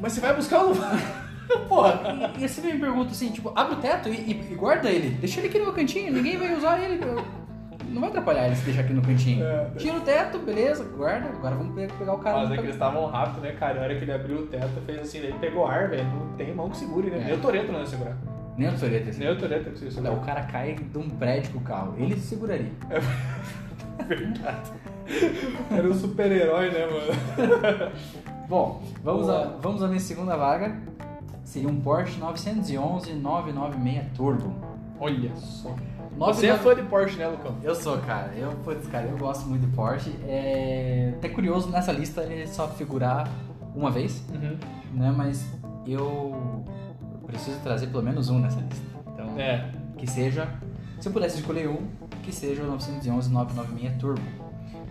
mas 0.00 0.12
você 0.12 0.20
vai 0.20 0.34
buscar 0.34 0.60
ou 0.60 0.68
não 0.68 0.74
vai? 0.74 1.27
Porra. 1.68 2.32
E, 2.38 2.44
e 2.44 2.48
você 2.48 2.60
me 2.60 2.78
pergunta 2.78 3.10
assim, 3.12 3.30
tipo, 3.30 3.52
abre 3.54 3.74
o 3.74 3.78
teto 3.78 4.08
e, 4.08 4.12
e- 4.12 4.48
e 4.52 4.54
guarda 4.54 4.88
ele. 4.90 5.10
Deixa 5.10 5.40
ele 5.40 5.48
aqui 5.48 5.58
no 5.58 5.72
cantinho, 5.72 6.12
ninguém 6.12 6.36
vai 6.36 6.54
usar 6.54 6.78
ele. 6.80 7.00
Não 7.90 8.00
vai 8.02 8.10
atrapalhar 8.10 8.46
ele 8.46 8.56
se 8.56 8.64
deixar 8.66 8.82
aqui 8.82 8.92
no 8.92 9.00
cantinho. 9.00 9.42
É. 9.46 9.70
Tira 9.78 9.96
o 9.96 10.00
teto, 10.00 10.38
beleza, 10.40 10.84
guarda. 10.84 11.28
Agora 11.30 11.54
vamos 11.56 11.74
pe- 11.74 11.92
pegar 11.98 12.14
o 12.14 12.18
cara. 12.18 12.38
Mas 12.40 12.50
é 12.50 12.54
que 12.56 12.60
eles 12.60 12.74
estavam 12.74 13.06
rápido, 13.06 13.40
né, 13.40 13.52
cara? 13.52 13.74
Na 13.76 13.80
hora 13.82 13.94
que 13.96 14.04
ele 14.04 14.12
abriu 14.12 14.36
o 14.40 14.46
teto, 14.46 14.68
fez 14.84 14.98
assim, 15.00 15.22
daí 15.22 15.32
pegou 15.40 15.66
ar, 15.66 15.88
velho. 15.88 16.04
Não 16.04 16.36
tem 16.36 16.54
mão 16.54 16.68
que 16.68 16.76
segure, 16.76 17.08
né? 17.10 17.18
É. 17.18 17.24
Nem 17.24 17.34
o 17.34 17.38
Toreto 17.38 17.72
não 17.72 17.80
ia 17.80 17.86
segurar. 17.86 18.16
Nem 18.58 18.68
o 18.68 18.78
Toreto 18.78 19.08
assim. 19.08 19.18
Nem 19.20 19.30
o 19.30 19.38
Toreto 19.38 19.70
conseguiu 19.70 19.86
Não, 19.88 19.94
segurar. 20.02 20.12
o 20.22 20.26
cara 20.26 20.42
cai 20.42 20.74
de 20.74 20.98
um 20.98 21.08
prédio 21.08 21.52
com 21.52 21.58
o 21.60 21.62
carro. 21.62 21.94
Ele 21.96 22.14
se 22.16 22.26
seguraria. 22.26 22.70
Verdade. 24.06 24.70
Era 25.70 25.88
um 25.88 25.94
super-herói, 25.94 26.70
né, 26.70 26.86
mano? 26.86 27.92
Bom, 28.48 28.82
vamos 29.02 29.26
Boa. 29.26 29.42
a, 29.44 29.60
vamos 29.60 29.82
à 29.82 29.88
minha 29.88 30.00
segunda 30.00 30.36
vaga. 30.36 30.76
Seria 31.48 31.66
um 31.70 31.80
Porsche 31.80 32.18
911 32.20 33.14
996 33.14 34.12
Turbo. 34.14 34.54
Olha 35.00 35.34
só. 35.34 35.70
99 36.18 36.32
Você 36.34 36.46
é 36.48 36.58
fã 36.58 36.74
de 36.74 36.82
Porsche, 36.82 37.16
né, 37.16 37.26
Lucão? 37.26 37.56
Eu 37.62 37.74
sou, 37.74 37.96
cara. 37.98 38.34
Eu, 38.36 38.52
putz, 38.62 38.86
cara, 38.88 39.06
eu 39.06 39.16
gosto 39.16 39.48
muito 39.48 39.66
de 39.66 39.74
Porsche. 39.74 40.10
É 40.26 41.14
até 41.16 41.30
curioso 41.30 41.70
nessa 41.70 41.90
lista 41.90 42.20
ele 42.22 42.46
só 42.46 42.68
figurar 42.68 43.26
uma 43.74 43.90
vez, 43.90 44.22
Uhum. 44.30 44.58
né? 44.92 45.10
Mas 45.16 45.42
eu 45.86 46.64
preciso 47.26 47.58
trazer 47.60 47.86
pelo 47.86 48.02
menos 48.02 48.28
um 48.28 48.38
nessa 48.40 48.60
lista. 48.60 48.84
Então, 49.14 49.38
É. 49.40 49.70
que 49.96 50.06
seja, 50.06 50.46
se 51.00 51.08
eu 51.08 51.12
pudesse 51.14 51.38
escolher 51.40 51.66
um, 51.66 51.78
que 52.24 52.30
seja 52.30 52.62
o 52.62 52.66
911 52.66 53.30
996 53.32 53.96
Turbo. 53.98 54.20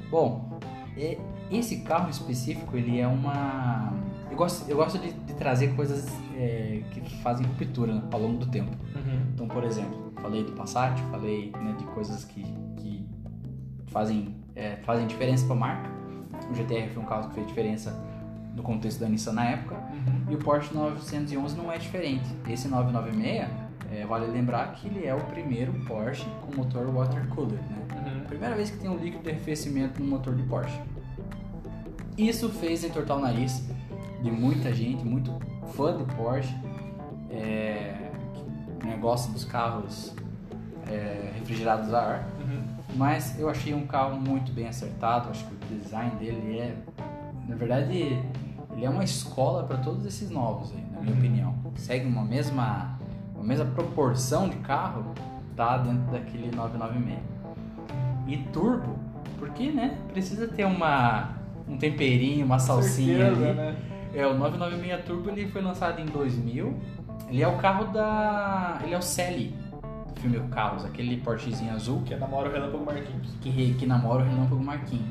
Bom, 0.10 0.58
e- 0.98 1.20
esse 1.52 1.82
carro 1.82 2.10
específico, 2.10 2.76
ele 2.76 3.00
é 3.00 3.06
uma... 3.06 3.94
Eu 4.32 4.36
gosto, 4.38 4.68
eu 4.68 4.76
gosto 4.78 4.98
de, 4.98 5.12
de 5.14 5.34
trazer 5.36 5.76
coisas 5.76 6.06
é, 6.38 6.84
que 6.92 7.18
fazem 7.18 7.46
ruptura 7.46 7.94
né, 7.94 8.04
ao 8.12 8.20
longo 8.20 8.38
do 8.38 8.46
tempo. 8.46 8.72
Uhum. 8.96 9.22
Então, 9.34 9.48
por 9.48 9.64
exemplo, 9.64 10.14
falei 10.22 10.44
do 10.44 10.52
Passat, 10.52 11.00
falei 11.10 11.52
né, 11.52 11.76
de 11.78 11.84
coisas 11.86 12.24
que, 12.24 12.44
que 12.78 13.06
fazem, 13.88 14.36
é, 14.56 14.76
fazem 14.78 15.08
diferença 15.08 15.46
para 15.46 15.56
a 15.56 15.60
marca. 15.60 15.90
O 16.52 16.54
GTR 16.54 16.90
foi 16.94 17.04
um 17.04 17.06
carro 17.06 17.30
que 17.30 17.36
fez 17.36 17.48
diferença 17.48 17.92
no 18.56 18.62
contexto 18.62 19.00
da 19.00 19.10
Nissan 19.10 19.34
na 19.34 19.46
época. 19.46 19.76
Uhum. 19.76 20.32
E 20.32 20.36
o 20.36 20.38
Porsche 20.38 20.74
911 20.74 21.58
não 21.58 21.72
é 21.72 21.78
diferente. 21.78 22.28
Esse 22.48 22.68
996, 22.68 23.50
é, 23.92 24.06
vale 24.06 24.28
lembrar 24.28 24.74
que 24.74 24.88
ele 24.88 25.06
é 25.06 25.16
o 25.16 25.22
primeiro 25.22 25.74
Porsche 25.86 26.28
com 26.42 26.56
motor 26.56 26.86
water 26.94 27.28
cooler. 27.30 27.60
Né? 27.60 27.78
Uhum. 27.96 28.26
Primeira 28.26 28.56
vez 28.56 28.70
que 28.70 28.78
tem 28.78 28.90
um 28.90 28.98
líquido 28.98 29.24
de 29.24 29.32
arrefecimento 29.32 30.02
no 30.02 30.08
motor 30.08 30.36
de 30.36 30.44
Porsche. 30.44 30.80
Isso 32.16 32.50
fez 32.50 32.84
entortar 32.84 33.18
o 33.18 33.22
nariz 33.22 33.68
de 34.22 34.32
muita 34.32 34.74
gente, 34.74 35.06
muito 35.06 35.32
fã 35.70 35.98
de 35.98 36.04
Porsche, 36.16 36.56
é, 37.30 37.96
que 38.80 38.88
né, 38.88 38.98
gosta 39.00 39.32
dos 39.32 39.44
carros 39.46 40.14
é, 40.90 41.32
refrigerados 41.36 41.94
a 41.94 42.00
ar. 42.00 42.28
Uhum. 42.40 42.64
Mas 42.96 43.38
eu 43.40 43.50
achei 43.50 43.74
um 43.74 43.86
carro 43.86 44.20
muito 44.20 44.52
bem 44.52 44.68
acertado, 44.68 45.30
acho 45.30 45.46
que 45.46 45.54
o 45.54 45.78
design 45.78 46.12
dele 46.18 46.60
é, 46.60 46.76
na 47.48 47.56
verdade, 47.56 47.98
ele 48.72 48.86
é 48.86 48.90
uma 48.90 49.04
escola 49.04 49.64
para 49.64 49.78
todos 49.78 50.06
esses 50.06 50.30
novos 50.30 50.72
aí, 50.72 50.84
na 50.94 51.00
minha 51.02 51.14
Uhum. 51.14 51.20
opinião. 51.20 51.56
Segue 51.76 52.08
uma 52.08 52.24
mesma, 52.24 52.98
uma 53.36 53.44
mesma 53.44 53.66
proporção 53.66 54.50
de 54.50 54.56
carro, 54.58 55.14
tá 55.56 55.78
dentro 55.78 56.12
daquele 56.12 56.56
996. 56.56 57.20
E 58.28 58.38
turbo, 58.52 58.96
porque, 59.40 59.72
né, 59.72 59.98
precisa 60.12 60.48
ter 60.48 60.66
uma 60.66 61.36
um 61.70 61.78
temperinho, 61.78 62.46
uma 62.46 62.60
salsinha 62.60 63.26
Certeza, 63.26 63.46
ali. 63.50 63.58
né? 63.58 63.76
É, 64.18 64.26
o 64.26 64.34
996 64.34 65.06
Turbo 65.06 65.30
ele 65.30 65.48
foi 65.48 65.62
lançado 65.62 66.02
em 66.02 66.06
2000. 66.08 66.76
Ele 67.30 67.44
é 67.44 67.48
o 67.48 67.56
carro 67.58 67.86
da, 67.94 68.80
ele 68.84 68.96
é 68.96 68.98
o 68.98 69.02
Sally 69.02 69.56
do 70.16 70.20
filme 70.20 70.40
Carros, 70.50 70.84
aquele 70.84 71.18
Porschezinho 71.18 71.74
azul 71.76 72.02
Que 72.04 72.16
namora 72.16 72.50
o 72.50 72.52
Relâmpago 72.52 72.84
Marquinhos. 72.84 73.30
que, 73.42 73.76
que 73.76 73.86
namora 73.86 74.24
o 74.24 74.28
Relâmpago 74.28 74.64
Marquinhos. 74.64 75.06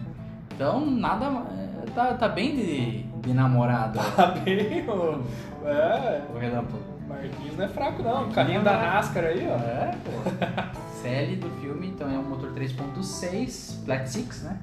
Então, 0.53 0.85
nada. 0.85 1.27
é, 1.27 1.91
Tá, 1.95 2.15
tá 2.15 2.29
bem 2.29 2.57
de, 2.57 3.03
de 3.05 3.33
namorado 3.33 4.01
Tá 4.17 4.27
bem, 4.33 4.85
ô. 4.91 5.21
É. 5.65 6.23
o 6.35 6.39
Relâmpago. 6.39 6.83
Marquinhos 7.09 7.57
não 7.57 7.65
é 7.65 7.69
fraco, 7.69 8.03
não. 8.03 8.13
Marquinhos 8.13 8.35
Carinho 8.35 8.59
não 8.59 8.65
da 8.65 8.73
é. 8.73 8.87
NASCAR 8.87 9.25
aí, 9.25 9.49
ó. 9.49 9.55
É, 9.55 9.95
pô. 10.05 10.81
Sally 11.01 11.37
do 11.37 11.49
filme, 11.61 11.87
então 11.87 12.11
é 12.11 12.19
um 12.19 12.29
motor 12.29 12.51
3.6, 12.51 13.85
Flat 13.85 14.09
Six, 14.09 14.43
né? 14.43 14.59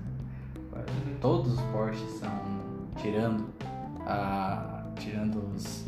Todos 1.22 1.54
os 1.54 1.62
Porsches 1.68 2.12
são. 2.20 2.30
Tirando. 2.98 3.46
A, 4.06 4.84
tirando 4.98 5.38
os, 5.54 5.86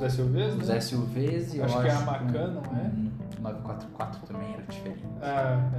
Os 0.00 0.12
SUVs, 0.12 0.54
os 0.56 0.68
né? 0.68 0.80
SUVs 0.80 1.54
e 1.54 1.58
eu 1.58 1.64
Acho 1.64 1.78
acho 1.78 1.82
que 1.86 1.88
é 1.90 1.94
a 1.94 2.00
Macan, 2.00 2.46
não 2.52 2.62
é? 2.76 2.90
um 3.38 3.42
944 3.42 4.26
também 4.26 4.52
era 4.54 4.62
diferente. 4.62 5.04
Ah, 5.22 5.70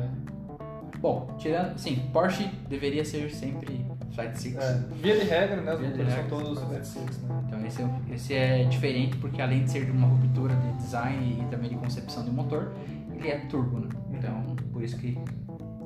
Bom, 1.00 1.34
tirando. 1.40 1.78
Sim, 1.80 1.96
Porsche 2.14 2.48
deveria 2.70 3.04
ser 3.04 3.32
sempre 3.32 3.84
Flat 4.14 4.36
Six. 4.38 4.56
é. 4.58 4.64
é. 4.64 4.84
Via 5.02 5.20
de 5.20 5.26
regra, 5.26 5.62
né? 5.62 5.74
Os 5.74 5.82
motores 5.82 6.14
são 6.14 6.28
todos 6.28 6.60
Flat 6.60 6.86
Six, 6.86 7.18
né? 7.24 7.44
Então 7.48 7.66
esse 7.66 7.82
é, 7.82 7.90
esse 8.14 8.34
é 8.36 8.64
diferente 8.66 9.18
porque 9.18 9.42
além 9.42 9.64
de 9.64 9.72
ser 9.72 9.86
de 9.86 9.92
uma 9.92 10.08
ruptura 10.08 10.54
de 10.56 10.74
design 10.74 11.42
e 11.42 11.46
também 11.50 11.70
de 11.70 11.76
concepção 11.76 12.24
de 12.24 12.30
motor, 12.30 12.72
ele 13.16 13.30
é 13.30 13.38
turbo, 13.48 13.80
né? 13.80 13.90
Então 14.12 14.56
por 14.72 14.84
isso 14.84 14.98
que 15.00 15.18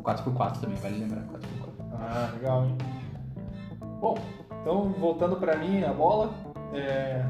4x4 0.03 0.59
também, 0.59 0.75
vale 0.77 0.99
lembrar 0.99 1.21
4x4. 1.21 1.85
Ah, 1.93 2.29
legal, 2.33 2.65
hein? 2.65 2.77
Bom, 4.01 4.17
então 4.65 4.89
voltando 4.99 5.35
pra 5.35 5.55
mim, 5.55 5.83
a 5.83 5.93
bola. 5.93 6.33
É, 6.73 7.23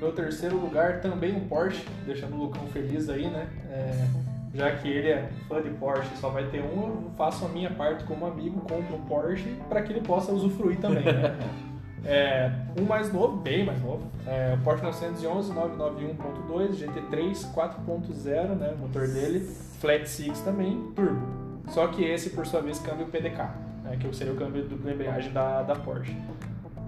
meu 0.00 0.10
terceiro 0.10 0.56
lugar 0.56 1.00
também 1.00 1.36
um 1.36 1.46
Porsche, 1.46 1.86
deixando 2.04 2.34
o 2.34 2.42
Lucão 2.44 2.66
feliz 2.66 3.08
aí, 3.08 3.28
né? 3.28 3.46
É, 3.70 4.08
já 4.52 4.72
que 4.72 4.88
ele 4.88 5.08
é 5.08 5.30
fã 5.48 5.62
de 5.62 5.70
Porsche 5.70 6.10
só 6.16 6.30
vai 6.30 6.44
ter 6.46 6.60
um, 6.60 7.04
eu 7.04 7.10
faço 7.16 7.46
a 7.46 7.48
minha 7.48 7.70
parte 7.70 8.02
como 8.02 8.26
amigo, 8.26 8.60
compro 8.62 8.96
um 8.96 9.04
Porsche 9.04 9.56
para 9.68 9.82
que 9.82 9.92
ele 9.92 10.00
possa 10.00 10.32
usufruir 10.32 10.80
também, 10.80 11.04
né? 11.04 11.38
É, 12.02 12.50
um 12.80 12.84
mais 12.84 13.12
novo, 13.12 13.36
bem 13.36 13.62
mais 13.62 13.78
novo, 13.82 14.10
é, 14.26 14.54
o 14.58 14.64
Porsche 14.64 14.82
911 14.82 15.52
991.2 15.52 16.70
GT3 16.70 17.52
4.0, 17.52 18.48
né, 18.56 18.74
motor 18.80 19.06
dele, 19.06 19.40
Flat 19.78 20.08
Six 20.08 20.40
também, 20.40 20.80
turbo. 20.96 21.20
Só 21.68 21.88
que 21.88 22.02
esse, 22.02 22.30
por 22.30 22.46
sua 22.46 22.62
vez, 22.62 22.78
câmbio 22.78 23.04
PDK, 23.08 23.50
né, 23.84 23.98
que 24.00 24.16
seria 24.16 24.32
o 24.32 24.36
câmbio 24.36 24.64
dupla 24.64 24.92
embreagem 24.92 25.30
da, 25.30 25.60
da 25.62 25.74
Porsche. 25.74 26.16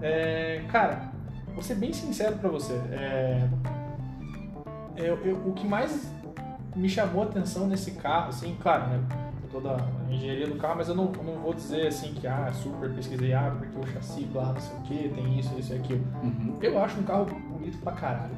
É, 0.03 0.61
cara, 0.69 1.11
vou 1.53 1.63
ser 1.63 1.75
bem 1.75 1.93
sincero 1.93 2.35
pra 2.37 2.49
você, 2.49 2.73
é, 2.91 3.47
eu- 4.97 5.17
eu- 5.25 5.37
o 5.47 5.53
que 5.53 5.65
mais 5.65 6.11
me 6.75 6.89
chamou 6.89 7.23
a 7.23 7.25
atenção 7.25 7.67
nesse 7.67 7.91
carro, 7.91 8.29
assim, 8.29 8.57
claro, 8.61 8.87
né, 8.87 8.99
toda 9.51 9.75
a 9.77 10.11
engenharia 10.13 10.47
do 10.47 10.55
carro, 10.55 10.75
mas 10.77 10.89
eu 10.89 10.95
não, 10.95 11.05
não 11.05 11.35
vou 11.39 11.53
dizer 11.53 11.87
assim 11.87 12.13
que, 12.15 12.25
ah, 12.27 12.51
super 12.51 12.89
pesquisei, 12.93 13.33
ah, 13.33 13.55
porque 13.57 13.77
o 13.79 13.87
chassi 13.93 14.27
lá, 14.33 14.51
não 14.51 14.59
sei 14.59 14.75
o 14.77 14.81
que, 14.81 15.09
tem 15.09 15.39
isso, 15.39 15.57
isso 15.57 15.73
e 15.73 15.77
aquilo. 15.77 16.03
Uhum. 16.23 16.57
Eu 16.61 16.83
acho 16.83 16.99
um 16.99 17.03
carro 17.03 17.25
bonito 17.25 17.77
pra 17.77 17.93
caralho. 17.93 18.33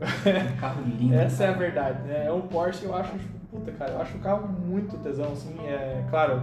Um 0.00 0.60
carro 0.60 0.82
lindo. 0.86 1.14
Essa 1.14 1.44
é 1.44 1.46
a 1.46 1.52
cara. 1.54 1.58
verdade, 1.64 2.02
né? 2.06 2.26
É 2.26 2.32
um 2.32 2.42
Porsche, 2.42 2.84
eu 2.84 2.94
acho, 2.94 3.10
puta, 3.50 3.72
cara, 3.72 3.92
eu 3.92 4.02
acho 4.02 4.16
o 4.18 4.20
carro 4.20 4.46
muito 4.46 4.96
tesão, 4.98 5.32
assim, 5.32 5.56
é, 5.66 6.04
claro, 6.10 6.42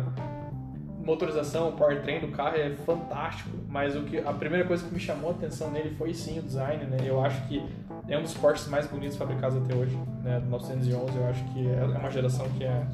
motorização, 1.06 1.70
o 1.70 1.72
powertrain 1.74 2.20
do 2.20 2.30
carro 2.30 2.58
é 2.58 2.72
fantástico, 2.72 3.50
mas 3.70 3.96
o 3.96 4.02
que 4.02 4.18
a 4.18 4.34
primeira 4.34 4.66
coisa 4.66 4.84
que 4.86 4.94
me 4.94 5.00
chamou 5.00 5.30
a 5.30 5.34
atenção 5.34 5.70
nele 5.72 5.96
foi 5.96 6.14
sim 6.14 6.40
o 6.40 6.42
design, 6.42 6.84
né? 6.86 6.98
Eu 7.06 7.24
acho 7.24 7.48
que 7.48 7.64
é 8.08 8.18
um 8.18 8.24
dos 8.24 8.34
Porsches 8.34 8.68
mais 8.68 8.88
bonitos 8.88 9.16
fabricados 9.16 9.58
até 9.58 9.76
hoje, 9.76 9.96
né? 10.24 10.40
Do 10.40 10.50
911, 10.50 11.16
eu 11.16 11.28
acho 11.28 11.44
que 11.54 11.68
é 11.68 11.84
uma 11.86 12.10
geração 12.10 12.50
que 12.58 12.64
é, 12.64 12.86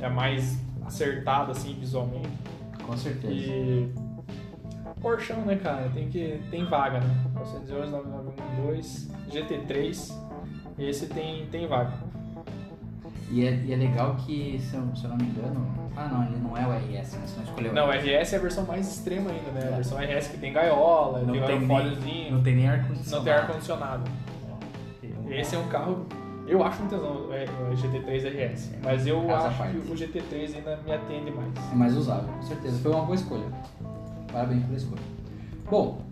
é 0.00 0.06
a 0.06 0.10
mais 0.10 0.58
acertada, 0.84 1.52
assim, 1.52 1.74
visualmente. 1.78 2.28
Com 2.86 2.96
certeza. 2.96 3.32
E 3.32 3.92
Porschão, 5.00 5.42
né, 5.42 5.56
cara? 5.56 5.90
Tem 5.90 6.08
que 6.08 6.40
tem 6.50 6.64
vaga, 6.64 7.00
né? 7.00 7.24
911, 7.34 7.92
9912, 7.92 9.10
GT3, 9.30 10.12
esse 10.78 11.06
tem 11.08 11.46
tem 11.48 11.66
vaga. 11.66 11.92
E 13.30 13.46
é, 13.46 13.54
e 13.64 13.72
é 13.72 13.76
legal 13.76 14.14
que, 14.16 14.58
se 14.60 14.76
eu, 14.76 14.94
se 14.94 15.04
eu 15.04 15.10
não 15.10 15.16
me 15.16 15.24
engano. 15.24 15.66
Ah, 15.96 16.08
não, 16.08 16.24
ele 16.24 16.36
não 16.36 16.56
é 16.56 16.66
o 16.66 16.72
RS, 16.72 17.14
né? 17.16 17.26
Você 17.26 17.36
não 17.36 17.44
escolheu 17.44 17.72
Não, 17.72 17.86
o 17.88 17.90
RS 17.90 18.32
é 18.32 18.36
a 18.36 18.40
versão 18.40 18.64
mais 18.66 18.86
extrema 18.86 19.30
ainda, 19.30 19.50
né? 19.52 19.68
A 19.72 19.76
versão 19.76 19.98
RS 19.98 20.28
que 20.28 20.38
tem 20.38 20.52
gaiola, 20.52 21.20
Não 21.20 21.32
tem, 21.32 21.42
tem 21.42 21.58
nem- 21.60 22.30
Não 22.32 22.42
tem 22.42 22.54
nem 22.56 22.66
não 22.66 22.72
ar-condicionado. 22.74 23.24
tem 23.24 23.32
ar-condicionado. 23.32 24.10
Esse 25.28 25.56
é 25.56 25.58
um 25.58 25.66
carro, 25.68 26.06
eu 26.46 26.62
acho 26.62 26.82
um 26.82 26.86
tesão, 26.88 27.32
é, 27.32 27.44
o 27.70 27.74
GT3 27.74 28.24
RS, 28.24 28.72
mas 28.84 29.06
eu 29.06 29.22
Casa 29.26 29.48
acho 29.48 29.58
parte. 29.58 29.78
que 29.78 29.90
o 29.92 29.96
GT3 29.96 30.56
ainda 30.56 30.78
me 30.84 30.92
atende 30.92 31.30
mais. 31.30 31.72
É 31.72 31.74
mais 31.74 31.96
usável, 31.96 32.28
com 32.32 32.42
certeza. 32.42 32.78
Foi 32.82 32.92
uma 32.92 33.02
boa 33.04 33.14
escolha. 33.14 33.46
Parabéns 34.30 34.62
pela 34.64 34.76
escolha. 34.76 35.02
Bom, 35.70 36.02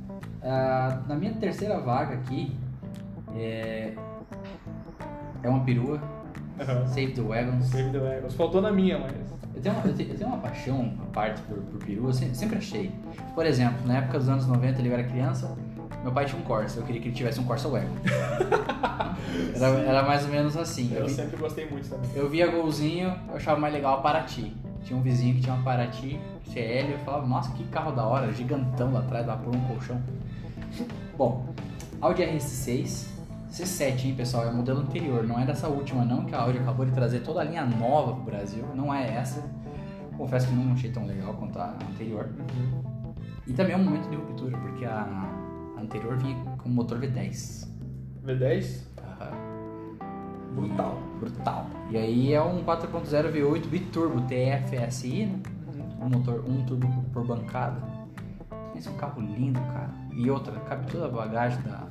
ah, 0.42 1.02
na 1.06 1.14
minha 1.14 1.32
terceira 1.34 1.78
vaga 1.80 2.14
aqui 2.14 2.56
é, 3.36 3.92
é 5.42 5.48
uma 5.48 5.60
perua, 5.64 6.00
Uhum. 6.58 6.86
Save 6.86 7.12
the 7.12 7.20
Wagons. 7.22 7.66
Save 7.66 7.90
the 7.90 7.98
Wagons. 7.98 8.34
Faltou 8.34 8.60
na 8.60 8.70
minha, 8.70 8.98
mas. 8.98 9.12
Eu 9.54 9.60
tenho, 9.60 9.74
uma, 9.74 9.84
eu 9.86 9.94
tenho, 9.94 10.10
eu 10.10 10.16
tenho 10.16 10.30
uma 10.30 10.38
paixão 10.38 10.94
à 11.02 11.06
parte 11.12 11.40
por, 11.42 11.56
por 11.58 11.84
perua, 11.84 12.08
eu 12.08 12.12
sempre, 12.12 12.34
sempre 12.34 12.58
achei. 12.58 12.90
Por 13.34 13.44
exemplo, 13.46 13.86
na 13.86 13.98
época 13.98 14.18
dos 14.18 14.28
anos 14.28 14.46
90, 14.46 14.80
ele 14.80 14.88
era 14.92 15.04
criança, 15.04 15.54
meu 16.02 16.10
pai 16.10 16.24
tinha 16.24 16.40
um 16.40 16.44
Corsa, 16.44 16.80
eu 16.80 16.84
queria 16.84 17.00
que 17.00 17.08
ele 17.08 17.14
tivesse 17.14 17.38
um 17.38 17.44
Corsa 17.44 17.68
Wagon. 17.68 17.86
Era, 19.54 19.66
era 19.80 20.02
mais 20.02 20.24
ou 20.24 20.30
menos 20.30 20.56
assim. 20.56 20.92
Eu 20.94 21.06
vi- 21.06 21.12
sempre 21.14 21.36
gostei 21.36 21.68
muito 21.68 21.88
também. 21.88 22.10
Eu 22.14 22.28
via 22.28 22.46
golzinho, 22.48 23.14
eu 23.28 23.36
achava 23.36 23.58
mais 23.60 23.72
legal 23.72 23.98
a 23.98 24.00
Paraty. 24.00 24.54
Tinha 24.84 24.98
um 24.98 25.02
vizinho 25.02 25.34
que 25.36 25.40
tinha 25.42 25.54
uma 25.54 25.62
Paraty 25.62 26.18
CL, 26.52 26.92
eu 26.92 26.98
falava, 26.98 27.26
nossa, 27.26 27.50
que 27.52 27.64
carro 27.64 27.92
da 27.92 28.04
hora, 28.04 28.30
gigantão 28.32 28.92
lá 28.92 29.00
atrás, 29.00 29.24
dá 29.26 29.36
por 29.36 29.54
um 29.54 29.60
colchão. 29.60 30.00
Bom, 31.16 31.46
Audi 32.00 32.22
RS6, 32.22 33.06
C7, 33.52 34.06
hein, 34.06 34.14
pessoal, 34.14 34.46
é 34.46 34.50
o 34.50 34.54
modelo 34.54 34.80
anterior, 34.80 35.24
não 35.24 35.38
é 35.38 35.44
dessa 35.44 35.68
última 35.68 36.06
não, 36.06 36.24
que 36.24 36.34
a 36.34 36.40
Audi 36.40 36.56
acabou 36.56 36.86
de 36.86 36.92
trazer 36.92 37.20
toda 37.20 37.42
a 37.42 37.44
linha 37.44 37.66
nova 37.66 38.14
pro 38.14 38.24
Brasil, 38.24 38.64
não 38.74 38.92
é 38.92 39.06
essa. 39.14 39.42
Confesso 40.16 40.48
que 40.48 40.54
não 40.54 40.72
achei 40.72 40.90
tão 40.90 41.06
legal 41.06 41.34
quanto 41.34 41.58
a 41.58 41.76
anterior. 41.90 42.30
E 43.46 43.52
também 43.52 43.74
é 43.74 43.76
um 43.76 43.84
momento 43.84 44.08
de 44.08 44.16
ruptura, 44.16 44.56
porque 44.56 44.86
a, 44.86 45.02
a 45.76 45.80
anterior 45.80 46.16
vinha 46.16 46.34
com 46.62 46.68
motor 46.70 46.98
V10. 46.98 47.68
V10, 48.24 48.84
Aham. 48.98 49.98
brutal. 50.54 50.98
Brutal. 51.20 51.66
E 51.90 51.98
aí 51.98 52.32
é 52.32 52.42
um 52.42 52.64
4.0 52.64 53.32
V8 53.32 53.66
biturbo 53.66 54.22
TFSI, 54.22 55.26
né? 55.26 55.40
Um 56.00 56.08
motor, 56.08 56.42
um 56.48 56.64
turbo 56.64 56.88
por 57.12 57.26
bancada. 57.26 57.82
Esse 58.74 58.88
é 58.88 58.90
um 58.90 58.96
carro 58.96 59.20
lindo, 59.20 59.60
cara. 59.60 59.90
E 60.10 60.30
outra, 60.30 60.58
cabe 60.60 60.90
toda 60.90 61.06
a 61.06 61.08
bagagem 61.08 61.60
da, 61.62 61.86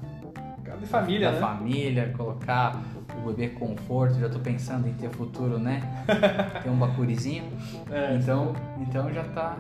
de 0.82 0.88
família, 0.88 1.32
da 1.32 1.34
né? 1.34 1.40
família, 1.40 2.14
colocar 2.18 2.82
o 3.18 3.28
bebê 3.28 3.50
conforto. 3.50 4.20
Já 4.20 4.30
tô 4.30 4.40
pensando 4.40 4.88
em 4.88 4.94
ter 4.94 5.10
futuro, 5.10 5.58
né? 5.60 5.82
ter 6.64 6.70
um 6.70 6.78
bacurizinho. 6.78 7.46
É. 7.90 8.16
Então, 8.16 8.54
então 8.80 9.12
já 9.14 9.24
tá. 9.24 9.58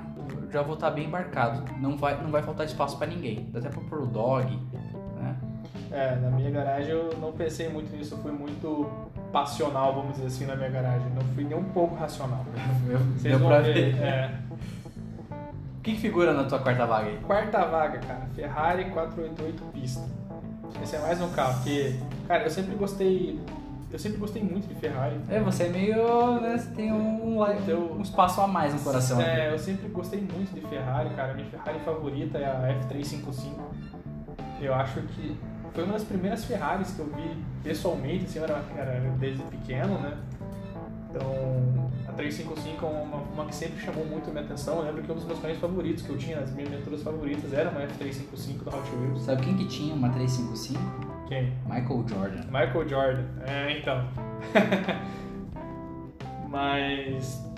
Já 0.51 0.61
vou 0.61 0.74
estar 0.74 0.91
bem 0.91 1.05
embarcado. 1.05 1.63
Não 1.80 1.95
vai, 1.95 2.22
não 2.22 2.30
vai 2.30 2.41
faltar 2.41 2.65
espaço 2.65 2.97
pra 2.97 3.07
ninguém. 3.07 3.47
Dá 3.51 3.59
até 3.59 3.69
pra 3.69 3.82
pôr 3.82 4.01
o 4.01 4.07
dog, 4.07 4.59
né? 5.15 5.36
É, 5.91 6.15
na 6.15 6.30
minha 6.32 6.51
garagem 6.51 6.91
eu 6.91 7.15
não 7.19 7.32
pensei 7.32 7.69
muito 7.69 7.95
nisso, 7.95 8.15
eu 8.15 8.17
fui 8.19 8.32
muito 8.32 8.89
passional, 9.32 9.93
vamos 9.93 10.13
dizer 10.13 10.28
assim, 10.28 10.45
na 10.45 10.55
minha 10.55 10.69
garagem. 10.69 11.07
Não 11.13 11.22
fui 11.34 11.43
nem 11.43 11.57
um 11.57 11.63
pouco 11.63 11.95
racional. 11.95 12.45
Vocês 13.15 13.24
Deu 13.24 13.39
vão 13.39 13.47
pra 13.47 13.61
ver. 13.61 13.93
ver. 13.93 14.01
É. 14.01 14.32
O 15.78 15.82
que, 15.82 15.93
que 15.93 15.99
figura 15.99 16.34
na 16.34 16.43
tua 16.43 16.59
quarta 16.59 16.86
vaga 16.86 17.07
aí? 17.07 17.17
Quarta 17.26 17.65
vaga, 17.65 17.97
cara, 17.99 18.28
Ferrari 18.36 18.86
488 18.91 19.63
pista. 19.74 20.20
Esse 20.82 20.95
é 20.95 20.99
mais 20.99 21.22
um 21.22 21.30
carro 21.32 21.63
que, 21.63 21.99
cara, 22.28 22.43
eu 22.43 22.49
sempre 22.49 22.76
gostei, 22.76 23.39
eu 23.91 23.99
sempre 23.99 24.17
gostei 24.17 24.43
muito 24.43 24.67
de 24.67 24.76
Ferrari. 24.76 25.19
É, 25.30 25.39
você 25.39 25.63
é 25.63 25.69
meio. 25.69 26.39
Né, 26.39 26.57
você 26.57 26.69
tem 26.72 26.91
um, 26.91 27.39
um, 27.39 27.97
um 27.97 28.01
espaço 28.01 28.41
a 28.41 28.47
mais 28.47 28.74
no 28.74 28.80
coração. 28.80 29.19
aqui. 29.19 29.30
É, 29.30 29.51
eu 29.51 29.59
sempre 29.59 29.88
gostei 29.89 30.22
muito 30.22 30.53
de 30.53 30.61
Ferrari, 30.67 31.09
cara. 31.11 31.34
Minha 31.34 31.49
Ferrari 31.49 31.80
favorita 31.80 32.38
é 32.38 32.45
a 32.45 32.80
F355. 32.88 33.59
Eu 34.61 34.74
acho 34.76 35.01
que 35.01 35.38
foi 35.74 35.84
uma 35.84 35.93
das 35.93 36.03
primeiras 36.03 36.45
Ferraris 36.45 36.91
que 36.91 36.99
eu 36.99 37.07
vi 37.07 37.43
pessoalmente, 37.63 38.26
assim, 38.26 38.39
eu 38.39 38.43
era, 38.43 38.63
era 38.78 38.99
desde 39.17 39.41
pequeno, 39.43 39.97
né? 39.99 40.17
Então, 41.09 41.91
a 42.12 42.14
355 42.14 42.86
é 42.86 42.89
uma, 42.89 43.18
uma 43.18 43.45
que 43.45 43.55
sempre 43.55 43.80
chamou 43.80 44.05
muito 44.05 44.30
a 44.30 44.34
minha 44.34 44.43
atenção. 44.43 44.80
Eu 44.80 44.86
lembro 44.86 45.03
que 45.03 45.12
um 45.12 45.16
dos 45.16 45.26
meus 45.26 45.39
carros 45.39 45.57
favoritos 45.57 46.03
que 46.03 46.09
eu 46.09 46.18
tinha, 46.18 46.39
as 46.39 46.51
minhas 46.53 46.70
miniaturas 46.70 47.01
favoritas, 47.01 47.53
era 47.53 47.70
uma 47.70 47.82
F355 47.82 48.64
da 48.66 48.78
Hot 48.78 48.89
Wheels. 48.95 49.22
Sabe 49.24 49.43
quem 49.43 49.57
que 49.57 49.66
tinha 49.66 49.93
uma 49.93 50.09
355? 50.09 50.80
Quem? 51.28 51.53
Michael 51.66 52.05
Jordan. 52.07 52.43
Michael 52.45 52.89
Jordan. 52.89 53.26
É, 53.47 53.78
então. 53.78 54.07
Mas. 56.49 57.51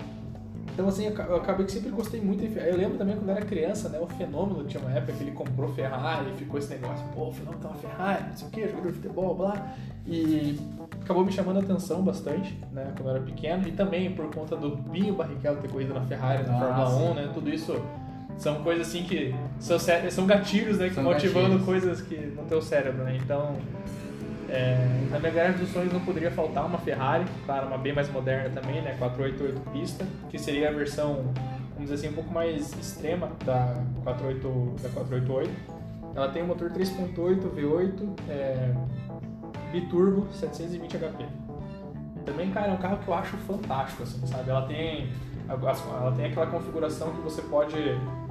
Então, 0.72 0.88
assim, 0.88 1.06
eu 1.06 1.12
ca- 1.12 1.24
eu 1.24 1.36
acabei 1.36 1.66
que 1.66 1.72
sempre 1.72 1.90
gostei 1.90 2.20
muito. 2.20 2.42
Eu 2.58 2.76
lembro 2.76 2.98
também 2.98 3.14
quando 3.16 3.28
eu 3.28 3.36
era 3.36 3.44
criança, 3.44 3.88
né? 3.88 3.98
O 4.00 4.06
Fenômeno 4.06 4.64
tinha 4.64 4.82
uma 4.82 4.90
época 4.92 5.12
que 5.12 5.22
ele 5.22 5.30
comprou 5.30 5.68
Ferrari 5.72 6.30
e 6.34 6.38
ficou 6.38 6.58
esse 6.58 6.70
negócio, 6.70 7.04
pô, 7.14 7.28
o 7.28 7.32
Fenômeno 7.32 7.60
tem 7.62 7.70
uma 7.70 7.78
Ferrari, 7.78 8.24
não 8.30 8.36
sei 8.36 8.48
o 8.48 8.50
que, 8.50 8.68
jogador 8.68 8.88
de 8.88 8.94
futebol, 8.94 9.34
blá. 9.36 9.72
E 10.06 10.58
acabou 11.02 11.24
me 11.24 11.30
chamando 11.32 11.58
a 11.58 11.60
atenção 11.60 12.02
bastante, 12.02 12.58
né? 12.72 12.92
Quando 12.96 13.08
eu 13.08 13.14
era 13.16 13.24
pequeno. 13.24 13.68
E 13.68 13.72
também 13.72 14.10
por 14.14 14.26
conta 14.34 14.56
do 14.56 14.74
Binho 14.76 15.14
Barrichello 15.14 15.58
ter 15.58 15.68
corrido 15.70 15.94
na 15.94 16.00
Ferrari, 16.00 16.44
na 16.46 16.56
Ah, 16.56 16.58
Fórmula 16.58 16.90
sim. 16.90 17.10
1, 17.10 17.14
né? 17.14 17.30
Tudo 17.32 17.50
isso 17.50 17.80
são 18.36 18.62
coisas 18.64 18.88
assim 18.88 19.04
que 19.04 19.32
são, 19.60 19.78
são 20.10 20.26
gatilhos, 20.26 20.78
né? 20.78 20.88
Que 20.88 20.94
São 20.96 21.04
motivando 21.04 21.42
gatilhos. 21.58 21.64
coisas 21.64 22.00
que 22.00 22.16
no 22.16 22.42
teu 22.44 22.60
cérebro, 22.60 23.04
né? 23.04 23.16
Então, 23.22 23.54
é, 24.54 25.08
na 25.10 25.18
minha 25.18 25.32
garagem 25.32 25.58
dos 25.58 25.70
sonhos 25.70 25.92
não 25.92 26.00
poderia 26.00 26.30
faltar 26.30 26.64
uma 26.64 26.78
Ferrari, 26.78 27.24
claro, 27.44 27.66
uma 27.66 27.76
bem 27.78 27.92
mais 27.92 28.08
moderna 28.10 28.48
também, 28.50 28.80
né? 28.80 28.94
488 28.98 29.60
pista, 29.70 30.06
que 30.30 30.38
seria 30.38 30.68
a 30.68 30.72
versão, 30.72 31.24
vamos 31.74 31.90
dizer 31.90 31.94
assim, 31.94 32.08
um 32.08 32.12
pouco 32.12 32.32
mais 32.32 32.72
extrema 32.78 33.30
da, 33.44 33.82
48, 34.04 34.76
da 34.82 34.88
488. 34.90 35.50
Ela 36.14 36.28
tem 36.28 36.44
um 36.44 36.46
motor 36.46 36.70
3.8 36.70 37.40
V8, 37.50 38.08
é, 38.28 38.72
biturbo, 39.72 40.28
720 40.32 40.98
HP. 40.98 41.26
Também, 42.24 42.50
cara, 42.52 42.68
é 42.68 42.72
um 42.72 42.76
carro 42.78 42.98
que 42.98 43.08
eu 43.08 43.14
acho 43.14 43.36
fantástico, 43.38 44.04
assim, 44.04 44.24
sabe? 44.26 44.48
Ela 44.48 44.62
tem, 44.66 45.10
ela 45.48 46.12
tem 46.12 46.26
aquela 46.26 46.46
configuração 46.46 47.10
que 47.10 47.20
você 47.20 47.42
pode 47.42 47.76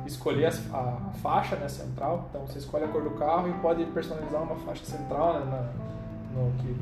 escolher 0.05 0.47
a 0.73 1.11
faixa 1.21 1.55
né, 1.57 1.67
central. 1.67 2.27
Então 2.29 2.47
você 2.47 2.59
escolhe 2.59 2.85
a 2.85 2.87
cor 2.87 3.03
do 3.03 3.11
carro 3.11 3.49
e 3.49 3.53
pode 3.61 3.83
personalizar 3.87 4.41
uma 4.41 4.55
faixa 4.55 4.85
central 4.85 5.39
né, 5.39 5.45
na- 5.51 5.93
no 6.33 6.51
que 6.59 6.75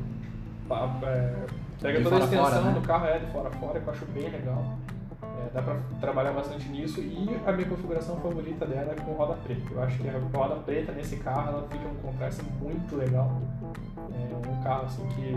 é, 1.04 1.46
pega 1.80 1.98
De 1.98 2.04
toda 2.04 2.16
a 2.16 2.18
a 2.18 2.28
fora, 2.28 2.42
extensão 2.42 2.64
né? 2.64 2.80
do 2.80 2.86
carro 2.86 3.06
é 3.06 3.18
de 3.18 3.26
fora 3.26 3.48
a 3.48 3.52
fora, 3.52 3.80
que 3.80 3.86
eu 3.86 3.92
acho 3.92 4.06
bem 4.06 4.28
legal. 4.30 4.78
É, 5.22 5.50
dá 5.52 5.62
pra 5.62 5.76
trabalhar 6.00 6.32
bastante 6.32 6.68
nisso 6.68 7.00
e 7.00 7.28
a 7.46 7.52
minha 7.52 7.68
configuração 7.68 8.16
favorita 8.20 8.66
dela 8.66 8.92
é 8.92 9.00
com 9.00 9.12
roda 9.12 9.34
preta. 9.34 9.62
Eu 9.70 9.82
acho 9.82 9.98
que 9.98 10.08
a 10.08 10.18
roda 10.34 10.56
preta 10.56 10.92
nesse 10.92 11.16
carro 11.16 11.48
ela 11.48 11.68
fica 11.68 11.86
um 11.88 11.94
contraste 11.96 12.42
muito 12.60 12.96
legal. 12.96 13.40
É 13.96 14.48
um 14.50 14.62
carro 14.62 14.86
assim 14.86 15.06
que, 15.08 15.34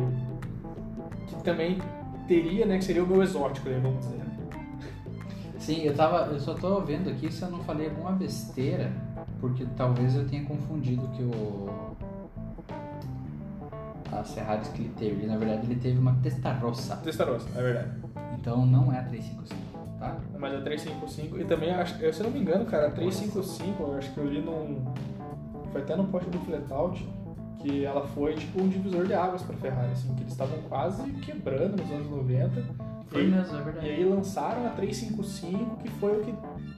que 1.27 1.43
também 1.43 1.79
teria, 2.27 2.65
né, 2.65 2.77
que 2.77 2.85
seria 2.85 3.03
o 3.03 3.07
meu 3.07 3.21
exótico, 3.21 3.69
né, 3.69 3.79
vamos 3.81 4.05
dizer. 4.05 4.25
Sim, 5.65 5.81
eu 5.81 5.95
tava. 5.95 6.27
Eu 6.31 6.39
só 6.39 6.53
tô 6.53 6.79
vendo 6.81 7.09
aqui 7.09 7.31
se 7.31 7.41
eu 7.41 7.49
não 7.49 7.63
falei 7.63 7.87
alguma 7.89 8.11
besteira, 8.11 8.91
porque 9.39 9.65
talvez 9.75 10.15
eu 10.15 10.27
tenha 10.27 10.45
confundido 10.45 11.07
que 11.07 11.23
o. 11.23 11.65
As 14.11 14.33
Ferraris 14.33 14.67
que 14.69 14.81
ele 14.81 14.91
teve. 14.97 15.11
Ele, 15.23 15.27
na 15.27 15.37
verdade, 15.37 15.65
ele 15.65 15.79
teve 15.79 15.97
uma 15.99 16.13
Testarossa. 16.21 16.95
Testarossa, 16.97 17.47
é 17.57 17.61
verdade. 17.61 17.89
Então 18.39 18.65
não 18.65 18.91
é 18.93 18.99
a 18.99 19.03
355, 19.03 19.61
tá? 19.99 20.17
Mas 20.37 20.53
a 20.53 20.61
355 20.61 21.39
e 21.39 21.45
também 21.45 21.71
acho, 21.71 22.01
eu, 22.01 22.13
se 22.13 22.19
eu 22.21 22.25
não 22.25 22.31
me 22.31 22.39
engano, 22.39 22.65
cara, 22.65 22.87
a 22.87 22.91
355, 22.91 23.81
eu 23.83 23.97
acho 23.97 24.11
que 24.13 24.17
eu 24.19 24.25
li 24.27 24.41
num 24.41 24.85
foi 25.71 25.81
até 25.81 25.95
no 25.95 26.05
post 26.05 26.29
do 26.29 26.37
Fletout 26.39 27.05
que 27.59 27.83
ela 27.83 28.05
foi 28.07 28.35
tipo 28.35 28.61
um 28.61 28.69
divisor 28.69 29.05
de 29.07 29.13
águas 29.13 29.41
para 29.41 29.55
Ferrari, 29.57 29.91
assim, 29.91 30.13
que 30.13 30.21
eles 30.21 30.31
estavam 30.33 30.57
quase 30.69 31.01
quebrando 31.13 31.81
nos 31.81 31.91
anos 31.91 32.07
90. 32.11 32.63
Foi 33.07 33.23
e, 33.23 33.27
mesmo, 33.27 33.57
é 33.57 33.59
e 33.59 33.63
verdade. 33.63 33.89
aí 33.89 34.05
lançaram 34.05 34.67
a 34.67 34.69
355, 34.69 35.77
que 35.77 35.89
foi 35.93 36.21
o 36.21 36.23
que 36.23 36.33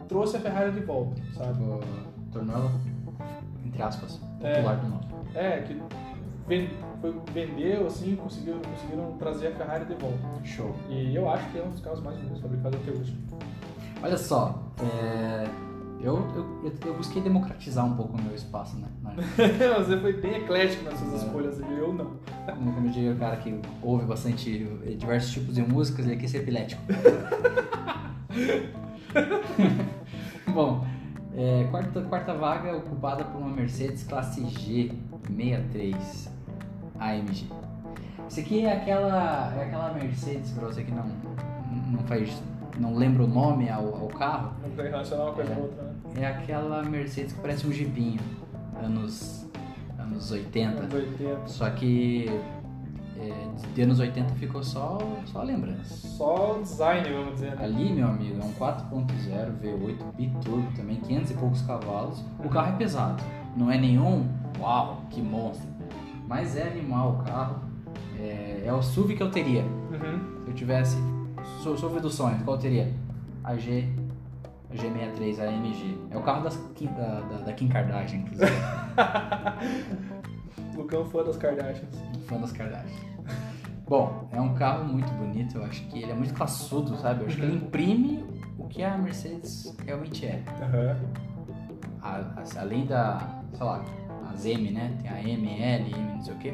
trouxe 0.07 0.37
a 0.37 0.39
Ferrari 0.39 0.71
de 0.71 0.79
volta, 0.79 1.21
sabe? 1.33 1.59
Tornou 2.31 2.55
ela, 2.55 2.71
entre 3.65 3.81
aspas, 3.81 4.21
É. 4.41 4.53
popular 4.55 4.79
de 4.79 4.87
novo. 4.87 5.03
É, 5.35 5.61
que 5.61 5.81
foi, 6.47 7.13
vendeu, 7.33 7.85
assim, 7.87 8.15
conseguiram, 8.15 8.59
conseguiram 8.59 9.11
trazer 9.19 9.47
a 9.47 9.51
Ferrari 9.51 9.85
de 9.85 9.95
volta. 9.95 10.17
Show. 10.45 10.73
E 10.89 11.13
eu 11.15 11.29
acho 11.29 11.49
que 11.51 11.57
é 11.59 11.63
um 11.63 11.69
dos 11.71 11.81
carros 11.81 12.01
mais 12.01 12.17
bonitos 12.17 12.41
fabricados 12.41 12.79
até 12.81 12.91
hoje. 12.91 13.17
Olha 14.01 14.17
só, 14.17 14.63
é, 14.81 15.47
eu, 16.01 16.15
eu, 16.35 16.73
eu- 16.85 16.93
busquei 16.95 17.21
democratizar 17.21 17.85
um 17.85 17.95
pouco 17.95 18.15
o 18.17 18.21
meu 18.21 18.33
espaço, 18.35 18.77
né? 18.77 18.87
Mas, 19.01 19.15
Você 19.85 19.97
foi 19.99 20.13
bem 20.13 20.35
eclético 20.37 20.83
nas 20.85 20.97
suas 20.99 21.13
É. 21.13 21.17
escolhas 21.25 21.59
e 21.59 21.63
eu 21.63 21.91
não. 21.93 22.11
Como 22.55 22.87
eu 22.87 22.91
digo, 22.91 23.11
o 23.13 23.17
cara 23.17 23.35
que 23.37 23.59
ouve 23.81 24.05
bastante 24.05 24.65
eh, 24.85 24.91
diversos 24.91 25.31
tipos 25.33 25.55
de 25.55 25.61
músicas, 25.63 26.05
ele 26.05 26.15
quer 26.17 26.27
ser 26.27 26.37
epilético. 26.43 26.81
Bom, 30.53 30.85
é, 31.35 31.67
quarta, 31.69 32.01
quarta 32.01 32.33
vaga 32.33 32.75
ocupada 32.77 33.23
por 33.25 33.39
uma 33.41 33.49
Mercedes 33.49 34.03
classe 34.03 34.41
G63 34.41 36.29
AMG. 36.99 37.47
Isso 38.29 38.39
aqui 38.39 38.65
é 38.65 38.73
aquela, 38.73 39.53
é 39.55 39.63
aquela 39.65 39.93
Mercedes, 39.93 40.51
pra 40.51 40.67
você 40.67 40.83
que 40.83 40.91
não, 40.91 41.05
não 41.91 41.99
faz, 42.03 42.41
não 42.77 42.95
lembra 42.95 43.23
o 43.23 43.27
nome 43.27 43.69
ao, 43.69 43.85
ao 43.95 44.07
carro, 44.07 44.51
Não 44.61 44.69
tem 44.71 44.85
relacionar 44.91 45.23
uma 45.25 45.33
coisa 45.33 45.51
É. 45.51 45.55
com 45.55 45.61
a 45.61 45.63
outra, 45.63 45.83
né? 45.83 45.93
é 46.17 46.25
aquela 46.25 46.83
Mercedes 46.83 47.33
que 47.33 47.39
parece 47.39 47.65
um 47.67 47.71
jipinho, 47.71 48.19
anos, 48.83 49.45
anos 49.97 50.31
80. 50.31 50.79
Anos 50.79 50.93
80. 50.93 51.47
Só 51.47 51.69
que 51.69 52.29
é, 53.19 53.33
de 53.73 53.81
anos 53.81 53.99
80 53.99 54.33
ficou 54.35 54.61
só, 54.61 54.97
só 55.25 55.41
lembrança. 55.43 56.07
Só 56.07 56.59
design, 56.61 57.09
vamos 57.11 57.33
dizer, 57.35 57.55
né? 57.55 57.63
Ali, 57.63 57.93
meu 57.93 58.07
amigo, 58.09 58.41
é 58.41 58.43
um 58.45 58.53
4.0 58.53 59.59
V8 59.61 60.15
biturbo 60.17 60.67
também, 60.75 60.97
500 60.97 61.31
e 61.31 61.33
poucos 61.35 61.61
cavalos. 61.61 62.23
O 62.43 62.49
carro 62.49 62.73
é 62.73 62.77
pesado, 62.77 63.23
não 63.55 63.71
é 63.71 63.77
nenhum, 63.77 64.27
uau, 64.59 65.01
que 65.09 65.21
monstro. 65.21 65.76
Mas 66.27 66.55
é 66.57 66.67
animal 66.67 67.19
o 67.19 67.23
carro. 67.23 67.59
É, 68.19 68.63
é 68.65 68.73
o 68.73 68.81
SUV 68.81 69.15
que 69.15 69.23
eu 69.23 69.31
teria. 69.31 69.63
Uhum. 69.63 70.43
Se 70.43 70.49
eu 70.49 70.53
tivesse 70.53 70.97
su- 71.63 71.77
SUV 71.77 71.99
dos 71.99 72.15
sonhos, 72.15 72.41
qual 72.43 72.57
eu 72.57 72.61
teria? 72.61 72.93
A 73.43 73.55
G, 73.55 73.87
a 74.69 74.75
G63 74.75 75.39
AMG. 75.39 75.97
É 76.11 76.17
o 76.17 76.21
carro 76.21 76.43
das, 76.43 76.57
da, 76.97 77.21
da, 77.21 77.37
da 77.45 77.53
Kim 77.53 77.69
Kardashian, 77.69 78.19
inclusive. 78.19 78.51
Lucão 80.75 81.05
fã 81.05 81.23
das 81.23 81.37
Kardashians. 81.37 81.95
Fã 82.27 82.37
das 82.39 82.51
Kardashians. 82.51 83.07
Bom, 83.87 84.27
é 84.33 84.41
um 84.41 84.53
carro 84.53 84.83
muito 84.83 85.09
bonito, 85.13 85.57
eu 85.57 85.63
acho 85.63 85.81
que 85.87 86.01
ele 86.03 86.11
é 86.11 86.15
muito 86.15 86.33
classudo, 86.33 86.97
sabe? 86.97 87.21
Eu 87.21 87.27
acho 87.27 87.37
que 87.37 87.41
ele 87.43 87.55
imprime 87.55 88.25
o 88.57 88.67
que 88.67 88.83
a 88.83 88.97
Mercedes 88.97 89.73
realmente 89.85 90.25
é. 90.25 90.43
Aham. 90.61 90.97
A- 92.01 92.41
a- 92.41 92.61
além 92.61 92.85
da, 92.85 93.41
sei 93.53 93.65
lá, 93.65 93.83
as 94.37 94.45
M, 94.45 94.69
né? 94.71 94.93
Tem 95.01 95.11
a 95.11 95.21
M, 95.21 95.61
L, 95.61 95.91
M, 95.91 96.13
não 96.15 96.21
sei 96.23 96.33
o 96.33 96.37
quê. 96.37 96.53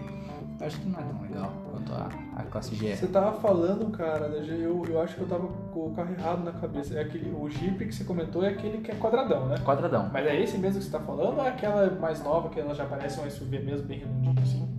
Eu 0.59 0.67
acho 0.67 0.79
que 0.79 0.87
não 0.87 0.99
é 0.99 1.03
tão 1.03 1.21
legal 1.21 1.51
quanto 1.69 1.93
a, 1.93 2.09
a 2.37 2.43
classe 2.43 2.75
G. 2.75 2.95
Você 2.95 3.07
tava 3.07 3.33
falando, 3.41 3.91
cara, 3.91 4.27
eu, 4.27 4.85
eu 4.87 5.01
acho 5.01 5.15
que 5.15 5.21
eu 5.21 5.27
tava 5.27 5.47
com 5.47 5.87
o 5.87 5.93
carro 5.93 6.13
errado 6.13 6.43
na 6.43 6.53
cabeça. 6.53 6.95
É 6.97 7.01
aquele, 7.01 7.31
o 7.31 7.49
Jeep 7.49 7.85
que 7.85 7.93
você 7.93 8.03
comentou 8.05 8.43
é 8.43 8.49
aquele 8.49 8.77
que 8.77 8.91
é 8.91 8.95
quadradão, 8.95 9.47
né? 9.47 9.57
Quadradão. 9.65 10.09
Mas 10.13 10.25
é 10.25 10.39
esse 10.41 10.57
mesmo 10.57 10.79
que 10.79 10.85
você 10.85 10.91
tá 10.91 10.99
falando 10.99 11.37
ou 11.37 11.43
é 11.45 11.49
aquela 11.49 11.89
mais 11.99 12.23
nova 12.23 12.49
que 12.49 12.59
ela 12.59 12.73
já 12.73 12.85
parece 12.85 13.19
um 13.19 13.29
SUV 13.29 13.59
mesmo, 13.59 13.85
bem 13.87 13.99
redondinho 13.99 14.35
assim? 14.41 14.69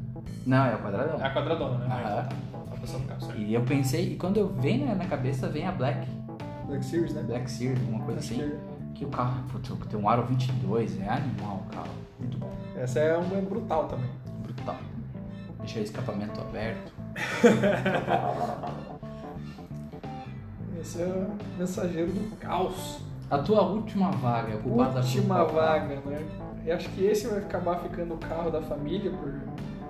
Não, 0.47 0.65
é 0.65 0.75
o 0.75 0.79
quadradão. 0.79 1.21
É 1.21 1.27
a 1.27 1.35
quadradona, 1.35 1.79
né? 1.79 1.87
Aham. 1.87 2.29
Tá. 2.29 2.77
Passando 2.81 3.05
o 3.05 3.09
carro, 3.09 3.21
certo. 3.21 3.41
E 3.41 3.55
eu 3.55 3.63
pensei, 3.63 4.13
e 4.13 4.17
quando 4.17 4.37
eu 4.39 4.49
venho 4.49 4.87
na, 4.87 4.95
na 4.95 5.07
cabeça, 5.07 5.49
vem 5.49 5.67
a 5.67 5.73
Black, 5.73 6.07
Black 6.67 6.85
Series, 6.85 7.15
né? 7.15 7.23
Black 7.23 7.51
Series, 7.51 7.79
alguma 7.81 8.05
coisa 8.05 8.21
Acho 8.21 8.35
assim. 8.35 8.53
que 8.95 8.99
Que 9.01 9.05
o 9.05 9.09
carro, 9.09 9.43
putz, 9.51 9.71
tem 9.91 9.99
um 10.01 10.09
aro 10.09 10.25
22, 10.27 11.01
é 11.01 11.09
animal 11.09 11.63
o 11.67 11.75
carro. 11.75 11.89
Muito 12.19 12.39
bom. 12.39 12.51
Essa 12.77 13.01
é 13.01 13.17
uma 13.17 13.41
brutal 13.41 13.89
também. 13.89 14.11
Brutal. 14.43 14.77
Deixa 15.61 15.81
o 15.81 15.83
escapamento 15.83 16.41
aberto. 16.41 16.93
Esse 20.81 21.03
é 21.03 21.07
o 21.07 21.37
mensageiro 21.59 22.13
do 22.13 22.37
caos. 22.37 23.01
A 23.31 23.39
tua 23.39 23.63
última 23.63 24.11
vaga 24.11 24.57
ocupada 24.57 25.01
Última 25.01 25.45
vaga, 25.45 25.97
né? 26.05 26.27
Eu 26.67 26.77
acho 26.77 26.91
que 26.91 27.05
esse 27.05 27.27
vai 27.27 27.39
acabar 27.39 27.79
ficando 27.81 28.15
o 28.15 28.19
carro 28.19 28.51
da 28.51 28.61
família, 28.61 29.11
por... 29.11 29.33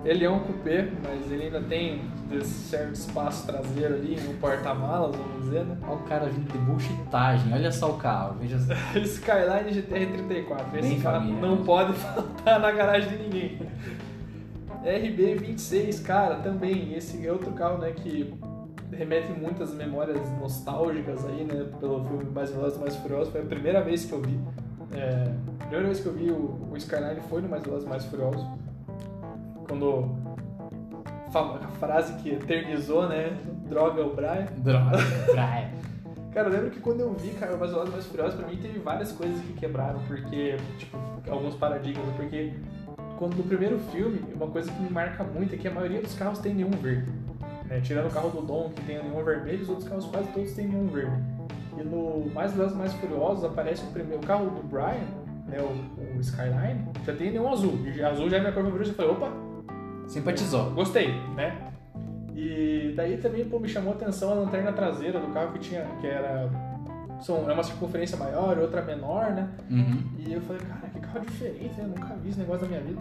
ele 0.04 0.24
é 0.24 0.30
um 0.30 0.40
coupé, 0.40 0.88
mas 1.02 1.30
ele 1.32 1.44
ainda 1.44 1.60
tem 1.62 2.02
certo 2.42 2.94
espaço 2.94 3.46
traseiro 3.46 3.94
ali 3.94 4.16
no 4.20 4.34
porta-malas, 4.34 5.16
vamos 5.16 5.44
dizer, 5.44 5.64
né? 5.64 5.76
Olha 5.82 5.94
o 5.94 6.02
cara 6.02 6.26
vindo 6.26 6.50
de 6.50 6.58
buchitagem, 6.58 7.52
olha 7.52 7.72
só 7.72 7.90
o 7.90 7.96
carro, 7.96 8.36
veja 8.38 8.58
só. 8.58 8.74
Skyline 8.98 9.72
GTR 9.72 10.12
34, 10.12 10.78
esse 10.78 10.88
Bem 10.88 11.00
cara 11.00 11.20
família, 11.20 11.40
não 11.40 11.56
né? 11.56 11.62
pode 11.64 11.92
faltar 11.98 12.60
na 12.60 12.70
garagem 12.72 13.08
de 13.10 13.22
ninguém. 13.24 13.58
RB 14.84 15.36
26, 15.36 16.00
cara, 16.00 16.36
também, 16.36 16.94
esse 16.94 17.26
é 17.26 17.32
outro 17.32 17.52
carro, 17.52 17.78
né, 17.78 17.92
que 17.92 18.34
remete 18.92 19.32
muitas 19.32 19.72
memórias 19.72 20.20
nostálgicas 20.38 21.24
aí, 21.24 21.44
né, 21.44 21.66
pelo 21.80 22.04
filme 22.04 22.24
Mais 22.24 22.50
Velozes 22.50 22.76
e 22.76 22.80
Mais 22.80 22.96
Furiosos, 22.96 23.32
foi 23.32 23.40
a 23.40 23.46
primeira 23.46 23.80
vez 23.82 24.04
que 24.04 24.12
eu 24.12 24.20
vi. 24.20 24.38
É, 24.92 25.32
a 25.60 25.64
primeira 25.64 25.86
vez 25.86 26.00
que 26.00 26.06
eu 26.06 26.12
vi 26.12 26.30
o, 26.30 26.68
o 26.70 26.76
Skyline 26.76 27.20
foi 27.30 27.40
no 27.40 27.48
Mais 27.48 27.62
Velozes 27.62 27.86
e 27.86 27.88
Mais 27.88 28.04
Furiosos, 28.04 28.46
quando 29.66 30.16
a 31.34 31.68
frase 31.78 32.14
que 32.22 32.30
eternizou, 32.30 33.08
né, 33.08 33.36
droga 33.68 34.04
o 34.04 34.14
Brian. 34.14 34.46
Droga, 34.58 34.98
praia. 35.32 35.70
Cara, 36.32 36.48
eu 36.48 36.52
lembro 36.52 36.70
que 36.70 36.80
quando 36.80 36.98
eu 36.98 37.12
vi, 37.12 37.30
cara, 37.30 37.54
o 37.54 37.58
Mais 37.60 37.70
e 37.70 37.90
Mais 37.90 38.06
Furiosos, 38.06 38.34
pra 38.34 38.48
mim 38.48 38.56
teve 38.56 38.80
várias 38.80 39.12
coisas 39.12 39.40
que 39.40 39.52
quebraram, 39.52 40.00
porque, 40.08 40.56
tipo, 40.78 40.98
alguns 41.30 41.54
paradigmas, 41.54 42.12
porque 42.16 42.52
quando 43.16 43.36
no 43.36 43.44
primeiro 43.44 43.78
filme, 43.78 44.20
uma 44.34 44.48
coisa 44.48 44.68
que 44.68 44.82
me 44.82 44.90
marca 44.90 45.22
muito 45.22 45.54
é 45.54 45.58
que 45.58 45.68
a 45.68 45.70
maioria 45.70 46.02
dos 46.02 46.12
carros 46.14 46.40
tem 46.40 46.52
nenhum 46.52 46.72
verde. 46.72 47.08
Né? 47.66 47.80
Tirando 47.80 48.08
o 48.08 48.10
carro 48.10 48.30
do 48.30 48.42
Dom, 48.42 48.70
que 48.70 48.82
tem 48.82 49.00
nenhum 49.00 49.22
vermelho, 49.22 49.62
os 49.62 49.68
outros 49.68 49.88
carros 49.88 50.06
quase 50.06 50.28
todos 50.32 50.52
têm 50.54 50.66
nenhum 50.66 50.88
verde. 50.88 51.22
E 51.78 51.84
no 51.84 52.28
Mais 52.34 52.52
Velozes 52.52 52.76
Mais 52.76 52.92
Furiosos 52.94 53.44
aparece 53.44 53.84
o 53.84 53.92
primeiro 53.92 54.20
o 54.20 54.26
carro 54.26 54.46
do 54.46 54.62
Brian, 54.64 55.06
né, 55.46 55.58
o, 55.60 56.16
o 56.16 56.20
Skyline, 56.20 56.84
já 57.06 57.14
tem 57.14 57.30
nenhum 57.30 57.52
azul. 57.52 57.78
E 57.84 58.02
azul 58.02 58.28
já 58.28 58.38
é 58.38 58.40
minha 58.40 58.52
cor 58.52 58.64
favorita, 58.64 58.90
eu 58.90 58.94
falei, 58.94 59.10
opa, 59.12 59.43
Simpatizou. 60.06 60.70
Gostei, 60.70 61.14
né? 61.34 61.70
E 62.34 62.92
daí 62.96 63.16
também 63.18 63.44
pô, 63.44 63.58
me 63.58 63.68
chamou 63.68 63.92
a 63.92 63.96
atenção 63.96 64.32
a 64.32 64.34
lanterna 64.34 64.72
traseira 64.72 65.20
do 65.20 65.28
carro 65.28 65.52
que 65.52 65.60
tinha, 65.60 65.84
que 66.00 66.06
era 66.06 66.50
são, 67.20 67.48
é 67.48 67.52
uma 67.54 67.62
circunferência 67.62 68.16
maior 68.18 68.58
outra 68.58 68.82
menor, 68.82 69.30
né? 69.32 69.48
Uhum. 69.70 70.02
E 70.18 70.32
eu 70.32 70.40
falei, 70.42 70.60
cara, 70.62 70.88
que 70.92 71.00
carro 71.00 71.20
diferente, 71.24 71.80
né? 71.80 71.86
Nunca 71.86 72.14
vi 72.16 72.28
esse 72.28 72.38
negócio 72.38 72.62
na 72.62 72.68
minha 72.68 72.80
vida. 72.80 73.00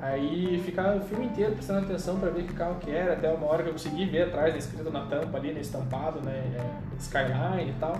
Aí 0.00 0.62
ficava 0.64 0.96
o 0.96 1.00
filme 1.00 1.26
inteiro 1.26 1.52
prestando 1.52 1.84
atenção 1.84 2.18
pra 2.20 2.30
ver 2.30 2.44
que 2.44 2.54
carro 2.54 2.76
que 2.76 2.90
era, 2.90 3.14
até 3.14 3.30
uma 3.30 3.46
hora 3.46 3.64
que 3.64 3.68
eu 3.68 3.72
consegui 3.72 4.06
ver 4.06 4.28
atrás, 4.28 4.54
escrito 4.54 4.90
na 4.90 5.06
tampa 5.06 5.36
ali, 5.36 5.52
né, 5.52 5.60
estampado, 5.60 6.20
né, 6.20 6.32
é, 6.32 6.96
Skyline 6.98 7.70
e 7.70 7.74
tal. 7.80 7.96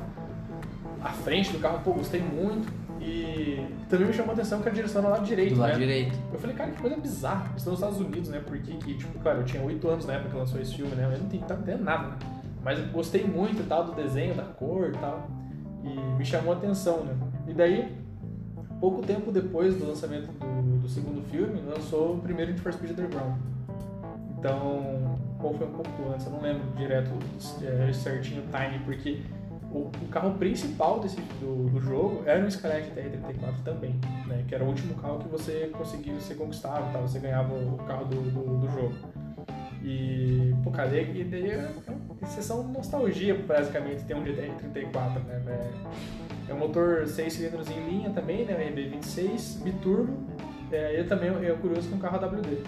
A 1.02 1.10
frente 1.10 1.52
do 1.52 1.58
carro, 1.58 1.80
pô, 1.84 1.92
gostei 1.92 2.22
muito. 2.22 2.72
E 3.00 3.64
também 3.88 4.06
me 4.06 4.12
chamou 4.12 4.30
a 4.30 4.34
atenção 4.34 4.60
que 4.60 4.68
a 4.68 4.72
direção 4.72 5.00
era 5.00 5.10
do 5.10 5.14
lado 5.14 5.26
direito, 5.26 5.54
Do 5.54 5.60
lado 5.60 5.72
né? 5.72 5.78
direito. 5.78 6.18
Eu 6.32 6.38
falei, 6.38 6.56
cara, 6.56 6.70
que 6.70 6.80
coisa 6.80 6.96
bizarra. 6.96 7.52
Estão 7.56 7.72
nos 7.72 7.80
Estados 7.80 8.00
Unidos, 8.00 8.28
né? 8.28 8.42
Porque, 8.44 8.72
que, 8.72 8.94
tipo, 8.94 9.18
claro, 9.20 9.40
eu 9.40 9.44
tinha 9.44 9.62
8 9.62 9.88
anos 9.88 10.06
na 10.06 10.14
época 10.14 10.30
que 10.30 10.36
lançou 10.36 10.60
esse 10.60 10.74
filme, 10.74 10.94
né? 10.94 11.04
Eu 11.04 11.18
não 11.18 11.46
tava 11.46 11.60
entendendo 11.60 11.84
nada, 11.84 12.08
né? 12.08 12.16
Mas 12.64 12.78
eu 12.78 12.86
gostei 12.88 13.24
muito 13.24 13.66
tal 13.68 13.84
do 13.84 13.92
desenho, 13.92 14.34
da 14.34 14.42
cor 14.42 14.88
e 14.88 14.98
tal. 14.98 15.28
E 15.84 16.18
me 16.18 16.24
chamou 16.24 16.52
a 16.52 16.56
atenção, 16.56 17.04
né? 17.04 17.14
E 17.46 17.54
daí, 17.54 17.96
pouco 18.80 19.00
tempo 19.02 19.30
depois 19.30 19.76
do 19.76 19.86
lançamento 19.86 20.26
do, 20.32 20.80
do 20.80 20.88
segundo 20.88 21.22
filme, 21.30 21.62
lançou 21.66 22.16
o 22.16 22.18
primeiro 22.18 22.50
Need 22.50 22.62
for 22.62 22.72
Speed 22.72 22.90
Underground. 22.92 23.36
Então, 24.38 25.18
ou 25.40 25.54
foi 25.54 25.66
um 25.66 25.72
pouco 25.72 26.12
antes, 26.12 26.26
eu 26.26 26.32
não 26.32 26.40
lembro 26.40 26.62
direto 26.76 27.10
é, 27.62 27.92
certinho 27.92 28.42
o 28.42 28.46
time, 28.46 28.78
porque 28.84 29.20
o, 29.70 29.90
o 30.02 30.08
carro 30.10 30.34
principal 30.38 31.00
desse, 31.00 31.16
do, 31.40 31.68
do 31.70 31.80
jogo 31.80 32.22
era 32.26 32.42
um 32.42 32.48
Skyline 32.48 32.88
GTR-34 32.90 33.62
também, 33.64 33.94
né? 34.26 34.44
Que 34.48 34.54
era 34.54 34.64
o 34.64 34.68
último 34.68 34.94
carro 34.94 35.18
que 35.18 35.28
você 35.28 35.70
conseguia, 35.76 36.14
você 36.14 36.34
conquistava, 36.34 36.90
tá? 36.92 36.98
você 37.00 37.18
ganhava 37.18 37.52
o 37.54 37.76
carro 37.86 38.06
do, 38.06 38.16
do, 38.20 38.58
do 38.58 38.68
jogo. 38.70 38.94
E, 39.82 40.54
pô, 40.64 40.70
cara, 40.70 40.88
e 41.00 41.24
daí 41.24 41.50
é 41.50 41.68
uma 42.20 42.28
sessão 42.28 42.62
nostalgia, 42.64 43.34
basicamente, 43.34 44.04
ter 44.04 44.14
um 44.14 44.24
GTR-34, 44.24 45.24
né? 45.24 45.42
É, 45.46 46.50
é 46.50 46.54
um 46.54 46.58
motor 46.58 47.06
6 47.06 47.32
cilindros 47.32 47.70
em 47.70 47.88
linha 47.88 48.10
também, 48.10 48.44
né? 48.44 48.72
RB26, 48.74 49.62
biturbo, 49.62 50.12
é, 50.72 50.94
ele 50.94 51.04
também 51.08 51.28
é 51.28 51.52
curioso 51.54 51.88
é 51.92 51.94
um 51.94 51.98
carro 51.98 52.16
AWD. 52.24 52.58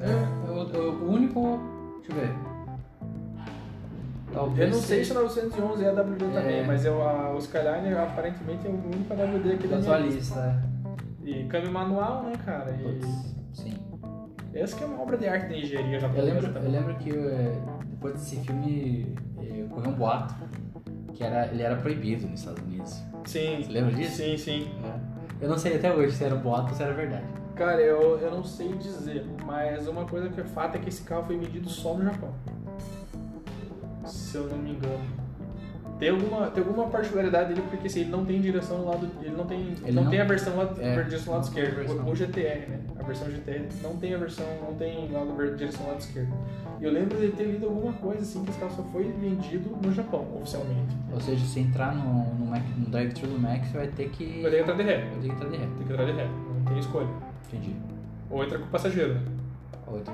É, 0.00 0.50
o, 0.50 0.54
o- 0.54 1.04
o 1.04 1.10
único. 1.12 1.58
Deixa 2.06 2.12
eu 2.12 2.26
ver. 2.26 2.53
Talvez 4.34 4.68
Eu 4.68 4.74
não 4.76 4.82
sei 4.82 5.04
se 5.04 5.12
o 5.12 5.14
911 5.14 5.84
é 5.84 5.88
AWD 5.88 6.18
também, 6.18 6.58
É. 6.58 6.64
mas 6.66 6.84
eu, 6.84 7.00
a, 7.02 7.32
o 7.32 7.38
Skyline 7.38 7.94
aparentemente 7.94 8.66
é 8.66 8.70
o 8.70 8.74
único 8.74 9.12
AWD 9.12 9.52
aqui 9.52 9.68
da 9.68 9.80
tua 9.80 9.98
lista. 9.98 10.62
E 11.24 11.44
câmbio 11.44 11.72
manual, 11.72 12.24
né, 12.24 12.32
cara? 12.44 12.70
E 12.72 12.82
Putz, 12.82 13.34
sim. 13.54 13.74
essa 14.52 14.76
que 14.76 14.84
é 14.84 14.86
uma 14.86 15.00
obra 15.00 15.16
de 15.16 15.26
arte 15.28 15.48
da 15.48 15.56
engenharia 15.56 15.96
Eu 15.96 16.00
japonesa 16.00 16.26
lembro, 16.32 16.46
eu 16.48 16.52
também. 16.52 16.70
lembro 16.70 16.94
que 16.96 17.10
eh, 17.10 17.58
depois 17.86 18.14
desse 18.14 18.36
filme 18.40 19.14
eh, 19.38 19.64
correu 19.70 19.90
um 19.90 19.94
boato 19.94 20.34
que 21.14 21.22
era, 21.24 21.46
ele 21.46 21.62
era 21.62 21.76
proibido 21.76 22.26
nos 22.26 22.40
Estados 22.40 22.62
Unidos. 22.64 23.02
Sim. 23.24 23.62
Você 23.62 23.72
lembra 23.72 23.94
disso? 23.94 24.16
Sim, 24.16 24.36
sim. 24.36 24.68
Eu 25.40 25.48
não 25.48 25.56
sei 25.56 25.76
até 25.76 25.92
hoje 25.94 26.14
se 26.14 26.24
era 26.24 26.34
boato 26.34 26.68
ou 26.70 26.74
se 26.74 26.82
era 26.82 26.92
verdade. 26.92 27.24
Cara, 27.54 27.80
eu, 27.80 28.18
eu 28.18 28.30
não 28.32 28.42
sei 28.42 28.72
dizer, 28.72 29.24
mas 29.46 29.86
uma 29.86 30.04
coisa 30.04 30.28
que 30.28 30.40
é 30.40 30.44
fato 30.44 30.74
é 30.76 30.78
que 30.80 30.88
esse 30.88 31.04
carro 31.04 31.22
foi 31.22 31.36
vendido 31.38 31.68
só 31.68 31.94
no 31.94 32.04
Japão. 32.04 32.34
Se 34.04 34.36
eu 34.36 34.46
não 34.46 34.58
me 34.58 34.72
engano. 34.72 35.24
Tem 35.98 36.08
alguma, 36.10 36.48
tem 36.48 36.64
alguma 36.64 36.88
particularidade 36.88 37.54
dele, 37.54 37.64
porque 37.70 37.86
assim, 37.86 38.00
ele 38.00 38.10
não 38.10 38.24
tem 38.24 38.40
direção 38.40 38.78
no 38.78 38.86
lado. 38.86 39.08
Ele 39.22 39.36
não 39.36 39.46
tem, 39.46 39.60
Ele 39.60 39.92
não, 39.92 40.02
não- 40.02 40.10
tem 40.10 40.20
a 40.20 40.24
versão 40.24 40.56
lado, 40.56 40.80
é, 40.80 41.02
direção 41.04 41.34
lado 41.34 41.44
esquerdo. 41.44 42.08
O, 42.10 42.14
GTR, 42.16 42.68
né? 42.68 42.80
A 42.98 43.02
versão 43.04 43.30
GTR 43.30 43.68
não 43.80 43.96
tem 43.96 44.12
a 44.12 44.18
versão, 44.18 44.44
não 44.60 44.74
tem 44.74 45.10
lado, 45.12 45.56
direção 45.56 45.86
lado 45.86 46.00
esquerdo. 46.00 46.34
E 46.80 46.84
eu 46.84 46.92
lembro 46.92 47.16
de 47.18 47.28
ter 47.28 47.44
lido 47.44 47.66
alguma 47.66 47.92
coisa 47.92 48.22
assim, 48.22 48.44
que 48.44 48.50
esse 48.50 48.58
carro 48.58 48.74
só 48.74 48.82
foi 48.82 49.04
vendido 49.04 49.70
no 49.80 49.92
Japão, 49.92 50.26
oficialmente. 50.36 50.96
Ou 51.12 51.20
seja, 51.20 51.46
se 51.46 51.60
entrar 51.60 51.94
no, 51.94 52.34
no, 52.34 52.46
Mac, 52.46 52.62
no 52.76 52.86
drive-thru 52.86 53.28
do 53.28 53.38
Mac, 53.38 53.64
você 53.64 53.78
vai 53.78 53.86
ter 53.86 54.08
que. 54.10 54.42
Vai 54.42 54.50
ter 54.50 54.56
que 54.56 54.62
entrar 54.62 54.76
de 54.76 54.82
ré. 54.82 54.96
vai 54.98 55.20
ter 55.20 55.28
que 55.28 55.34
entrar 55.34 55.48
de 55.48 55.56
ré. 55.56 55.66
Tem 55.66 55.86
que 55.86 55.92
entrar 55.92 56.04
de 56.04 56.12
ré, 56.12 56.24
não 56.26 56.64
tem 56.64 56.78
escolha. 56.80 57.08
Entendi. 57.46 57.76
Ou 58.30 58.42
entra 58.42 58.58
com 58.58 58.64
o 58.64 58.68
passageiro, 58.68 59.14
né? 59.14 59.20
Outro. 59.86 60.12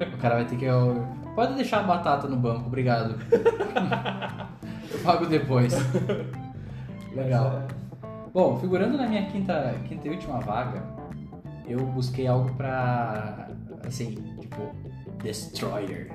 O 0.00 0.18
cara 0.18 0.36
vai 0.36 0.44
ter 0.46 0.56
que. 0.56 0.64
eu- 0.64 1.06
Pode 1.34 1.54
deixar 1.54 1.80
a 1.80 1.82
batata 1.84 2.26
no 2.26 2.36
banco, 2.36 2.66
obrigado. 2.66 3.14
Eu 4.92 4.98
pago 5.04 5.26
depois. 5.26 5.72
Legal. 7.14 7.62
Mas, 8.02 8.32
Bom, 8.32 8.58
figurando 8.58 8.96
na 8.96 9.06
minha 9.06 9.26
quinta, 9.26 9.74
quinta 9.88 10.06
e 10.06 10.10
última 10.10 10.38
vaga, 10.40 10.82
eu 11.66 11.78
busquei 11.86 12.26
algo 12.26 12.52
pra. 12.54 13.48
assim, 13.86 14.14
tipo. 14.40 14.74
Destroyer. 15.22 16.10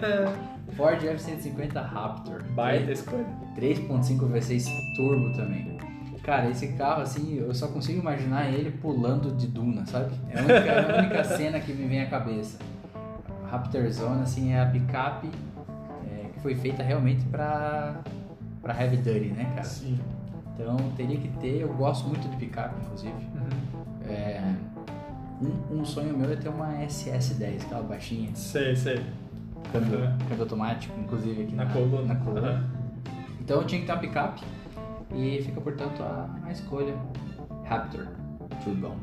Ford 0.76 1.02
F-150 1.04 1.72
Raptor. 1.84 2.40
é, 2.40 2.52
baita 2.52 2.92
escolha. 2.92 3.26
3.5 3.56 4.18
V6 4.30 4.66
Turbo 4.96 5.32
também. 5.36 5.78
Cara, 6.22 6.48
esse 6.48 6.68
carro, 6.74 7.02
assim, 7.02 7.34
eu 7.38 7.52
só 7.54 7.66
consigo 7.68 7.98
imaginar 8.00 8.48
ele 8.50 8.70
pulando 8.70 9.34
de 9.34 9.48
duna, 9.48 9.84
sabe? 9.86 10.12
É 10.30 10.38
a 10.38 10.42
única, 10.42 10.54
é 10.54 10.92
a 10.94 10.98
única 11.00 11.24
cena 11.36 11.58
que 11.58 11.72
me 11.72 11.88
vem 11.88 12.02
à 12.02 12.06
cabeça. 12.08 12.58
Raptor 13.50 13.90
Zone, 13.90 14.22
assim, 14.22 14.52
é 14.52 14.60
a 14.62 14.66
picape 14.66 15.28
é, 16.06 16.28
que 16.32 16.40
foi 16.40 16.54
feita 16.54 16.82
realmente 16.82 17.24
pra, 17.26 17.96
pra 18.62 18.80
heavy 18.80 18.96
duty, 18.98 19.28
né, 19.36 19.44
cara? 19.54 19.64
Sim. 19.64 19.98
Então 20.54 20.76
teria 20.96 21.16
que 21.18 21.28
ter, 21.38 21.60
eu 21.62 21.72
gosto 21.74 22.06
muito 22.06 22.28
de 22.28 22.36
picape, 22.36 22.74
inclusive. 22.84 23.12
Uhum. 23.12 23.82
É, 24.08 24.54
Um, 25.42 25.80
um 25.80 25.84
sonho 25.86 26.14
meu 26.16 26.30
é 26.30 26.36
ter 26.36 26.50
uma 26.50 26.68
SS10, 26.84 27.62
aquela 27.64 27.82
baixinha, 27.82 28.28
Sei, 28.34 28.76
sei. 28.76 29.02
câmbio, 29.72 29.98
Uhum. 30.00 30.18
câmbio 30.28 30.42
automático, 30.42 31.00
inclusive 31.00 31.42
aqui 31.44 31.54
Na 31.54 31.64
na, 31.64 31.72
coluna. 31.72 32.14
Na 32.14 32.16
coluna. 32.16 32.48
Aham. 32.50 32.70
Então 33.40 33.64
tinha 33.64 33.80
que 33.80 33.86
ter 33.86 33.92
uma 33.92 33.98
picape 34.00 34.42
e 35.14 35.42
fica, 35.42 35.60
portanto, 35.60 36.02
a, 36.02 36.28
a 36.44 36.52
escolha. 36.52 36.94
Raptor, 37.64 38.06
tudo 38.62 38.76
bom. 38.80 38.96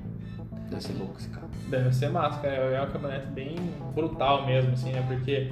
Deve 0.70 0.84
ser 0.84 0.93
louco 0.93 1.15
esse 1.18 1.30
carro. 1.30 1.47
Deve 1.70 1.93
ser 1.93 2.09
massa, 2.09 2.39
cara. 2.39 2.55
É 2.55 2.80
uma 2.80 2.88
caminhonete 2.88 3.28
bem 3.28 3.55
brutal 3.93 4.45
mesmo, 4.45 4.74
assim, 4.74 4.91
né? 4.91 5.03
Porque 5.07 5.51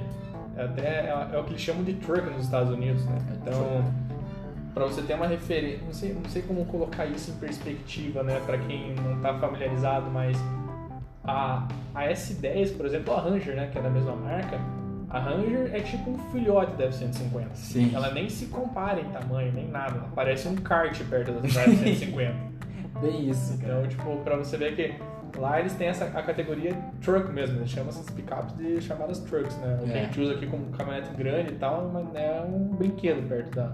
é 0.56 0.62
até 0.62 0.86
é, 0.86 1.30
é 1.32 1.38
o 1.38 1.44
que 1.44 1.50
eles 1.50 1.62
chamam 1.62 1.84
de 1.84 1.94
truck 1.94 2.28
nos 2.30 2.44
Estados 2.44 2.72
Unidos, 2.72 3.04
né? 3.06 3.18
É 3.30 3.34
Então, 3.34 3.84
pra 4.74 4.84
você 4.84 5.02
ter 5.02 5.14
uma 5.14 5.26
referência, 5.26 5.84
não 5.84 5.92
sei, 5.92 6.12
não 6.14 6.28
sei 6.28 6.42
como 6.42 6.64
colocar 6.66 7.06
isso 7.06 7.30
em 7.30 7.34
perspectiva, 7.34 8.22
né? 8.22 8.40
Pra 8.44 8.58
quem 8.58 8.94
não 8.94 9.20
tá 9.20 9.34
familiarizado, 9.38 10.10
mas 10.10 10.36
a, 11.24 11.66
a 11.94 12.04
S10, 12.04 12.76
por 12.76 12.86
exemplo, 12.86 13.14
a 13.14 13.20
Ranger, 13.20 13.56
né? 13.56 13.68
Que 13.72 13.78
é 13.78 13.82
da 13.82 13.90
mesma 13.90 14.14
marca, 14.16 14.58
a 15.08 15.18
Ranger 15.18 15.70
é 15.72 15.80
tipo 15.80 16.10
um 16.10 16.18
filhote 16.30 16.72
da 16.76 16.84
F-150. 16.84 17.54
Sim. 17.54 17.90
Ela 17.94 18.12
nem 18.12 18.28
se 18.28 18.46
compara 18.46 19.00
em 19.00 19.08
tamanho, 19.10 19.52
nem 19.52 19.68
nada. 19.68 19.98
Ela 19.98 20.08
parece 20.14 20.48
um 20.48 20.56
kart 20.56 20.98
perto 21.04 21.32
da 21.32 21.38
F-150. 21.46 22.34
Bem 23.00 23.28
isso, 23.28 23.58
cara. 23.58 23.74
Então, 23.78 23.88
tipo, 23.88 24.16
pra 24.24 24.36
você 24.36 24.56
ver 24.56 24.74
que 24.76 25.38
lá 25.38 25.60
eles 25.60 25.74
têm 25.74 25.88
essa, 25.88 26.04
a 26.06 26.22
categoria 26.22 26.74
truck 27.02 27.30
mesmo, 27.30 27.58
eles 27.58 27.70
chamam 27.70 27.88
essas 27.90 28.08
picapes 28.10 28.56
de 28.56 28.80
chamadas 28.80 29.18
trucks, 29.20 29.56
né? 29.58 29.78
O 29.82 29.84
que 29.84 29.92
É. 29.92 30.00
a 30.00 30.04
gente 30.04 30.20
usa 30.20 30.32
aqui 30.34 30.46
como 30.46 30.66
caminhonete 30.70 31.10
grande 31.14 31.52
e 31.52 31.56
tal, 31.56 31.90
mas 31.92 32.14
é 32.14 32.40
um 32.48 32.68
brinquedo 32.76 33.28
perto 33.28 33.54
da, 33.54 33.72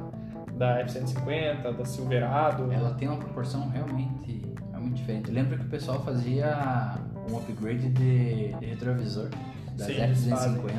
da 0.55 0.79
F-150, 0.81 1.77
da 1.77 1.85
Silverado. 1.85 2.71
Ela 2.73 2.95
tem 2.95 3.09
uma 3.09 3.19
proporção 3.19 3.69
realmente 3.69 4.43
é 4.75 4.79
muito 4.79 4.97
diferente. 4.97 5.31
Lembra 5.31 5.57
que 5.59 5.65
o 5.65 5.69
pessoal 5.69 6.01
fazia 6.03 6.97
um 7.31 7.37
upgrade 7.39 7.89
de, 7.91 8.53
de 8.55 8.67
retrovisor 8.67 9.29
das 9.77 9.87
Sim, 9.87 9.93
eles 10.03 10.27
fazem. 10.29 10.53
F-250. 10.57 10.73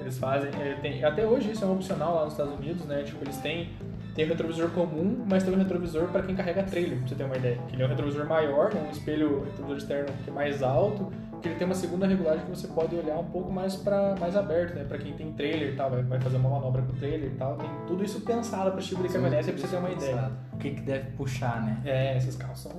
Eles 0.00 0.18
fazem, 0.18 0.50
é, 0.60 0.74
tem, 0.80 1.04
até 1.04 1.26
hoje 1.26 1.50
isso 1.52 1.62
é 1.62 1.66
um 1.68 1.74
opcional 1.74 2.14
lá 2.16 2.24
nos 2.24 2.32
Estados 2.32 2.54
Unidos, 2.58 2.84
né? 2.86 3.02
Tipo, 3.02 3.22
eles 3.22 3.36
têm, 3.36 3.68
tem 4.14 4.24
o 4.24 4.28
retrovisor 4.28 4.70
comum, 4.70 5.24
mas 5.28 5.42
tem 5.42 5.52
o 5.52 5.56
retrovisor 5.56 6.08
para 6.08 6.22
quem 6.22 6.34
carrega 6.34 6.62
trailer, 6.62 6.98
pra 6.98 7.08
você 7.08 7.14
ter 7.14 7.24
uma 7.24 7.36
ideia. 7.36 7.58
Que 7.68 7.76
ele 7.76 7.82
é 7.82 7.86
um 7.86 7.88
retrovisor 7.88 8.26
maior, 8.26 8.74
né? 8.74 8.84
um 8.86 8.90
espelho 8.90 9.44
retrovisor 9.44 9.76
externo 9.76 10.08
que 10.24 10.30
é 10.30 10.32
mais 10.32 10.62
alto, 10.62 11.12
que 11.40 11.48
ele 11.48 11.56
tem 11.56 11.66
uma 11.66 11.74
segunda 11.74 12.06
regulagem 12.06 12.44
que 12.44 12.50
você 12.50 12.68
pode 12.68 12.94
olhar 12.94 13.18
um 13.18 13.24
pouco 13.24 13.50
mais 13.50 13.74
para 13.76 14.14
mais 14.20 14.36
aberto, 14.36 14.74
né? 14.74 14.84
Para 14.84 14.98
quem 14.98 15.14
tem 15.14 15.32
trailer 15.32 15.72
e 15.72 15.76
tal, 15.76 15.90
vai, 15.90 16.20
fazer 16.20 16.36
uma 16.36 16.50
manobra 16.50 16.82
com 16.82 16.92
trailer 16.94 17.30
e 17.30 17.34
tal. 17.34 17.56
Tem 17.56 17.68
tudo 17.86 18.04
isso 18.04 18.20
pensado 18.20 18.70
para 18.70 18.80
esse 18.80 18.88
tipo 18.88 19.02
de 19.02 19.08
caminhonete, 19.08 19.50
pra 19.50 19.58
você 19.60 19.68
ter 19.68 19.76
uma 19.76 19.90
ideia. 19.90 20.30
O 20.52 20.58
que, 20.58 20.70
que 20.72 20.82
deve 20.82 21.10
puxar, 21.12 21.62
né? 21.62 21.80
É, 21.84 22.16
esses 22.16 22.36
carros 22.36 22.60
são 22.60 22.72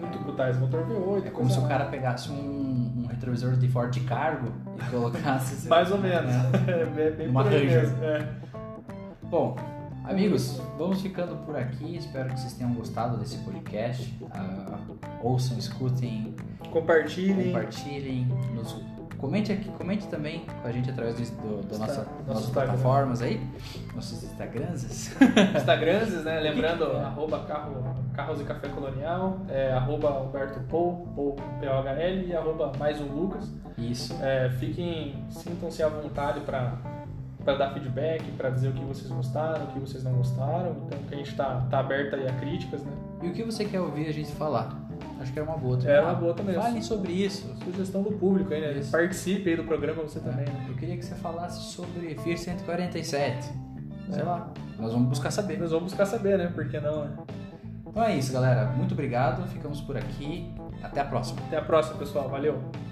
muito 0.00 0.18
brutais, 0.20 0.58
motor 0.58 0.84
V8. 0.86 1.26
É 1.26 1.30
como 1.30 1.50
se 1.50 1.58
o 1.58 1.66
cara 1.68 1.86
pegasse 1.86 2.30
um, 2.30 3.02
um 3.02 3.06
retrovisor 3.06 3.52
de 3.56 3.68
Ford 3.68 3.96
Cargo 4.04 4.52
e 4.76 4.90
colocasse. 4.90 5.66
Mais 5.70 5.90
ou 5.90 5.98
menos. 5.98 6.30
É. 6.34 6.40
É, 6.80 6.84
bem, 6.84 7.10
bem 7.12 7.28
Uma 7.28 7.42
Ranger. 7.42 7.82
mesmo. 7.82 8.04
É. 8.04 8.28
Bom, 9.24 9.56
amigos, 10.04 10.60
vamos 10.78 11.00
ficando 11.00 11.36
por 11.44 11.56
aqui. 11.56 11.96
Espero 11.96 12.28
que 12.30 12.40
vocês 12.40 12.54
tenham 12.54 12.72
gostado 12.74 13.16
desse 13.18 13.38
podcast. 13.38 14.14
Ah, 14.32 14.78
ouçam, 15.22 15.58
escutem, 15.58 16.34
Compartilhem. 16.70 17.46
compartilhem, 17.46 18.24
nos 18.54 18.76
comente 19.18 19.52
aqui, 19.52 19.68
comente 19.72 20.06
também 20.08 20.46
com 20.62 20.66
a 20.66 20.72
gente 20.72 20.90
através 20.90 21.30
do, 21.30 21.60
do, 21.62 21.78
nossa, 21.78 22.06
nossas 22.26 22.44
Instagram. 22.46 22.72
plataformas 22.72 23.20
aí, 23.20 23.38
nossos 23.94 24.22
Instagrams. 24.24 25.12
Instagrams, 25.56 26.24
né? 26.24 26.40
Lembrando, 26.40 26.84
é? 26.96 27.00
arroba 27.04 27.40
carro, 27.44 27.94
Carros 28.14 28.40
e 28.40 28.44
Café 28.44 28.68
Colonial, 28.68 29.40
é, 29.48 29.72
arroba 29.72 30.22
Humberto 30.22 30.60
Pou, 30.60 31.06
Pou 31.14 31.36
P-O-H-L 31.60 32.26
e 32.26 32.34
arroba 32.34 32.72
mais 32.78 32.98
um 33.00 33.06
Lucas. 33.12 33.52
Isso. 33.76 34.16
É, 34.22 34.48
fiquem, 34.58 35.22
sintam-se 35.28 35.82
à 35.82 35.88
vontade 35.88 36.40
para 36.40 36.78
para 37.44 37.56
dar 37.56 37.72
feedback, 37.72 38.22
para 38.32 38.50
dizer 38.50 38.68
o 38.68 38.72
que 38.72 38.84
vocês 38.84 39.10
gostaram, 39.10 39.64
o 39.64 39.66
que 39.68 39.80
vocês 39.80 40.04
não 40.04 40.12
gostaram. 40.12 40.76
Então 40.86 40.98
que 41.08 41.14
a 41.14 41.18
gente 41.18 41.34
tá, 41.34 41.66
tá 41.70 41.80
aberto 41.80 42.14
aí 42.14 42.26
a 42.26 42.32
críticas, 42.34 42.82
né? 42.82 42.92
E 43.22 43.28
o 43.28 43.32
que 43.32 43.42
você 43.42 43.64
quer 43.64 43.80
ouvir 43.80 44.08
a 44.08 44.12
gente 44.12 44.32
falar? 44.32 44.78
Acho 45.20 45.32
que 45.32 45.38
é 45.38 45.42
uma 45.42 45.56
boa 45.56 45.76
também. 45.76 45.94
É 45.94 46.00
uma 46.00 46.14
boa 46.14 46.34
também. 46.34 46.54
Falem 46.54 46.82
sobre 46.82 47.12
isso. 47.12 47.54
Sugestão 47.62 48.02
do 48.02 48.12
público 48.12 48.52
aí, 48.54 48.60
né? 48.60 48.72
Isso. 48.72 48.90
Participe 48.90 49.50
aí 49.50 49.56
do 49.56 49.64
programa 49.64 50.02
você 50.02 50.18
também, 50.20 50.46
né? 50.46 50.66
Eu 50.68 50.74
queria 50.74 50.96
que 50.96 51.04
você 51.04 51.14
falasse 51.14 51.60
sobre 51.72 52.16
FIR 52.18 52.38
147. 52.38 53.50
Sei 54.10 54.22
lá. 54.22 54.50
Nós 54.78 54.92
vamos 54.92 55.08
buscar 55.08 55.30
saber. 55.30 55.58
Nós 55.58 55.70
vamos 55.70 55.90
buscar 55.90 56.06
saber, 56.06 56.38
né? 56.38 56.46
Por 56.46 56.66
que 56.68 56.80
não, 56.80 57.04
né? 57.04 57.16
Então 57.86 58.02
é 58.02 58.16
isso, 58.16 58.32
galera. 58.32 58.66
Muito 58.72 58.92
obrigado. 58.92 59.46
Ficamos 59.48 59.80
por 59.82 59.96
aqui. 59.96 60.54
Até 60.82 61.00
a 61.00 61.04
próxima. 61.04 61.40
Até 61.46 61.58
a 61.58 61.62
próxima, 61.62 61.98
pessoal. 61.98 62.28
Valeu! 62.28 62.89